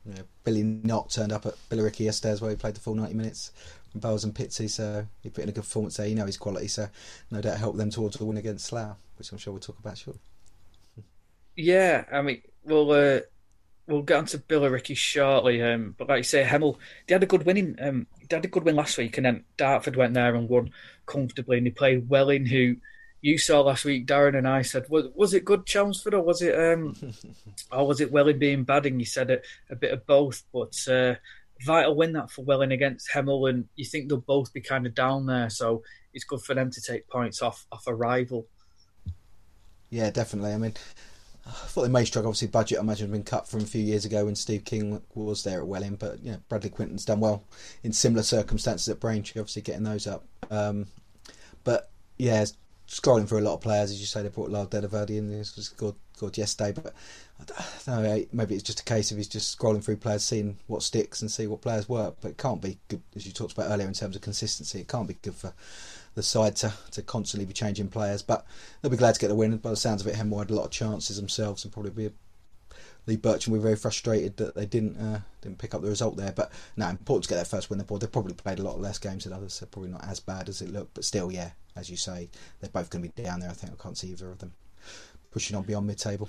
[0.05, 2.49] Yeah, Billy Knott turned up at Billericay yesterday as well.
[2.49, 3.51] He played the full 90 minutes
[3.95, 6.07] Bowers and Pitsea, so he put in a good performance there.
[6.07, 6.89] You know his quality, so
[7.31, 9.97] no doubt helped them towards a win against Slough, which I'm sure we'll talk about
[9.97, 10.21] shortly.
[11.55, 13.19] Yeah, I mean, we'll uh,
[13.87, 16.77] we'll get onto Billericay shortly, um, but like you say, Hemel,
[17.07, 17.75] they had a good winning.
[17.81, 20.71] Um, they had a good win last week, and then Dartford went there and won
[21.05, 22.75] comfortably, and they played Welling, who
[23.21, 26.41] you saw last week, Darren and I said, was, was it good Chelmsford or was
[26.41, 26.95] it um,
[27.71, 28.85] or was it Welling being bad?
[28.85, 31.15] And you said a, a bit of both, but uh,
[31.65, 34.95] vital win that for Welling against Hemel, and you think they'll both be kind of
[34.95, 35.83] down there, so
[36.13, 38.47] it's good for them to take points off off a rival.
[39.89, 40.53] Yeah, definitely.
[40.53, 40.73] I mean,
[41.45, 42.29] I thought they may struggle.
[42.29, 45.01] Obviously, budget I imagine had been cut from a few years ago when Steve King
[45.15, 47.43] was there at Welling, but yeah, Bradley Quinton's done well
[47.83, 50.25] in similar circumstances at Braintree, obviously getting those up.
[50.51, 50.87] Um,
[51.63, 52.45] but yeah,
[52.87, 55.29] scrolling through a lot of players, as you say, they brought Lyle Della-Verde in.
[55.29, 55.69] This was
[56.37, 56.93] yesterday, but
[57.39, 57.43] I
[57.85, 58.25] don't know.
[58.31, 61.29] Maybe it's just a case of he's just scrolling through players, seeing what sticks and
[61.29, 62.15] see what players work.
[62.21, 64.79] But it can't be good, as you talked about earlier, in terms of consistency.
[64.79, 65.53] It can't be good for
[66.15, 68.21] the side to, to constantly be changing players.
[68.21, 68.45] But
[68.81, 69.55] they'll be glad to get the win.
[69.57, 72.05] By the sounds of it, Hemel had a lot of chances themselves, and probably be
[72.07, 72.11] a
[73.07, 76.33] Lee Bircham were very frustrated that they didn't uh, didn't pick up the result there.
[76.33, 77.79] But no, important to get their first win.
[77.79, 80.61] They probably played a lot less games than others, so probably not as bad as
[80.61, 80.93] it looked.
[80.93, 83.49] But still, yeah, as you say, they're both going to be down there.
[83.49, 84.53] I think I can't see either of them
[85.37, 86.27] pushing on beyond mid-table.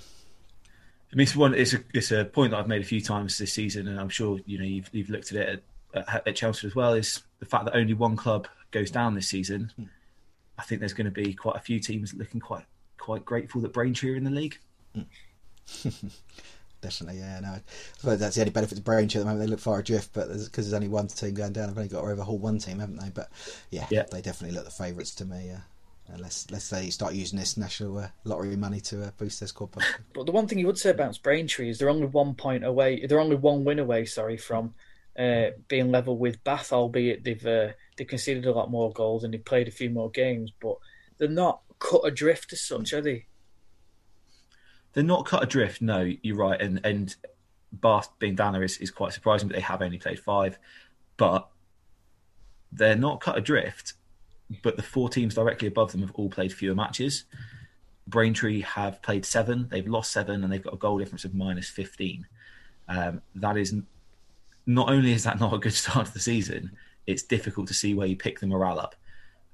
[1.11, 1.55] I mean, it's one.
[1.55, 4.09] It's a it's a point that I've made a few times this season, and I'm
[4.09, 5.63] sure you know you've you've looked at it
[5.95, 6.93] at, at, at Chelsea as well.
[6.93, 9.71] Is the fact that only one club goes down this season.
[9.79, 9.87] Mm.
[10.59, 12.65] I think there's going to be quite a few teams looking quite
[12.99, 14.59] quite grateful that Braintree are in the league.
[14.95, 15.05] Mm.
[16.81, 17.21] definitely.
[17.21, 17.61] Yeah, no, I
[17.97, 19.47] suppose that's the only benefit to Braintree at the moment.
[19.47, 21.89] They look far adrift, but because there's, there's, only one team going down, they've only
[21.89, 23.09] got to overhaul one team, haven't they?
[23.09, 23.31] But
[23.71, 24.03] yeah, yeah.
[24.11, 25.47] they definitely look the favourites to me.
[25.47, 25.61] Yeah.
[26.11, 29.69] Unless, unless they start using this national uh, lottery money to uh, boost their squad.
[30.13, 33.05] But the one thing you would say about Braintree is they're only one point away.
[33.05, 34.05] They're only one win away.
[34.05, 34.73] Sorry, from
[35.17, 39.33] uh, being level with Bath, albeit they've uh, they've conceded a lot more goals and
[39.33, 40.77] they've played a few more games, but
[41.17, 43.25] they're not cut adrift as such, are they?
[44.93, 45.81] they're not cut adrift.
[45.81, 47.15] No, you're right, and and
[47.71, 50.57] Bath being down there is, is quite surprising, but they have only played five.
[51.17, 51.47] But
[52.71, 53.93] they're not cut adrift.
[54.63, 57.25] But the four teams directly above them have all played fewer matches.
[58.07, 59.67] Braintree have played seven.
[59.69, 62.25] They've lost seven, and they've got a goal difference of minus fifteen.
[62.87, 63.75] Um, that is
[64.65, 66.71] not only is that not a good start to the season,
[67.05, 68.95] it's difficult to see where you pick the morale up.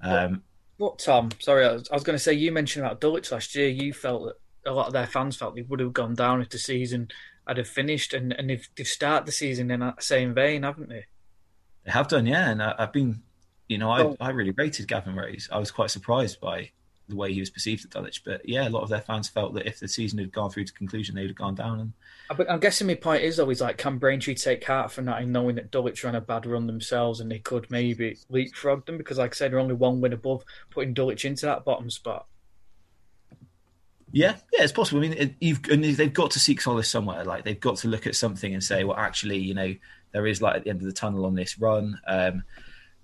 [0.01, 0.43] Um,
[0.77, 1.29] what, what Tom?
[1.39, 3.67] Sorry, I was, was going to say you mentioned about Dulwich last year.
[3.67, 6.49] You felt that a lot of their fans felt they would have gone down if
[6.49, 7.09] the season
[7.47, 10.89] had have finished, and and they've, they've started the season in that same vein, haven't
[10.89, 11.05] they?
[11.85, 12.49] They have done, yeah.
[12.49, 13.21] And I, have been,
[13.67, 14.27] you know, I.
[14.27, 15.49] I really rated Gavin Rose.
[15.51, 16.71] I was quite surprised by
[17.07, 18.23] the way he was perceived at Dulwich.
[18.23, 20.65] But yeah, a lot of their fans felt that if the season had gone through
[20.65, 21.79] to conclusion, they would have gone down.
[21.79, 25.31] And I'm guessing my point is always like, can Braintree take heart from that and
[25.31, 28.97] knowing that Dulwich ran a bad run themselves and they could maybe leapfrog them?
[28.97, 32.25] Because, like I said, they're only one win above putting Dulwich into that bottom spot.
[34.11, 34.99] Yeah, yeah, it's possible.
[34.99, 37.25] I mean, it, you've and they've got to seek solace somewhere.
[37.25, 39.75] Like they've got to look at something and say, well, actually, you know,
[40.13, 41.99] there is light at the end of the tunnel on this run.
[42.07, 42.45] Um,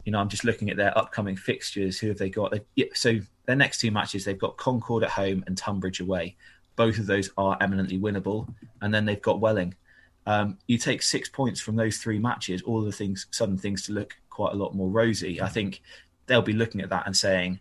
[0.05, 1.99] you know, I'm just looking at their upcoming fixtures.
[1.99, 2.53] Who have they got?
[2.93, 6.35] So their next two matches, they've got Concord at home and Tonbridge away.
[6.75, 9.75] Both of those are eminently winnable, and then they've got Welling.
[10.25, 13.93] Um, you take six points from those three matches, all the things, sudden things to
[13.93, 15.41] look quite a lot more rosy.
[15.41, 15.81] I think
[16.27, 17.59] they'll be looking at that and saying,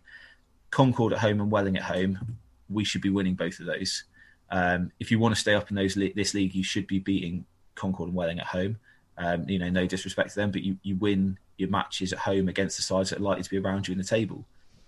[0.69, 2.37] Concord at home and Welling at home
[2.71, 4.05] we should be winning both of those.
[4.49, 7.45] Um, if you want to stay up in those this league, you should be beating
[7.75, 8.77] Concord and Welling at home.
[9.17, 12.47] Um, you know, no disrespect to them, but you, you win your matches at home
[12.47, 14.45] against the sides that are likely to be around you in the table.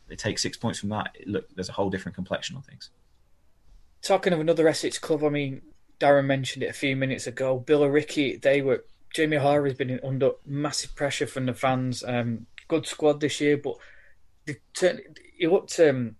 [0.07, 1.15] They take six points from that.
[1.25, 2.89] Look, there's a whole different complexion on things.
[4.01, 5.61] Talking of another Essex club, I mean,
[5.99, 7.63] Darren mentioned it a few minutes ago.
[7.65, 12.03] Billericay, they were Jamie O'Hara has been under massive pressure from the fans.
[12.03, 13.75] Um, good squad this year, but
[14.45, 14.57] they
[15.37, 16.15] he looked um,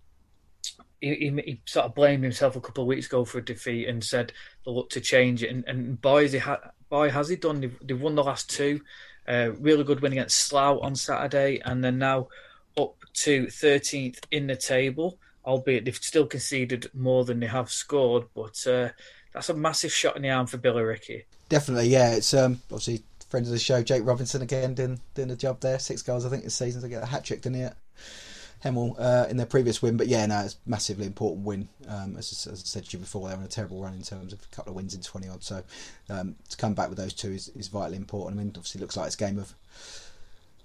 [1.00, 3.88] he, he, he, sort of blamed himself a couple of weeks ago for a defeat
[3.88, 4.32] and said
[4.64, 5.50] they'll look to change it.
[5.50, 7.60] And, and boy, has he ha- boy, has he done.
[7.60, 8.80] They've, they've, won the last two.
[9.26, 12.28] Uh, really good win against Slough on Saturday, and then now
[12.76, 18.24] up to 13th in the table, albeit they've still conceded more than they have scored.
[18.34, 18.90] But uh,
[19.32, 21.24] that's a massive shot in the arm for Billericay.
[21.48, 22.14] Definitely, yeah.
[22.14, 23.04] It's um, obviously
[23.34, 25.80] friend of the show, Jake Robinson again doing doing the job there.
[25.80, 27.68] Six goals, I think, this season to get a hat trick, didn't he?
[28.64, 31.68] Hemel uh, in their previous win, but yeah, no, it's a massively important win.
[31.86, 34.32] Um, as, as, I said to you before, they're on a terrible run in terms
[34.32, 35.44] of a couple of wins in twenty odd.
[35.44, 35.62] So
[36.08, 38.40] um, to come back with those two is, is vitally important.
[38.40, 39.54] I mean, obviously, looks like it's a game of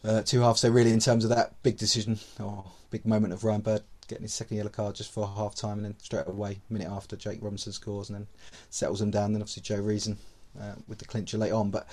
[0.04, 0.62] uh, two halves.
[0.62, 4.24] So really, in terms of that big decision or big moment of Ryan Bird getting
[4.24, 7.40] his second yellow card just for half time, and then straight away, minute after, Jake
[7.42, 8.28] Robinson scores and then
[8.70, 9.34] settles them down.
[9.34, 10.18] Then obviously Joe Reason
[10.60, 11.88] uh, with the clincher late on, but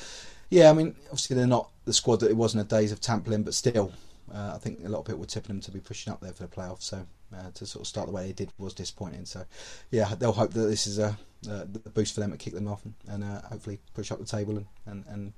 [0.50, 3.00] yeah, I mean, obviously they're not the squad that it was in the days of
[3.00, 3.92] Tamplin, but still,
[4.34, 6.32] uh, I think a lot of people were tipping them to be pushing up there
[6.32, 6.82] for the playoffs.
[6.82, 9.24] So uh, to sort of start the way they did was disappointing.
[9.24, 9.44] So
[9.90, 11.16] yeah, they'll hope that this is a,
[11.50, 14.24] a boost for them to kick them off and, and uh, hopefully push up the
[14.24, 15.32] table and, and, and,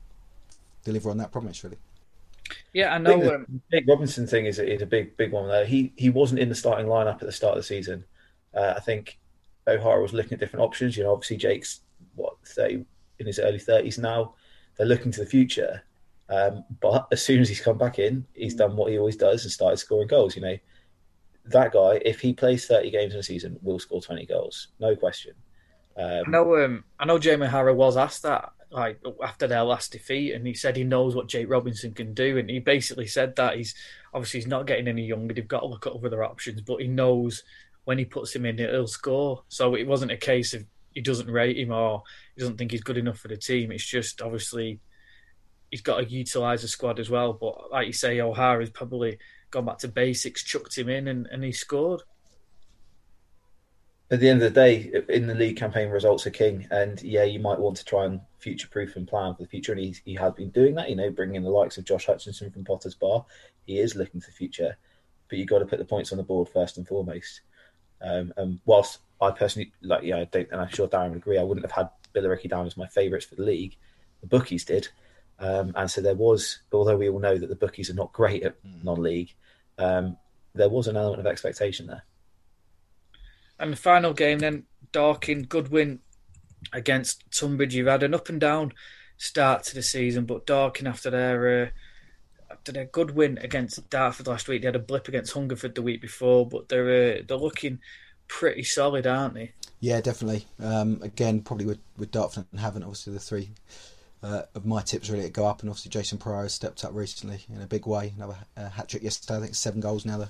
[0.85, 1.63] deliver on that promise.
[1.65, 1.77] Really.
[2.73, 3.15] Yeah, I know.
[3.15, 5.67] I the um, Jake Robinson thing is, is a big big one there.
[5.67, 8.05] He he wasn't in the starting lineup at the start of the season.
[8.55, 9.19] Uh, I think
[9.67, 10.97] O'Hara was looking at different options.
[10.97, 11.81] You know, obviously Jake's
[12.15, 12.87] what thirty
[13.19, 14.35] in his early thirties now.
[14.77, 15.83] They're looking to the future.
[16.31, 19.45] Um, but as soon as he's come back in, he's done what he always does
[19.45, 20.37] and started scoring goals.
[20.37, 20.57] You know,
[21.47, 24.95] that guy, if he plays 30 games in a season, will score 20 goals, no
[24.95, 25.33] question.
[25.97, 26.65] Um, I know.
[26.65, 27.19] Um, I know.
[27.19, 31.17] Jamie O'Hara was asked that like after their last defeat, and he said he knows
[31.17, 33.75] what Jake Robinson can do, and he basically said that he's
[34.15, 35.35] obviously he's not getting any younger.
[35.35, 37.43] They've got to look at other options, but he knows
[37.85, 39.43] when he puts him in, he'll score.
[39.49, 40.65] So it wasn't a case of
[40.95, 42.03] he doesn't rate him or
[42.35, 43.73] he doesn't think he's good enough for the team.
[43.73, 44.81] It's just obviously
[45.71, 47.33] he's got to utilise the squad as well.
[47.33, 49.19] But like you say, O'Hara's probably
[49.51, 52.03] gone back to basics, chucked him in, and, and he scored.
[54.11, 56.67] At the end of the day, in the league campaign, results are king.
[56.71, 59.73] And yeah, you might want to try and future proof and plan for the future.
[59.73, 62.07] And he, he has been doing that, you know, bringing in the likes of Josh
[62.07, 63.27] Hutchinson from Potter's Bar.
[63.67, 64.79] He is looking to the future,
[65.29, 67.43] but you've got to put the points on the board first and foremost.
[68.01, 71.39] Um, and whilst I personally, like, yeah, I don't, and I'm sure Darren would agree,
[71.39, 73.77] I wouldn't have had Billericay down as my favourites for the league.
[74.23, 74.89] The bookies did.
[75.39, 78.43] Um, and so there was, although we all know that the bookies are not great
[78.43, 78.83] at mm.
[78.83, 79.35] non-league,
[79.79, 80.17] um,
[80.55, 82.05] there was an element of expectation there.
[83.59, 86.01] And the final game then, Dorking, good win
[86.73, 87.75] against Tonbridge.
[87.75, 88.73] You've had an up and down
[89.17, 91.69] start to the season, but Dorking after their uh,
[92.51, 95.83] after their good win against Dartford last week, they had a blip against Hungerford the
[95.83, 97.81] week before, but they're uh, they're looking
[98.29, 99.53] pretty solid, aren't they?
[99.81, 100.47] Yeah, definitely.
[100.61, 103.51] Um, again, probably with with Dartford and Havant obviously the three
[104.23, 106.93] uh, of my tips really to go up, and obviously Jason Pryor has stepped up
[106.95, 108.13] recently in a big way.
[108.17, 110.29] Another uh, hat trick yesterday, I think seven goals now, the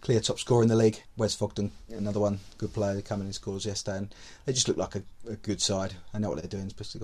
[0.00, 1.02] clear top scorer in the league.
[1.16, 4.14] Wes Fogden, another one, good player, coming in scores yesterday, and
[4.44, 5.94] they just look like a, a good side.
[6.12, 7.00] I know what they're doing, especially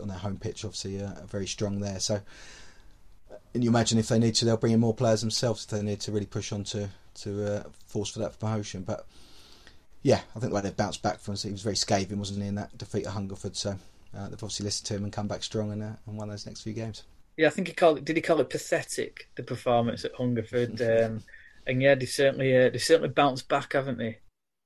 [0.00, 2.00] on their home pitch, obviously uh, very strong there.
[2.00, 2.20] So,
[3.54, 5.82] and you imagine if they need to, they'll bring in more players themselves if they
[5.82, 8.82] need to really push on to to uh, force for that promotion.
[8.82, 9.04] But
[10.02, 12.42] yeah, I think the way they bounced back from, it he was very scathing, wasn't
[12.42, 13.56] he, in that defeat at Hungerford.
[13.56, 13.78] So
[14.16, 16.46] uh, they've obviously listened to him and come back strong and, uh, and won those
[16.46, 17.04] next few games.
[17.36, 18.04] Yeah, I think he called it.
[18.04, 19.28] Did he call it pathetic?
[19.36, 21.22] The performance at Hungerford, um,
[21.66, 24.18] and yeah, they certainly uh, they certainly bounced back, haven't they?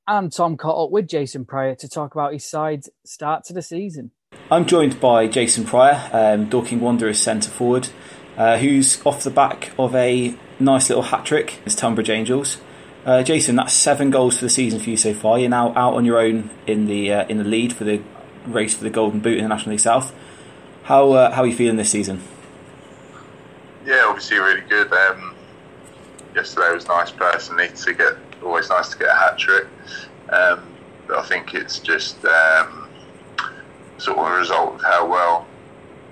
[0.07, 3.63] And Tom caught up with Jason Pryor to talk about his side's start to the
[3.63, 4.11] season.
[4.51, 7.89] I'm joined by Jason Pryor, um, Dorking Wanderers centre forward,
[8.37, 11.61] uh, who's off the back of a nice little hat trick.
[11.65, 12.59] It's Tonbridge Angels.
[13.07, 15.39] Uh, Jason, that's seven goals for the season for you so far.
[15.39, 18.03] You're now out on your own in the uh, in the lead for the
[18.47, 20.15] race for the Golden Boot in the National League South.
[20.85, 22.23] How uh, how are you feeling this season?
[23.87, 24.93] Yeah, obviously really good.
[24.93, 25.35] Um,
[26.35, 28.15] yesterday was nice personally to get.
[28.43, 29.67] Always nice to get a hat trick.
[30.29, 30.67] Um,
[31.07, 32.89] but I think it's just um,
[33.99, 35.47] sort of a result of how well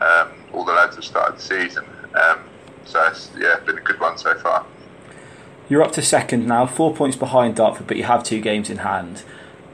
[0.01, 1.85] um, all the lads have started the season.
[2.15, 2.41] Um,
[2.85, 4.67] so it's, yeah, been a good one so far.
[5.69, 8.79] You're up to second now, four points behind Dartford, but you have two games in
[8.79, 9.23] hand.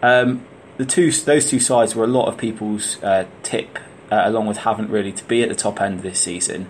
[0.03, 0.45] Um,
[0.79, 3.79] the two those two sides were a lot of people's uh, tip,
[4.11, 6.69] uh, along with Havant really to be at the top end this season.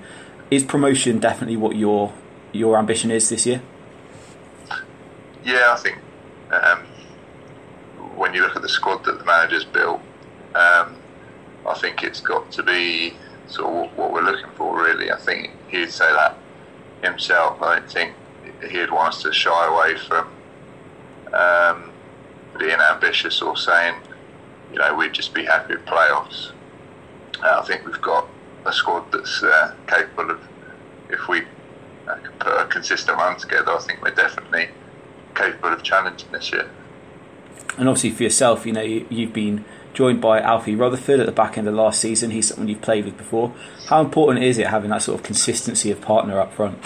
[0.51, 2.13] Is promotion definitely what your
[2.53, 3.63] your ambition is this year?
[5.45, 5.99] Yeah, I think
[6.51, 6.81] um,
[8.17, 10.01] when you look at the squad that the manager's built,
[10.55, 10.97] um,
[11.67, 13.15] I think it's got to be
[13.47, 14.83] sort of what we're looking for.
[14.83, 16.37] Really, I think he'd say that
[17.03, 17.61] himself.
[17.61, 18.15] I don't think
[18.71, 20.29] he'd want us to shy away from.
[21.33, 21.93] Um,
[22.59, 23.94] being ambitious or saying,
[24.72, 26.53] you know, we'd just be happy with playoffs.
[27.42, 28.28] Uh, I think we've got
[28.66, 30.49] a squad that's uh, capable of,
[31.09, 31.42] if we
[32.09, 34.68] uh, can put a consistent run together, I think we're definitely
[35.34, 36.68] capable of challenging this year.
[37.76, 41.32] And obviously for yourself, you know, you, have been joined by Alfie Rutherford at the
[41.32, 42.30] back end of last season.
[42.30, 43.55] He's someone you've played with before.
[43.86, 46.78] How important is it having that sort of consistency of partner up front?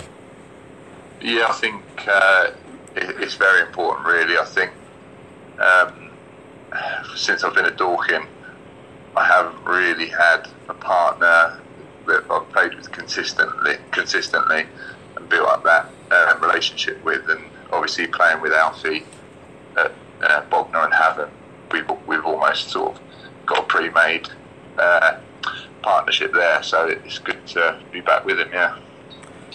[1.20, 2.50] Yeah, I think uh,
[2.96, 4.36] it, it's very important, really.
[4.36, 4.72] I think
[5.62, 6.10] um,
[7.16, 8.26] since I've been at Dorking,
[9.16, 11.60] I haven't really had a partner
[12.06, 14.66] that I've played with consistently, consistently,
[15.16, 17.28] and built up that uh, relationship with.
[17.28, 19.04] And obviously, playing with Alfie
[19.76, 19.92] at
[20.22, 21.30] uh, Bognor and Havant,
[21.70, 23.02] we've we've almost sort of
[23.46, 24.28] got a pre-made
[24.78, 25.18] uh,
[25.82, 26.62] partnership there.
[26.62, 28.48] So it's good to be back with him.
[28.52, 28.78] Yeah.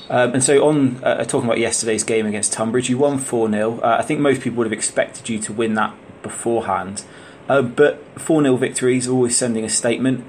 [0.10, 3.80] Um, and so, on uh, talking about yesterday's game against Tonbridge, you won 4 0.
[3.80, 7.04] Uh, I think most people would have expected you to win that beforehand.
[7.50, 10.26] Uh, but 4 0 victories always sending a statement.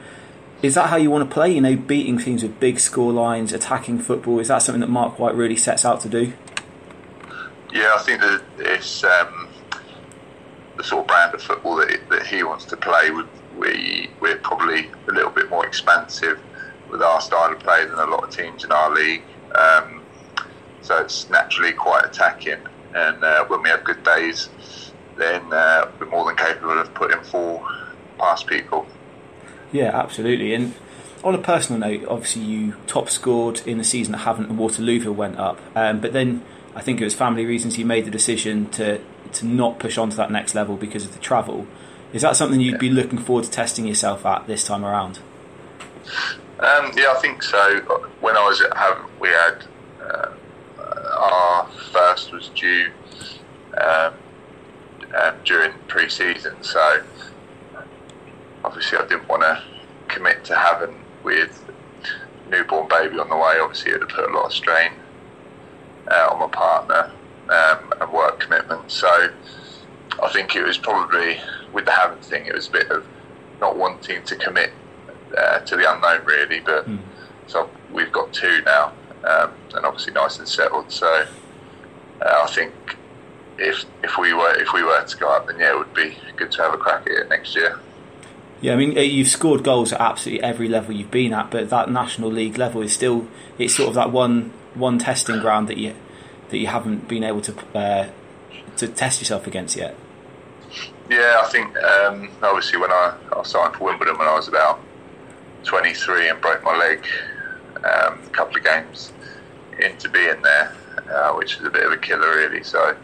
[0.60, 1.52] Is that how you want to play?
[1.52, 4.40] You know, beating teams with big score lines, attacking football.
[4.40, 6.32] Is that something that Mark White really sets out to do?
[7.72, 9.48] Yeah, I think that it's um,
[10.76, 13.10] the sort of brand of football that, that he wants to play.
[13.56, 16.40] We, we're probably a little bit more expansive
[16.90, 19.22] with our style of play than a lot of teams in our league.
[19.54, 20.02] Um,
[20.82, 22.58] so it's naturally quite attacking.
[22.94, 24.48] And uh, when we have good days,
[25.16, 27.66] then uh, we're more than capable of putting four
[28.18, 28.86] past people.
[29.72, 30.54] Yeah, absolutely.
[30.54, 30.74] And
[31.22, 35.14] on a personal note, obviously you top scored in the season that Havant and Waterlooville
[35.14, 36.42] went up, um, but then
[36.74, 39.00] I think it was family reasons you made the decision to
[39.32, 41.66] to not push on to that next level because of the travel.
[42.12, 45.18] Is that something you'd be looking forward to testing yourself at this time around?
[46.60, 47.80] Um, yeah, I think so.
[48.20, 49.64] When I was at Havant, we had
[50.02, 50.34] uh,
[51.16, 52.90] our first was due
[53.80, 54.14] um,
[55.16, 57.04] um, during pre-season, so
[58.64, 59.62] obviously I didn't want to
[60.08, 61.64] commit to Havant with
[62.50, 63.60] newborn baby on the way.
[63.60, 64.90] Obviously, it would put a lot of strain
[66.10, 67.12] uh, on my partner
[67.50, 68.94] um, and work commitments.
[68.94, 69.32] So
[70.20, 71.40] I think it was probably
[71.72, 73.06] with the Havant thing, it was a bit of
[73.60, 74.72] not wanting to commit
[75.36, 76.60] uh, to the unknown really.
[76.60, 76.98] But mm.
[77.46, 78.92] so we've got two now,
[79.24, 80.90] um, and obviously nice and settled.
[80.90, 81.26] So
[82.22, 82.72] uh, I think
[83.58, 86.16] if if we were if we were to go up, then yeah, it would be
[86.36, 87.78] good to have a crack at it next year.
[88.60, 91.70] Yeah, I mean, uh, you've scored goals at absolutely every level you've been at, but
[91.70, 95.76] that National League level is still it's sort of that one one testing ground that
[95.76, 95.94] you
[96.50, 98.08] that you haven't been able to uh,
[98.76, 99.96] to test yourself against yet.
[101.08, 104.80] Yeah, I think um, obviously when I, I signed for Wimbledon when I was about
[105.68, 107.06] 23 and broke my leg
[107.76, 109.12] um, a couple of games
[109.78, 110.74] into being there,
[111.12, 112.64] uh, which is a bit of a killer really.
[112.64, 112.96] So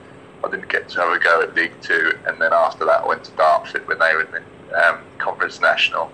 [0.43, 3.07] I didn't get to have a go at League Two, and then after that I
[3.07, 6.11] went to Dartford when they were in the um, Conference National,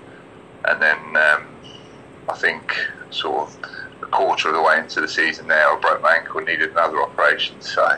[0.64, 1.46] and then um,
[2.28, 2.76] I think
[3.10, 3.56] sort of
[4.02, 6.72] a quarter of the way into the season there, I broke my ankle and needed
[6.72, 7.60] another operation.
[7.60, 7.96] So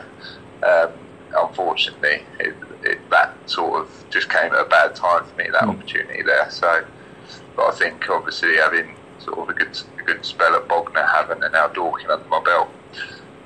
[0.61, 0.91] um,
[1.35, 5.49] unfortunately, it, it, that sort of just came at a bad time for me.
[5.51, 5.69] That mm.
[5.69, 6.51] opportunity there.
[6.51, 6.85] So,
[7.55, 11.43] but I think obviously having sort of a good a good spell at Bognor, having
[11.43, 12.69] and now Dorking under my belt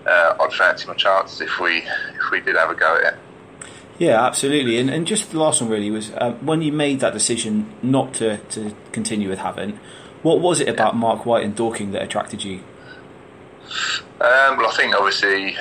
[0.07, 3.19] uh, I'd fancy my chances if we if we did have a go at it.
[3.99, 4.77] Yeah, absolutely.
[4.77, 8.13] And, and just the last one really was uh, when you made that decision not
[8.15, 9.77] to, to continue with Havant,
[10.21, 12.59] what was it about Mark White and Dorking that attracted you?
[14.21, 15.57] Um, well, I think obviously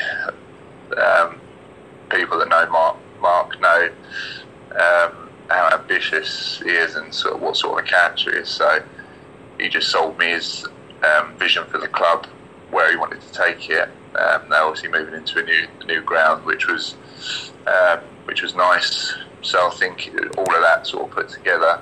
[0.97, 1.40] um,
[2.11, 3.88] people that know Mark, Mark know
[4.72, 8.49] um, how ambitious he is and sort of what sort of character he is.
[8.49, 8.82] So
[9.59, 10.66] he just sold me his
[11.05, 12.26] um, vision for the club,
[12.70, 13.88] where he wanted to take it,
[14.18, 16.97] um, now obviously moving into a new new ground, which was
[17.66, 19.14] um, which was nice.
[19.42, 21.80] So I think all of that sort of put together,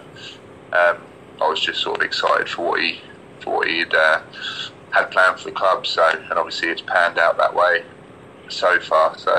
[0.73, 0.99] um,
[1.41, 3.01] I was just sort of excited for what he
[3.41, 4.21] for what he'd uh,
[4.91, 5.87] had planned for the club.
[5.87, 7.85] So and obviously it's panned out that way
[8.49, 9.17] so far.
[9.17, 9.33] So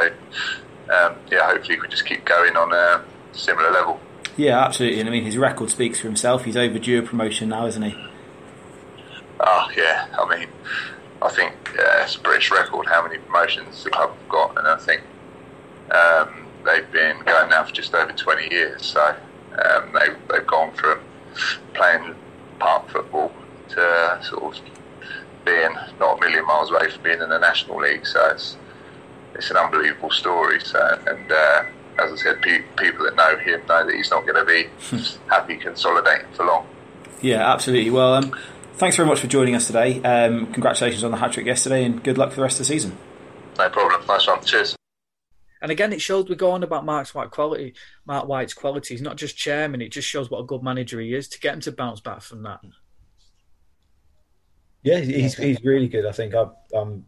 [0.93, 3.03] um, yeah, hopefully we can just keep going on a
[3.33, 3.99] similar level.
[4.37, 4.99] Yeah, absolutely.
[4.99, 6.43] And I mean, his record speaks for himself.
[6.43, 7.95] He's overdue a promotion now, isn't he?
[9.39, 10.49] Oh yeah, I mean,
[11.21, 14.67] I think uh, it's a British record how many promotions the club have got, and
[14.67, 15.01] I think
[15.91, 18.85] um, they've been going now for just over 20 years.
[18.85, 19.15] So
[19.63, 20.99] um, they, they've gone from
[21.73, 22.15] playing
[22.59, 23.31] park football
[23.69, 24.63] to sort of
[25.45, 28.05] being not a million miles away from being in the National League.
[28.05, 28.57] So it's
[29.33, 30.59] it's an unbelievable story.
[30.61, 31.63] So and uh,
[31.99, 34.69] as I said, pe- people that know him know that he's not going to be
[35.29, 36.67] happy consolidating for long.
[37.21, 37.91] Yeah, absolutely.
[37.91, 38.35] Well, um,
[38.75, 40.01] thanks very much for joining us today.
[40.01, 42.73] Um, congratulations on the hat trick yesterday, and good luck for the rest of the
[42.73, 42.97] season.
[43.57, 44.05] No problem.
[44.07, 44.43] Nice one.
[44.43, 44.75] Cheers.
[45.61, 47.73] And again, it shows we go on about Mark's White quality.
[48.05, 48.93] Mark White's quality.
[48.93, 49.81] He's not just chairman.
[49.81, 52.21] It just shows what a good manager he is to get him to bounce back
[52.21, 52.59] from that.
[54.83, 56.05] Yeah, he's he's really good.
[56.05, 57.05] I think I, am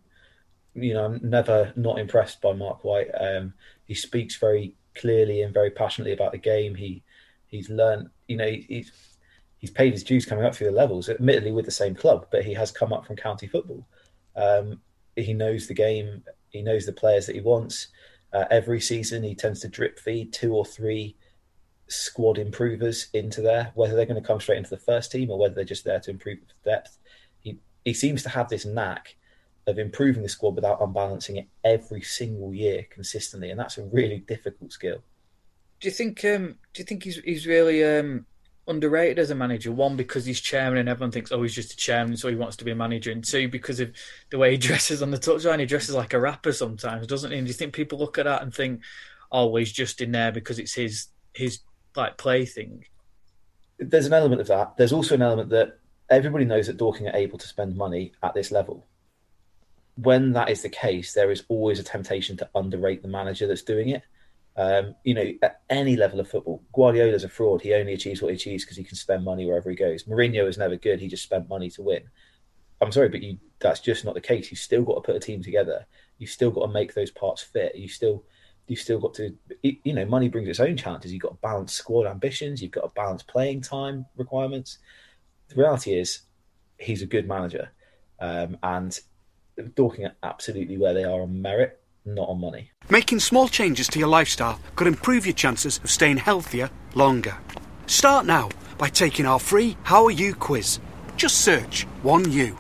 [0.74, 3.10] you know, I'm never not impressed by Mark White.
[3.20, 3.54] Um,
[3.86, 6.76] he speaks very clearly and very passionately about the game.
[6.76, 7.04] He
[7.48, 8.92] He's learned, you know, he's
[9.58, 12.46] he's paid his dues coming up through the levels, admittedly with the same club, but
[12.46, 13.88] he has come up from county football.
[14.36, 14.82] Um,
[15.16, 16.24] he knows the game.
[16.50, 17.88] He knows the players that he wants.
[18.34, 21.16] Uh, every season, he tends to drip feed two or three
[21.88, 25.40] squad improvers into there, whether they're going to come straight into the first team or
[25.40, 26.98] whether they're just there to improve depth.
[27.40, 29.16] He he seems to have this knack
[29.68, 34.20] of improving the squad without unbalancing it every single year consistently, and that's a really
[34.20, 35.04] difficult skill.
[35.80, 36.24] Do you think?
[36.26, 38.26] Um, do you think he's he's really um,
[38.68, 39.72] underrated as a manager?
[39.72, 42.56] One because he's chairman and everyone thinks, oh, he's just a chairman, so he wants
[42.58, 43.12] to be a manager.
[43.12, 43.92] And two because of
[44.32, 47.38] the way he dresses on the touchline, he dresses like a rapper sometimes, doesn't he?
[47.38, 48.82] And do you think people look at that and think,
[49.32, 51.60] oh, he's just in there because it's his his
[51.96, 52.86] like plaything?
[53.80, 54.78] There's an element of that.
[54.78, 55.78] There's also an element that
[56.10, 58.88] everybody knows that Dorking are able to spend money at this level.
[59.98, 63.64] When that is the case, there is always a temptation to underrate the manager that's
[63.64, 64.04] doing it.
[64.56, 67.62] Um, you know, at any level of football, Guardiola's a fraud.
[67.62, 70.04] He only achieves what he achieves because he can spend money wherever he goes.
[70.06, 71.00] Mourinho is never good.
[71.00, 72.04] He just spent money to win.
[72.82, 74.52] I'm sorry, but you, that's just not the case.
[74.52, 75.86] You've still got to put a team together.
[76.18, 77.76] You've still got to make those parts fit.
[77.76, 78.24] You still,
[78.68, 81.12] you've still got to, you know, money brings its own challenges.
[81.14, 82.62] You've got to balance squad ambitions.
[82.62, 84.78] You've got to balance playing time requirements.
[85.50, 86.22] The reality is,
[86.80, 87.70] he's a good manager,
[88.20, 89.00] um, and
[89.76, 92.72] Dorking are absolutely where they are on merit not on money.
[92.90, 97.38] Making small changes to your lifestyle could improve your chances of staying healthier longer.
[97.86, 100.80] Start now by taking our free How Are You quiz.
[101.18, 102.58] Just search 1U.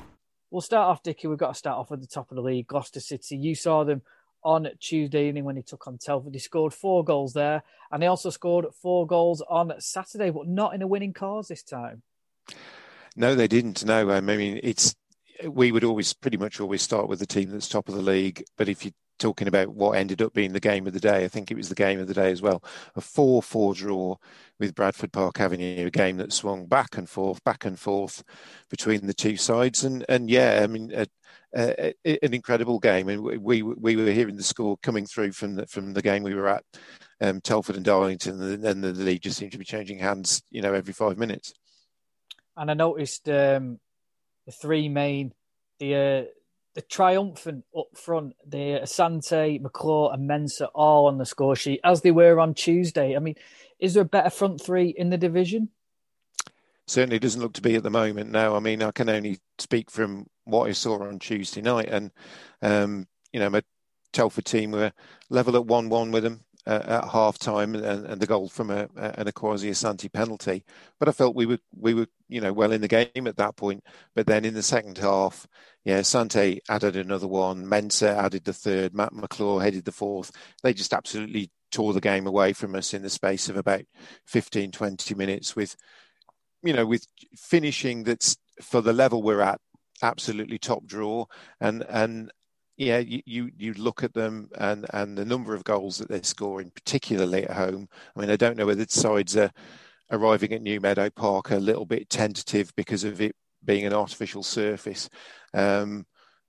[0.51, 1.27] We'll start off, Dickie.
[1.27, 2.67] We've got to start off at the top of the league.
[2.67, 3.37] Gloucester City.
[3.37, 4.01] You saw them
[4.43, 6.33] on Tuesday evening when he took on Telford.
[6.33, 10.73] He scored four goals there, and he also scored four goals on Saturday, but not
[10.73, 12.01] in a winning cause this time.
[13.15, 13.83] No, they didn't.
[13.83, 14.95] No, I mean it's
[15.45, 18.43] we would always pretty much always start with the team that's top of the league.
[18.57, 21.23] But if you're talking about what ended up being the game of the day.
[21.23, 22.63] I think it was the game of the day as well.
[22.95, 24.15] A 4 4 draw
[24.59, 28.23] with Bradford Park Avenue, a game that swung back and forth, back and forth
[28.69, 29.83] between the two sides.
[29.83, 31.07] And, and yeah, I mean, a,
[31.55, 33.09] a, a, an incredible game.
[33.09, 36.35] And we, we were hearing the score coming through from the, from the game we
[36.35, 36.63] were at,
[37.21, 40.61] um, Telford and Darlington, and then the league just seemed to be changing hands, you
[40.61, 41.53] know, every five minutes.
[42.55, 43.79] And I noticed um,
[44.47, 45.33] the three main,
[45.79, 46.23] the uh,
[46.73, 52.01] the triumphant up front, the Asante, McClure, and Mensah all on the score sheet as
[52.01, 53.15] they were on Tuesday.
[53.15, 53.35] I mean,
[53.77, 55.69] is there a better front three in the division?
[56.87, 58.31] Certainly doesn't look to be at the moment.
[58.31, 62.11] No, I mean, I can only speak from what I saw on Tuesday night, and
[62.61, 63.61] um, you know, my
[64.13, 64.93] Telford team were
[65.29, 68.89] level at one-one with them uh, at half time and, and, the goal from a,
[68.97, 70.65] an Akwasi Asante penalty.
[70.99, 73.55] But I felt we were we were you know well in the game at that
[73.55, 73.83] point.
[74.13, 75.47] But then in the second half,
[75.85, 77.65] yeah, Asante added another one.
[77.65, 78.93] Mensah added the third.
[78.93, 80.31] Matt McClure headed the fourth.
[80.61, 83.83] They just absolutely tore the game away from us in the space of about
[84.25, 85.75] 15, 20 minutes with
[86.63, 87.05] you know with
[87.35, 89.61] finishing that's for the level we're at
[90.01, 91.25] absolutely top draw
[91.61, 92.31] and and
[92.77, 96.23] yeah, you, you, you look at them and and the number of goals that they're
[96.23, 97.89] scoring, particularly at home.
[98.15, 99.51] I mean, I don't know whether the sides are
[100.11, 104.43] arriving at New Meadow Park a little bit tentative because of it being an artificial
[104.43, 105.09] surface.
[105.53, 106.05] Um,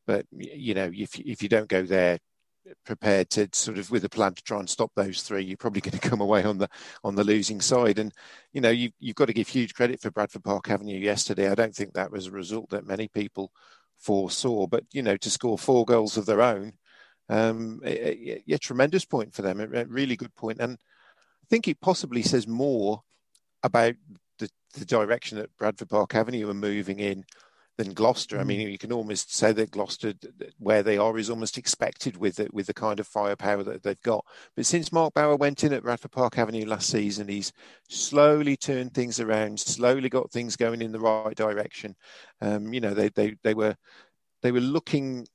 [0.07, 2.18] but you know, if if you don't go there
[2.85, 5.81] prepared to sort of with a plan to try and stop those three, you're probably
[5.83, 6.68] going to come away on the
[7.05, 7.99] on the losing side.
[7.99, 8.12] And
[8.53, 11.51] you know, you you've got to give huge credit for Bradford Park Avenue yesterday.
[11.51, 13.51] I don't think that was a result that many people
[13.99, 14.66] foresaw.
[14.66, 16.74] But you know, to score four goals of their own,
[17.28, 19.61] um, a, tremendous point for them.
[19.61, 23.03] A, a, really good point, and I think it possibly says more
[23.62, 23.94] about
[24.38, 27.24] the, the direction that Bradford Park Avenue are moving in
[27.79, 28.39] than Gloucester.
[28.39, 28.72] I mean, mm.
[28.72, 30.12] you can almost say that Gloucester,
[30.59, 34.03] where they are, is almost expected with it, with the kind of firepower that they've
[34.03, 34.24] got.
[34.57, 37.53] But since Mark Bower went in at Bradford Park Avenue last season, he's
[37.89, 41.95] slowly turned things around, slowly got things going in the right direction.
[42.41, 43.76] Um, you know, they they they were
[44.43, 45.26] they were looking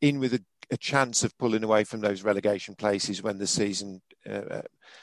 [0.00, 4.02] in with a, a, chance of pulling away from those relegation places when the season
[4.28, 4.62] uh, uh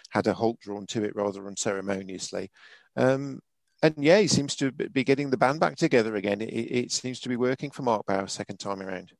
[0.09, 2.51] had a halt drawn to it rather unceremoniously.
[2.97, 3.39] Um,
[3.81, 6.41] and yeah, he seems to be getting the band back together again.
[6.41, 9.13] It, it seems to be working for Mark Bower second time around.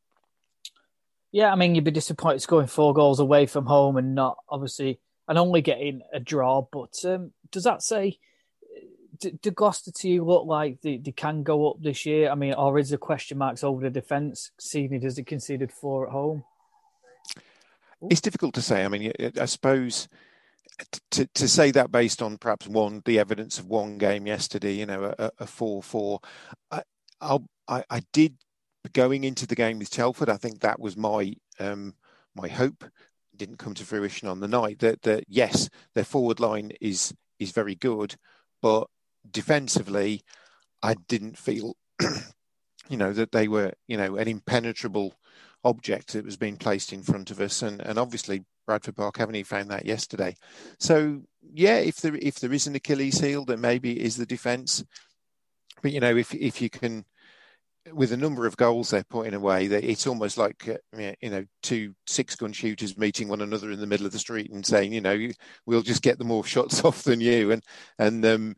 [1.31, 4.99] Yeah, I mean, you'd be disappointed scoring four goals away from home and not obviously
[5.27, 6.65] and only getting a draw.
[6.71, 8.19] But um, does that say
[9.19, 12.29] do, do Gloucester to you look like they, they can go up this year?
[12.29, 14.51] I mean, or is there question marks over the defence?
[14.59, 16.43] Seeing as it conceded four at home.
[18.09, 18.85] It's difficult to say.
[18.85, 20.07] I mean, I suppose
[21.11, 24.85] to, to say that based on perhaps one the evidence of one game yesterday, you
[24.85, 26.19] know, a, a four four,
[26.71, 26.81] I,
[27.21, 27.39] I
[27.89, 28.35] I did
[28.93, 30.29] going into the game with Telford.
[30.29, 31.95] I think that was my um,
[32.35, 32.85] my hope.
[33.35, 34.79] Didn't come to fruition on the night.
[34.79, 38.15] That that yes, their forward line is is very good,
[38.61, 38.87] but
[39.29, 40.23] defensively,
[40.81, 41.75] I didn't feel,
[42.89, 45.13] you know, that they were, you know, an impenetrable
[45.63, 49.43] object that was being placed in front of us, and and obviously Bradford Park Avenue
[49.43, 50.35] found that yesterday.
[50.77, 54.83] So yeah, if there if there is an Achilles heel, then maybe is the defence.
[55.81, 57.03] But you know, if if you can
[57.91, 61.45] with a number of goals they're putting away, that it's almost like uh, you know
[61.63, 64.93] two six gun shooters meeting one another in the middle of the street and saying,
[64.93, 65.29] you know,
[65.65, 67.63] we'll just get the more shots off than you, and
[67.97, 68.55] and um,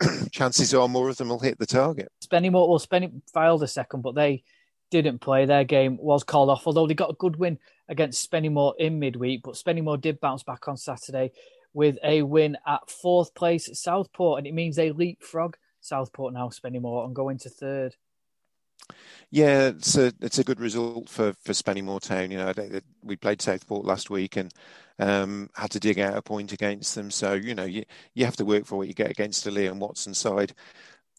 [0.30, 2.12] chances are more of them will hit the target.
[2.24, 4.44] Spennymoor, well, Spenny filed a second, but they
[4.90, 5.46] didn't play.
[5.46, 7.58] Their game was called off, although they got a good win
[7.88, 9.42] against Spennymoor in midweek.
[9.42, 11.32] But Spennymoor did bounce back on Saturday
[11.72, 17.04] with a win at fourth place Southport, and it means they leapfrog Southport now, Spennymoor,
[17.04, 17.94] and go into third.
[19.30, 22.30] Yeah, it's a it's a good result for for Spennymoor Town.
[22.30, 22.52] You know,
[23.02, 24.52] we played Southport last week and
[24.98, 27.10] um, had to dig out a point against them.
[27.10, 27.84] So you know, you
[28.14, 30.54] you have to work for what you get against the Liam Watson side.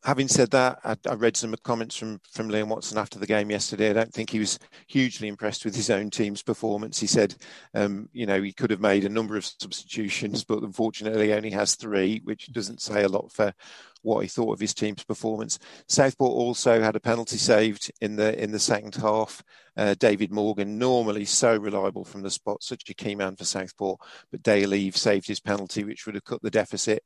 [0.03, 3.51] Having said that, I, I, read some comments from from Liam Watson after the game
[3.51, 3.89] yesterday.
[3.89, 6.99] I don't think he was hugely impressed with his own team's performance.
[6.99, 7.35] He said,
[7.73, 11.75] um, you know, he could have made a number of substitutions, but unfortunately, only has
[11.75, 13.53] three, which doesn't say a lot for
[14.01, 15.59] what he thought of his team's performance.
[15.87, 19.43] Southport also had a penalty saved in the in the second half.
[19.75, 23.99] Uh, David Morgan, normally so reliable from the spot, such a key man for Southport,
[24.31, 27.03] but Dale Eve saved his penalty, which would have cut the deficit.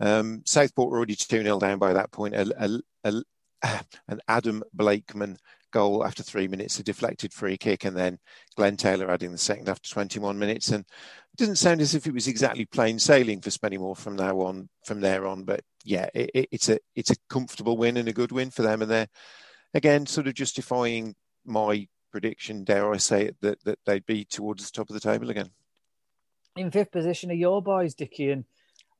[0.00, 2.34] Um, Southport were already 2 0 down by that point.
[2.34, 3.22] A, a,
[3.62, 5.38] a, an Adam Blakeman
[5.72, 8.18] goal after three minutes, a deflected free kick, and then
[8.56, 10.70] Glenn Taylor adding the second after 21 minutes.
[10.70, 14.40] And it doesn't sound as if it was exactly plain sailing for Spennymoor from now
[14.40, 15.44] on, from there on.
[15.44, 18.62] But yeah, it, it, it's a it's a comfortable win and a good win for
[18.62, 19.08] them, and they're
[19.74, 21.14] again sort of justifying
[21.44, 25.00] my prediction, dare I say it, that that they'd be towards the top of the
[25.00, 25.50] table again.
[26.56, 28.44] In fifth position are your boys, Dickie, and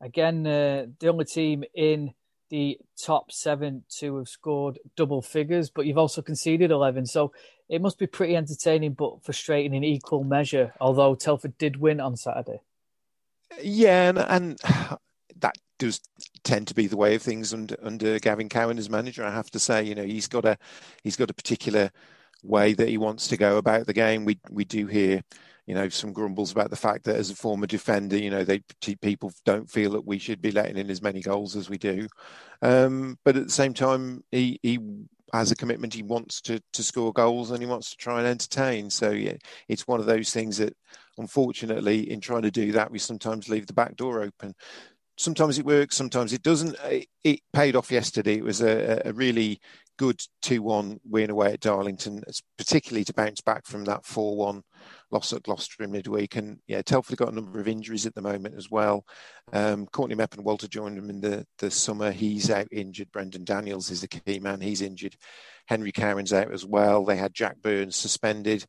[0.00, 2.14] Again, uh, the only team in
[2.50, 7.06] the top seven to have scored double figures, but you've also conceded 11.
[7.06, 7.32] So
[7.68, 12.16] it must be pretty entertaining but frustrating in equal measure, although Telford did win on
[12.16, 12.60] Saturday.
[13.60, 14.60] Yeah, and, and
[15.40, 16.00] that does
[16.44, 19.24] tend to be the way of things under, under Gavin Cowan as manager.
[19.24, 20.58] I have to say, you know, he's got a
[21.02, 21.90] he's got a particular
[22.42, 24.24] way that he wants to go about the game.
[24.24, 25.22] We we do hear
[25.68, 28.62] you know, some grumbles about the fact that as a former defender, you know, they
[29.02, 32.08] people don't feel that we should be letting in as many goals as we do.
[32.62, 34.78] Um, but at the same time, he he
[35.34, 35.92] has a commitment.
[35.92, 38.88] He wants to to score goals and he wants to try and entertain.
[38.88, 39.34] So yeah,
[39.68, 40.74] it's one of those things that,
[41.18, 44.54] unfortunately, in trying to do that, we sometimes leave the back door open.
[45.18, 46.76] Sometimes it works, sometimes it doesn't.
[47.24, 48.38] It paid off yesterday.
[48.38, 49.60] It was a, a really
[49.98, 52.22] good 2 1 win away at Darlington,
[52.56, 54.62] particularly to bounce back from that 4 1
[55.10, 56.36] loss at Gloucester in midweek.
[56.36, 59.04] And yeah, Telford got a number of injuries at the moment as well.
[59.52, 62.10] Um, Courtney Meppen-Walter joined them in the, the summer.
[62.10, 63.12] He's out injured.
[63.12, 64.60] Brendon Daniels is the key man.
[64.60, 65.16] He's injured.
[65.66, 67.04] Henry Cowan's out as well.
[67.04, 68.64] They had Jack Burns suspended.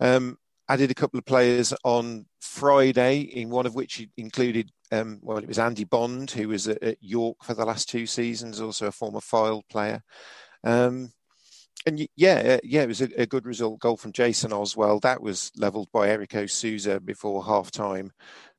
[0.00, 5.38] Um, added a couple of players on Friday, in one of which included, um, well,
[5.38, 8.86] it was Andy Bond, who was at, at, York for the last two seasons, also
[8.86, 10.02] a former Fylde player.
[10.64, 11.12] Um,
[11.84, 13.80] and yeah, uh, yeah, it was a, a, good result.
[13.80, 15.00] Goal from Jason Oswell.
[15.00, 18.12] That was levelled by Erico Souza before half time,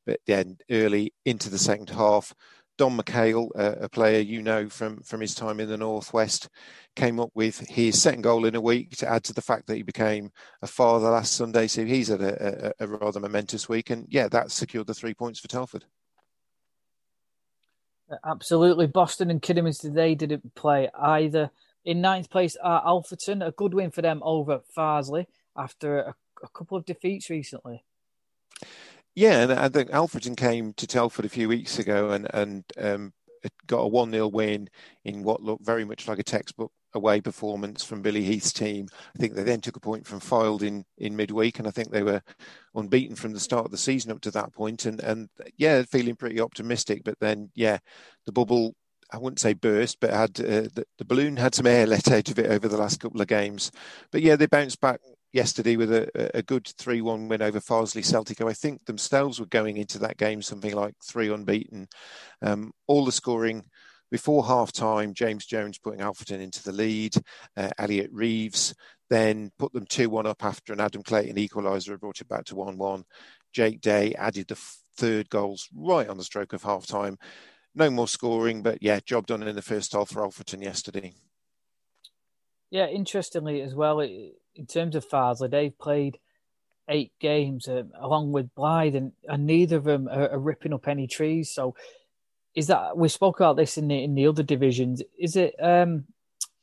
[0.06, 2.34] but then early into the second half,
[2.78, 6.48] Don McHale, uh, a player you know from from his time in the northwest,
[6.96, 9.76] came up with his second goal in a week to add to the fact that
[9.76, 10.32] he became
[10.62, 11.68] a father last Sunday.
[11.68, 15.14] So he's had a, a, a rather momentous week, and yeah, that secured the three
[15.14, 15.86] points for Telford.
[18.26, 21.52] Absolutely, Boston and Kidderminster they didn't play either.
[21.86, 25.26] In ninth place are Alfreton, a good win for them over Farsley
[25.56, 27.84] after a, a couple of defeats recently.
[29.16, 33.14] Yeah, and I think Alfreton came to Telford a few weeks ago and and um,
[33.66, 34.70] got a one 0 win
[35.06, 38.88] in what looked very much like a textbook away performance from Billy Heath's team.
[39.16, 41.92] I think they then took a point from Fylde in, in midweek, and I think
[41.92, 42.22] they were
[42.76, 44.86] unbeaten from the start of the season up to that point.
[44.86, 47.04] And and yeah, feeling pretty optimistic.
[47.04, 47.80] But then yeah,
[48.26, 48.76] the bubble
[49.12, 52.30] I wouldn't say burst, but had uh, the, the, balloon had some air let out
[52.30, 53.72] of it over the last couple of games.
[54.12, 55.00] But yeah, they bounced back
[55.32, 59.46] yesterday with a, a good 3 1 win over Farsley Celtic, I think themselves were
[59.46, 61.88] going into that game something like three unbeaten.
[62.42, 63.64] Um, all the scoring
[64.10, 67.16] before half time, James Jones putting Alfreton into the lead,
[67.56, 68.74] uh, Elliot Reeves
[69.10, 72.56] then put them 2 1 up after an Adam Clayton equaliser brought it back to
[72.56, 73.04] 1 1.
[73.54, 74.58] Jake Day added the
[74.98, 77.18] third goals right on the stroke of half time
[77.78, 81.14] no more scoring, but yeah, job done in the first half for Alfreton yesterday.
[82.70, 86.20] Yeah, interestingly as well, in terms of Farsley, they've played
[86.90, 90.88] eight games uh, along with Blyth, and, and neither of them are, are, ripping up
[90.88, 91.50] any trees.
[91.50, 91.76] So
[92.56, 95.02] is that we spoke about this in the in the other divisions?
[95.18, 96.06] Is it um,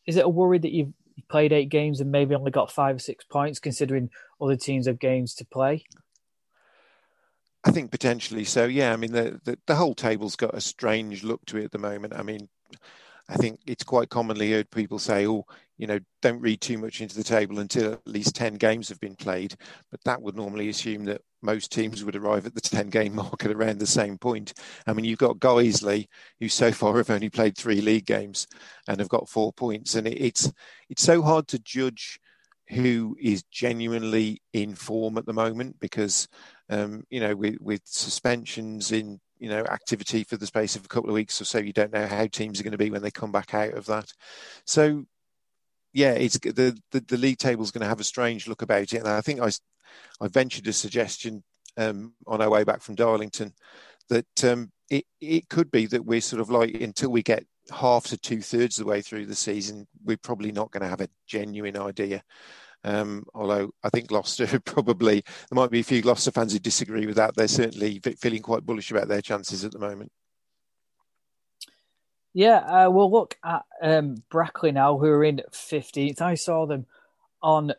[0.07, 0.93] is it a worry that you've
[1.28, 4.11] played eight games and maybe only got five or six points, considering
[4.41, 5.85] other teams have games to play?
[7.65, 8.66] I think potentially so.
[8.66, 11.73] Yeah, I mean the, the, the whole table's got a strange look to it at
[11.73, 12.12] the moment.
[12.15, 12.49] I mean,
[13.28, 15.47] I think it's quite commonly heard people say, "Oh,
[15.78, 19.01] you know, don't read too much into the table until at least ten games have
[19.01, 19.57] been played."
[19.91, 23.45] But that would normally assume that most teams would arrive at the ten game mark
[23.45, 24.53] at around the same point.
[24.86, 26.09] I mean, you've got Guiseley,
[26.41, 28.47] who so far have only played three league games
[28.89, 30.53] and have got four points, and it, it's
[30.91, 32.20] it's so hard to judge
[32.69, 36.28] who is genuinely in form at the moment because
[36.70, 40.89] um, you know with, with suspensions in you know activity for the space of a
[40.89, 43.03] couple of weeks or so you don't know how teams are going to be when
[43.03, 44.12] they come back out of that.
[44.66, 45.05] So
[45.93, 48.93] yeah it's the the, the league table is going to have a strange look about
[48.93, 48.99] it.
[48.99, 49.51] And i think i
[50.20, 51.43] i ventured a suggestion
[51.77, 53.53] um, on our way back from darlington
[54.09, 58.05] that um, it it could be that we're sort of like until we get half
[58.05, 61.01] to two thirds of the way through the season we're probably not going to have
[61.01, 62.23] a genuine idea
[62.85, 67.06] um, although I think Gloucester probably there might be a few Gloucester fans who disagree
[67.06, 67.35] with that.
[67.35, 70.12] They're certainly feeling quite bullish about their chances at the moment.
[72.35, 76.20] Yeah, uh, we'll look at um, Brackley now, who are in 15th.
[76.20, 76.86] I saw them
[77.40, 77.74] on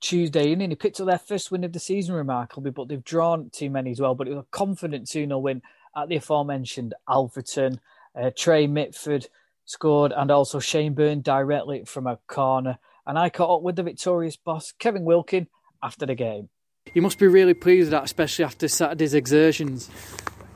[0.00, 0.68] Tuesday evening.
[0.68, 3.90] They picked up their first win of the season remarkably, but they've drawn too many
[3.90, 4.14] as well.
[4.14, 5.62] But it was a confident 2 0 win
[5.96, 7.78] at the aforementioned Alfreton.
[8.14, 9.28] Uh, Trey Mitford
[9.64, 12.78] scored, and also Shane Byrne directly from a corner
[13.10, 15.48] and I caught up with the victorious boss, Kevin Wilkin,
[15.82, 16.48] after the game.
[16.94, 19.90] You must be really pleased with that, especially after Saturday's exertions.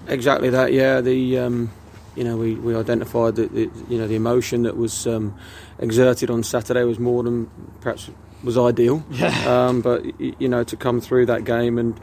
[0.07, 1.01] Exactly that, yeah.
[1.01, 1.73] The um,
[2.15, 5.37] you know we, we identified that the, you know the emotion that was um,
[5.81, 7.51] exerted on Saturday was more than
[7.81, 8.09] perhaps
[8.45, 9.05] was ideal.
[9.11, 9.67] Yeah.
[9.67, 11.99] Um, but you know to come through that game and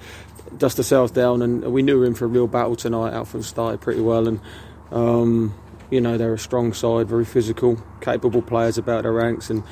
[0.58, 3.14] dust ourselves down, and we knew we were in for a real battle tonight.
[3.14, 4.42] Alfred started pretty well, and
[4.92, 5.54] um,
[5.90, 9.64] you know they're a strong side, very physical, capable players about their ranks, and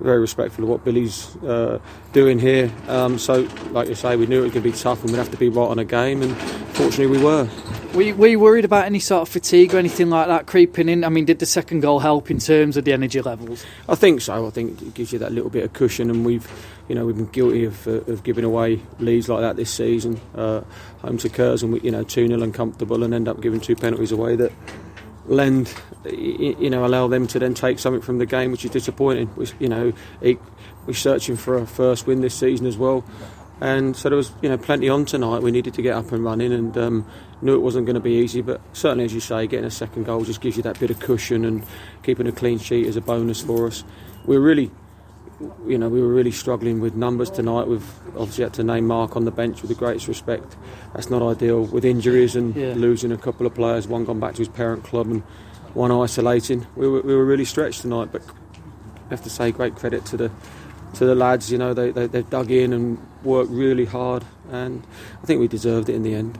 [0.00, 1.78] very respectful of what Billy's uh,
[2.12, 2.70] doing here.
[2.88, 5.18] Um, so, like you say, we knew it was going to be tough and we'd
[5.18, 6.36] have to be right on a game, and
[6.74, 7.48] fortunately, we were.
[7.94, 11.04] Were were you worried about any sort of fatigue or anything like that creeping in?
[11.04, 13.64] I mean, did the second goal help in terms of the energy levels?
[13.88, 14.46] I think so.
[14.46, 16.50] I think it gives you that little bit of cushion, and we've,
[16.88, 20.20] you know, we've been guilty of, uh, of giving away leads like that this season.
[20.34, 20.62] Uh,
[21.02, 24.10] home to Curzon, we, you know, two 0 uncomfortable, and end up giving two penalties
[24.10, 24.50] away that
[25.26, 25.72] lend,
[26.04, 29.30] you know, allow them to then take something from the game, which is disappointing.
[29.36, 30.38] We, you know, it,
[30.86, 33.04] we're searching for a first win this season as well,
[33.60, 35.42] and so there was, you know, plenty on tonight.
[35.42, 37.06] We needed to get up and running, and um,
[37.40, 38.42] knew it wasn't going to be easy.
[38.42, 41.00] But certainly, as you say, getting a second goal just gives you that bit of
[41.00, 41.64] cushion, and
[42.02, 43.84] keeping a clean sheet is a bonus for us.
[44.26, 44.70] We're really
[45.66, 47.66] you know, we were really struggling with numbers tonight.
[47.66, 50.56] We've obviously had to name Mark on the bench with the greatest respect.
[50.94, 52.74] That's not ideal with injuries and yeah.
[52.74, 55.22] losing a couple of players, one gone back to his parent club and
[55.74, 56.66] one isolating.
[56.76, 58.22] We were, we were really stretched tonight, but
[59.06, 60.30] I have to say great credit to the
[60.94, 61.50] to the lads.
[61.50, 64.86] You know, they, they, they've dug in and worked really hard, and
[65.22, 66.38] I think we deserved it in the end.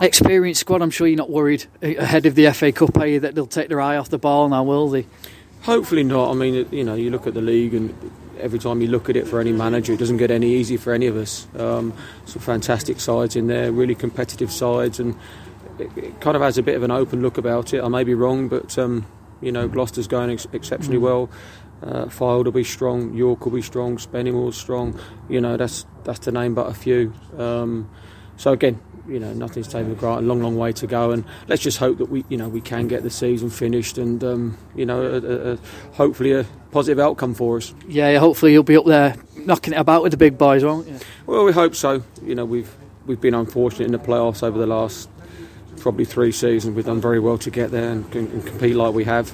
[0.00, 3.34] Experienced squad, I'm sure you're not worried ahead of the FA Cup, are you, that
[3.34, 5.06] they'll take their eye off the ball now, will they?
[5.62, 6.30] Hopefully not.
[6.30, 7.94] I mean, you know, you look at the league and
[8.38, 10.92] every time you look at it for any manager, it doesn't get any easier for
[10.92, 11.46] any of us.
[11.58, 11.92] Um,
[12.24, 15.16] some fantastic sides in there, really competitive sides, and
[15.78, 17.82] it, it, kind of has a bit of an open look about it.
[17.82, 19.06] I may be wrong, but um,
[19.40, 21.02] you know, Gloucester's going ex- exceptionally mm.
[21.02, 21.30] well.
[21.82, 24.98] Uh, Fylde will be strong, York will be strong, Spennymoor's strong.
[25.28, 27.12] You know, that's that's to name but a few.
[27.36, 27.90] Um,
[28.36, 30.26] so again, you know nothing's taken for granted.
[30.26, 32.60] A long, long way to go, and let's just hope that we, you know, we
[32.60, 35.58] can get the season finished, and um, you know, a, a,
[35.94, 37.74] hopefully a positive outcome for us.
[37.88, 40.98] Yeah, hopefully you'll be up there knocking it about with the big boys, won't you?
[41.26, 42.02] Well, we hope so.
[42.22, 42.74] You know, we've
[43.06, 45.08] we've been unfortunate in the playoffs over the last
[45.78, 46.74] probably three seasons.
[46.74, 49.32] We've done very well to get there and, and compete like we have,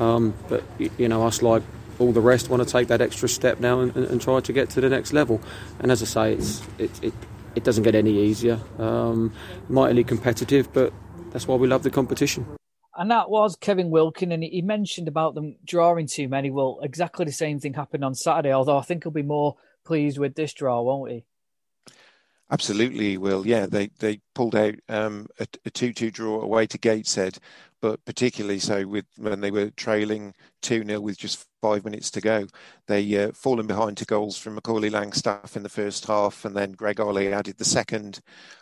[0.00, 1.62] um, but you know, us like
[1.98, 4.52] all the rest want to take that extra step now and, and, and, try to
[4.52, 5.40] get to the next level.
[5.78, 7.14] And as I say, it's it, it
[7.54, 8.60] it doesn't get any easier.
[8.78, 9.32] Um,
[9.68, 10.92] mightily competitive, but
[11.30, 12.46] that's why we love the competition.
[12.96, 16.50] And that was Kevin Wilkin, and he mentioned about them drawing too many.
[16.50, 20.18] Well, exactly the same thing happened on Saturday, although I think he'll be more pleased
[20.18, 21.24] with this draw, won't he?
[22.50, 23.46] Absolutely, will.
[23.46, 27.38] Yeah, they they pulled out um, a, a two-two draw away to Gateshead,
[27.84, 30.32] but particularly so with when they were trailing
[30.62, 32.46] two 0 with just five minutes to go,
[32.86, 36.72] they uh, fallen behind to goals from Macaulay Langstaff in the first half, and then
[36.72, 38.20] Greg Olley added the second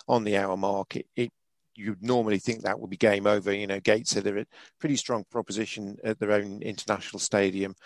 [0.08, 0.96] on the hour mark.
[0.96, 1.30] It, it
[1.76, 3.52] you'd normally think that would be game over.
[3.52, 4.46] You know, Gateshead are a
[4.80, 7.76] pretty strong proposition at their own international stadium,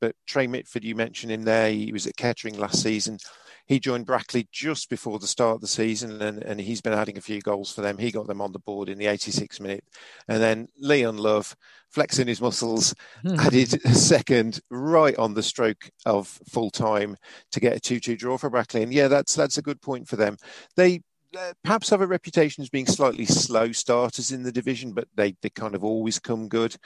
[0.00, 3.18] but Trey Mitford, you mentioned in there, he was at Kettering last season
[3.66, 7.18] he joined Brackley just before the start of the season, and, and he's been adding
[7.18, 7.98] a few goals for them.
[7.98, 9.84] He got them on the board in the 86th minute.
[10.28, 11.54] And then Lee Ndlovu,
[11.90, 13.40] flexing his muscles, Hmm.
[13.40, 17.16] added a second right on the stroke of full time
[17.52, 18.82] to get a 2 2 draw for Brackley.
[18.82, 20.36] And yeah, that's, that's a good point for them.
[20.76, 21.02] They
[21.36, 25.34] uh, perhaps have a reputation as being slightly slow starters in the division, but they,
[25.42, 26.76] they kind of always come good.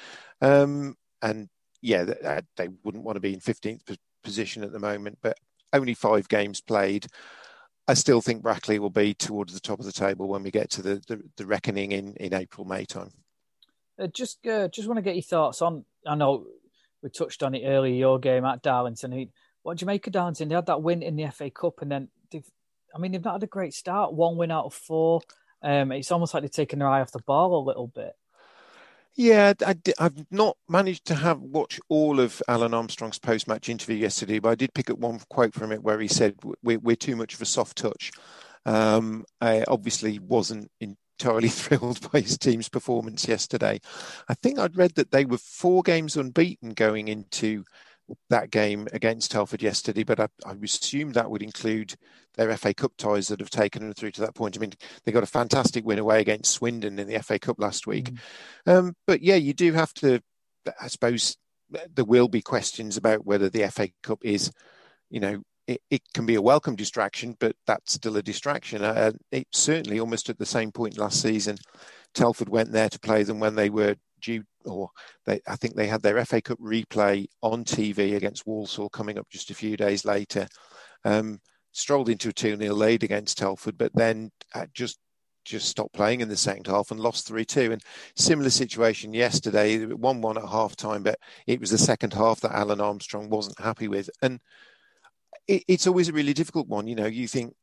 [0.40, 1.48] Um, and
[1.82, 5.36] yeah, they, uh, they wouldn't want to be in 15th position at the moment, but
[5.72, 7.06] only five games played.
[7.88, 10.70] I still think Brackley will be towards the top of the table when we get
[10.70, 13.10] to the, the, the reckoning in, in April, May time.
[13.98, 15.84] Uh, just uh, just want to get your thoughts on.
[16.06, 16.46] I know
[17.02, 17.94] we touched on it earlier.
[17.94, 19.30] Your game at Darlington.
[19.62, 20.48] What do you make of Darlington?
[20.48, 22.48] They had that win in the FA Cup, and then they've.
[22.94, 24.14] I mean, they've not had a great start.
[24.14, 25.20] One win out of four.
[25.62, 28.14] Um, it's almost like they've taken their eye off the ball a little bit.
[29.20, 34.38] Yeah, I, have not managed to have watch all of Alan Armstrong's post-match interview yesterday,
[34.38, 37.16] but I did pick up one quote from it where he said, "We're, we're too
[37.16, 38.12] much of a soft touch."
[38.64, 43.82] Um, I obviously wasn't entirely thrilled by his team's performance yesterday.
[44.30, 47.64] I think I'd read that they were four games unbeaten going into
[48.28, 51.94] that game against Telford yesterday, but I, I assume that would include
[52.34, 54.56] their FA Cup ties that have taken them through to that point.
[54.56, 54.72] I mean,
[55.04, 58.12] they got a fantastic win away against Swindon in the FA Cup last week.
[58.66, 58.78] Mm.
[58.78, 60.20] Um, but yeah, you do have to,
[60.80, 61.36] I suppose,
[61.94, 64.50] there will be questions about whether the FA Cup is,
[65.08, 68.82] you know, it, it can be a welcome distraction, but that's still a distraction.
[68.82, 71.56] Uh, it certainly almost at the same point last season,
[72.14, 74.90] Telford went there to play them when they were due or
[75.26, 79.28] they, I think they had their FA Cup replay on TV against Walsall coming up
[79.30, 80.46] just a few days later.
[81.04, 81.40] Um,
[81.72, 84.98] strolled into a 2 0 lead against Telford, but then uh, just
[85.44, 87.72] just stopped playing in the second half and lost 3 2.
[87.72, 87.82] And
[88.14, 92.52] similar situation yesterday, 1 1 at half time, but it was the second half that
[92.52, 94.10] Alan Armstrong wasn't happy with.
[94.22, 94.40] And
[95.46, 96.86] it, it's always a really difficult one.
[96.86, 97.54] You know, you think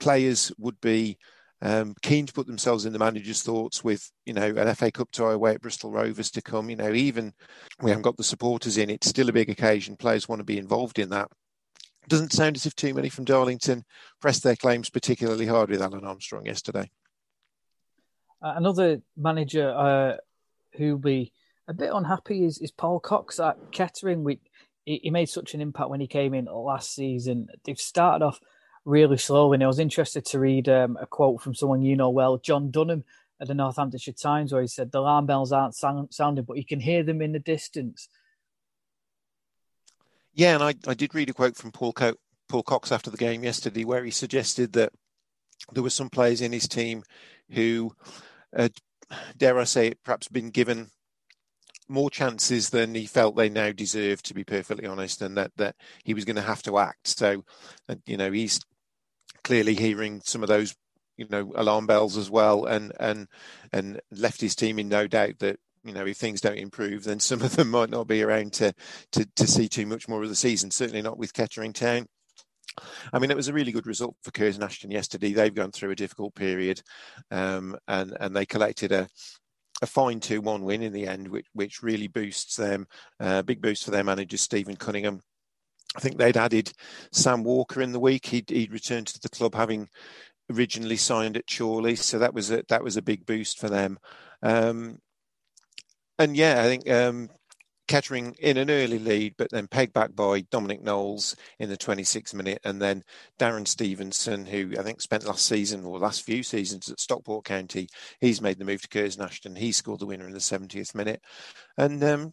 [0.00, 1.18] players would be
[1.62, 5.12] um, keen to put themselves in the manager's thoughts with, you know, an FA Cup
[5.12, 6.68] tie away at Bristol Rovers to come.
[6.68, 7.32] You know, even
[7.80, 9.96] we haven't got the supporters in, it's still a big occasion.
[9.96, 11.28] Players want to be involved in that.
[12.08, 13.84] Doesn't sound as if too many from Darlington
[14.20, 16.90] pressed their claims particularly hard with Alan Armstrong yesterday.
[18.42, 20.16] Uh, another manager uh,
[20.76, 21.32] who'll be
[21.68, 24.24] a bit unhappy is, is Paul Cox at Kettering.
[24.24, 24.40] We,
[24.84, 27.46] he, he made such an impact when he came in last season.
[27.64, 28.40] They've started off
[28.84, 29.56] really slowly.
[29.56, 32.70] And I was interested to read um, a quote from someone you know well, John
[32.70, 33.04] Dunham
[33.40, 36.64] at the Northamptonshire Times, where he said, The alarm bells aren't sound- sounding, but you
[36.64, 38.08] can hear them in the distance.
[40.34, 42.16] Yeah, and I, I did read a quote from Paul, Co-
[42.48, 44.92] Paul Cox after the game yesterday where he suggested that
[45.72, 47.02] there were some players in his team
[47.50, 47.94] who,
[49.36, 50.90] dare I say it, perhaps been given
[51.88, 55.76] more chances than he felt they now deserved, to be perfectly honest, and that, that
[56.04, 57.08] he was going to have to act.
[57.08, 57.44] So,
[57.88, 58.60] uh, you know, he's
[59.44, 60.74] clearly hearing some of those,
[61.16, 63.28] you know, alarm bells as well, and and
[63.72, 67.20] and left his team in no doubt that you know if things don't improve, then
[67.20, 68.72] some of them might not be around to
[69.12, 70.70] to to see too much more of the season.
[70.70, 72.06] Certainly not with Kettering Town.
[73.12, 75.32] I mean, it was a really good result for Curzon Ashton yesterday.
[75.32, 76.82] They've gone through a difficult period,
[77.30, 79.08] um, and and they collected a
[79.82, 82.86] a fine 2-1 win in the end, which which really boosts them.
[83.20, 85.20] Uh, big boost for their manager Stephen Cunningham.
[85.96, 86.72] I think they'd added
[87.12, 88.26] Sam Walker in the week.
[88.26, 89.88] He'd, he'd returned to the club having
[90.50, 93.98] originally signed at Chorley, so that was a that was a big boost for them.
[94.42, 94.98] Um,
[96.18, 97.30] and yeah, I think um,
[97.88, 102.32] Kettering in an early lead, but then pegged back by Dominic Knowles in the 26th
[102.32, 103.02] minute, and then
[103.38, 107.88] Darren Stevenson, who I think spent last season or last few seasons at Stockport County,
[108.20, 109.56] he's made the move to Curzon Ashton.
[109.56, 111.22] He scored the winner in the 70th minute,
[111.76, 112.32] and um,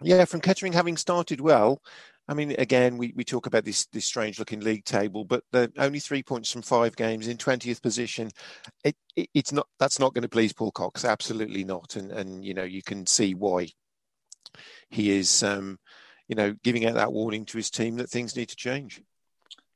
[0.00, 1.82] yeah, from Kettering having started well.
[2.28, 5.72] I mean, again, we, we talk about this this strange looking league table, but the
[5.78, 8.30] only three points from five games in twentieth position.
[8.84, 12.44] It, it, it's not that's not going to please Paul Cox, absolutely not, and and
[12.44, 13.68] you know you can see why
[14.90, 15.78] he is, um,
[16.28, 19.02] you know, giving out that warning to his team that things need to change.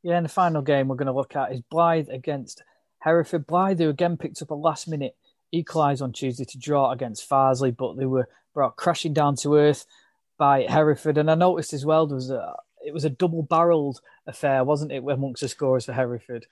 [0.02, 2.62] Yeah, and the final game we're going to look at is Blyth against
[2.98, 3.46] Hereford.
[3.46, 5.16] Blyth, who again picked up a last minute
[5.52, 9.86] equalise on Tuesday to draw against Farsley, but they were brought crashing down to earth
[10.42, 11.18] by Hereford.
[11.18, 14.90] And I noticed as well there was a it was a double barreled affair, wasn't
[14.90, 16.48] it, amongst the scorers for Hereford?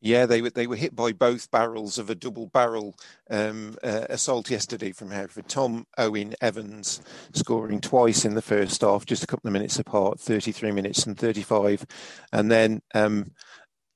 [0.00, 2.96] Yeah, they were they were hit by both barrels of a double barrel
[3.28, 5.46] um, uh, assault yesterday from Hereford.
[5.46, 7.02] Tom Owen Evans
[7.34, 11.04] scoring twice in the first half, just a couple of minutes apart, thirty three minutes
[11.04, 11.84] and thirty five,
[12.32, 12.80] and then.
[12.94, 13.32] Um,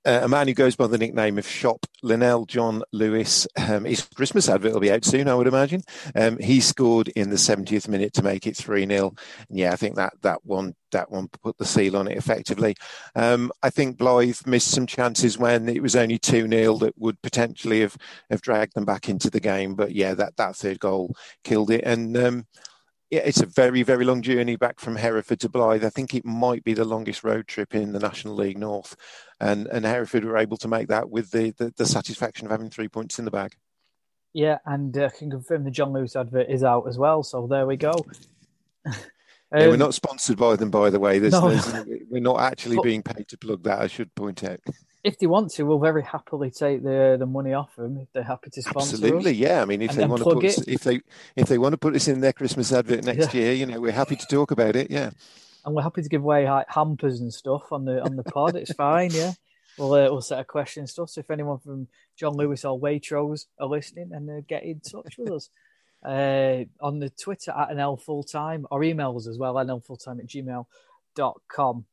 [0.04, 3.46] uh, a man who goes by the nickname of Shop, Lenell John Lewis.
[3.56, 5.82] Um, his Christmas advert will be out soon, I would imagine.
[6.14, 9.14] Um, he scored in the 70th minute to make it 3 0.
[9.50, 12.74] Yeah, I think that, that one that one put the seal on it effectively.
[13.14, 17.20] Um, I think Blyth missed some chances when it was only 2 0 that would
[17.22, 17.96] potentially have,
[18.30, 19.74] have dragged them back into the game.
[19.74, 21.14] But yeah, that, that third goal
[21.44, 21.82] killed it.
[21.84, 22.46] And um,
[23.10, 25.82] yeah, it's a very, very long journey back from Hereford to Blyth.
[25.84, 28.96] I think it might be the longest road trip in the National League North.
[29.40, 32.68] And, and Hereford were able to make that with the, the, the satisfaction of having
[32.70, 33.56] three points in the bag.
[34.34, 37.22] Yeah, and uh, can confirm the John Lewis advert is out as well.
[37.22, 37.92] So there we go.
[38.84, 38.92] um,
[39.54, 41.18] yeah, we're not sponsored by them, by the way.
[41.18, 41.48] There's, No.
[41.50, 43.80] there's, we're not actually But- being paid to plug that.
[43.80, 44.60] I should point out.
[45.08, 48.22] If they want to, we'll very happily take the the money off them if they're
[48.22, 48.94] happy to sponsor.
[48.96, 49.36] Absolutely, us.
[49.38, 49.62] yeah.
[49.62, 51.00] I mean, if And they want to put us, if they
[51.36, 53.40] if they want to put us in their Christmas advert next Yeah.
[53.40, 54.90] year, you know, we're happy to talk about it.
[54.90, 55.10] Yeah.
[55.64, 58.56] and we're happy to give away like, hampers and stuff on the on the pod.
[58.56, 59.32] It's fine, yeah.
[59.78, 61.10] We'll uh, we'll set a question and stuff.
[61.10, 65.16] So if anyone from John Lewis or Waitrose are listening, and uh, get in touch
[65.18, 65.50] with us
[66.04, 70.20] uh, on the Twitter at NL Full Time or emails as well NL Full Time
[70.20, 71.84] at gmail.com.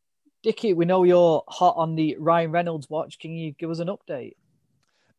[0.45, 3.17] Dickie, we know you're hot on the Ryan Reynolds watch.
[3.17, 4.35] Can you give us an update?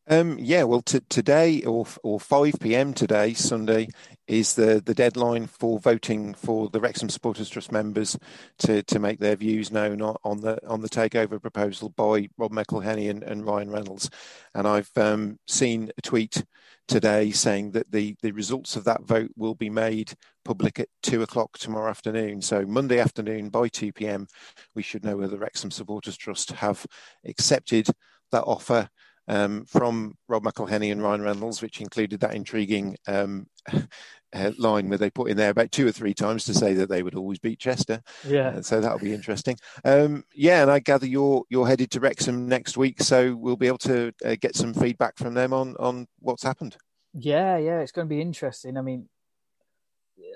[0.09, 2.93] Um, yeah, well, t- today or or five p.m.
[2.93, 3.89] today, Sunday,
[4.25, 8.17] is the, the deadline for voting for the Wrexham Supporters Trust members
[8.59, 13.09] to, to make their views known on, the on the takeover proposal by Rob McElhenney
[13.09, 14.09] and, and Ryan Reynolds.
[14.55, 16.41] And I've um, seen a tweet
[16.87, 20.13] today saying that the, the results of that vote will be made
[20.45, 22.41] public at two o'clock tomorrow afternoon.
[22.41, 24.27] So Monday afternoon by two p.m.
[24.73, 26.85] we should know whether Wrexham Supporters Trust have
[27.25, 27.89] accepted
[28.31, 28.89] that offer
[29.27, 33.47] um, from Rob McElhenney and Ryan Reynolds, which included that intriguing um,
[34.33, 36.89] uh, line where they put in there about two or three times to say that
[36.89, 38.01] they would always beat Chester.
[38.25, 38.49] Yeah.
[38.49, 39.57] Uh, so that'll be interesting.
[39.85, 43.67] Um, yeah, and I gather you're you're headed to Wrexham next week, so we'll be
[43.67, 46.77] able to uh, get some feedback from them on on what's happened.
[47.13, 48.77] Yeah, yeah, it's going to be interesting.
[48.77, 49.09] I mean,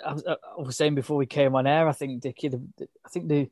[0.06, 2.88] I was, I was saying before we came on air, I think Dickie, the, the,
[3.06, 3.50] I think the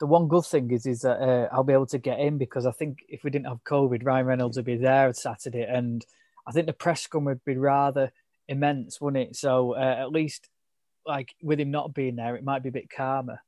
[0.00, 2.66] the one good thing is is that uh, I'll be able to get in because
[2.66, 6.04] I think if we didn't have COVID, Ryan Reynolds would be there on Saturday, and
[6.46, 8.10] I think the press scrum would be rather
[8.48, 9.36] immense, wouldn't it?
[9.36, 10.48] So uh, at least,
[11.06, 13.42] like with him not being there, it might be a bit calmer.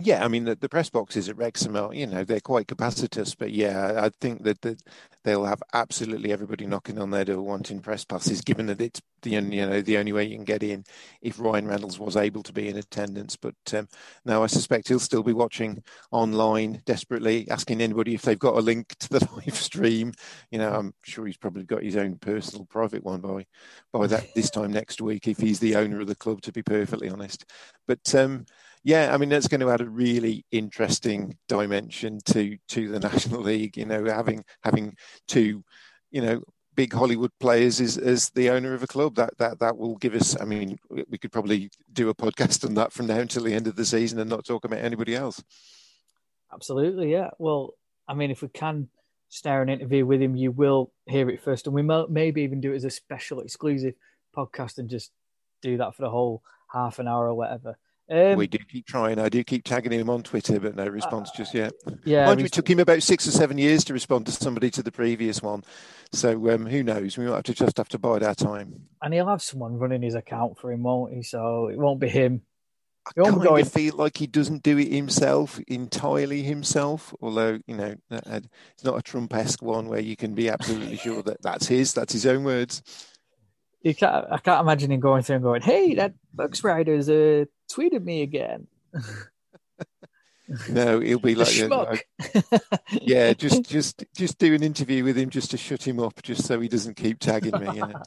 [0.00, 3.34] Yeah, I mean the, the press boxes at Wrexham are, you know, they're quite capacitous,
[3.36, 4.80] but yeah, I think that, that
[5.24, 9.36] they'll have absolutely everybody knocking on their door wanting press passes, given that it's the
[9.36, 10.84] only, you know the only way you can get in
[11.20, 13.34] if Ryan Reynolds was able to be in attendance.
[13.34, 13.88] But um,
[14.24, 15.82] no, I suspect he'll still be watching
[16.12, 20.12] online desperately, asking anybody if they've got a link to the live stream.
[20.52, 23.46] You know, I'm sure he's probably got his own personal private one by
[23.92, 26.40] by that this time next week if he's the owner of the club.
[26.42, 27.44] To be perfectly honest,
[27.88, 28.14] but.
[28.14, 28.46] Um,
[28.82, 33.42] yeah, I mean that's going to add a really interesting dimension to to the National
[33.42, 33.76] League.
[33.76, 34.96] You know, having having
[35.26, 35.64] two,
[36.10, 36.42] you know,
[36.74, 40.14] big Hollywood players as as the owner of a club that that that will give
[40.14, 40.40] us.
[40.40, 40.78] I mean,
[41.08, 43.84] we could probably do a podcast on that from now until the end of the
[43.84, 45.42] season and not talk about anybody else.
[46.52, 47.30] Absolutely, yeah.
[47.38, 47.74] Well,
[48.06, 48.88] I mean, if we can
[49.28, 52.60] snare an interview with him, you will hear it first, and we may, maybe even
[52.60, 53.94] do it as a special exclusive
[54.36, 55.10] podcast and just
[55.62, 57.76] do that for the whole half an hour or whatever.
[58.10, 59.18] Um, we do keep trying.
[59.18, 61.72] I do keep tagging him on Twitter, but no response just yet.
[62.04, 64.32] yeah, Mind you, we- it took him about six or seven years to respond to
[64.32, 65.62] somebody to the previous one.
[66.12, 67.18] So um, who knows?
[67.18, 68.82] We might have to just have to bide our time.
[69.02, 71.22] and he'll have someone running his account for him, won't he?
[71.22, 72.42] So it won't be him.
[73.06, 73.62] I kind going.
[73.62, 77.14] of feel like he doesn't do it himself entirely himself.
[77.22, 78.40] Although you know, uh, uh,
[78.74, 81.94] it's not a Trump-esque one where you can be absolutely sure that that's his.
[81.94, 82.82] That's his own words.
[83.88, 87.46] You can't, I can't imagine him going through and going, "Hey, that Bucks Riders uh,
[87.72, 88.66] tweeted me again."
[90.68, 92.00] No, he'll be like, uh, schmuck.
[93.02, 96.44] yeah, just just just do an interview with him just to shut him up, just
[96.44, 97.66] so he doesn't keep tagging me.
[97.74, 98.02] You know?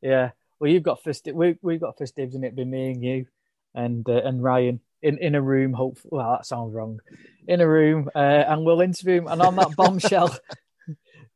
[0.00, 0.30] Yeah.
[0.58, 1.28] Well, you've got first.
[1.32, 3.26] We we've got first dibs and it'd Be me and you,
[3.74, 5.72] and uh, and Ryan in in a room.
[5.72, 7.00] Hopefully, well, that sounds wrong.
[7.46, 9.26] In a room, uh, and we'll interview him.
[9.26, 10.36] And on that bombshell,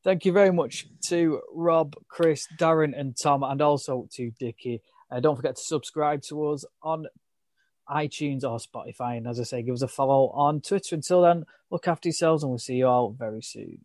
[0.04, 4.82] thank you very much to Rob, Chris, Darren, and Tom, and also to Dickie.
[5.10, 7.06] Uh, don't forget to subscribe to us on
[7.88, 9.16] iTunes or Spotify.
[9.16, 10.94] And as I say, give us a follow on Twitter.
[10.94, 13.84] Until then, look after yourselves, and we'll see you all very soon.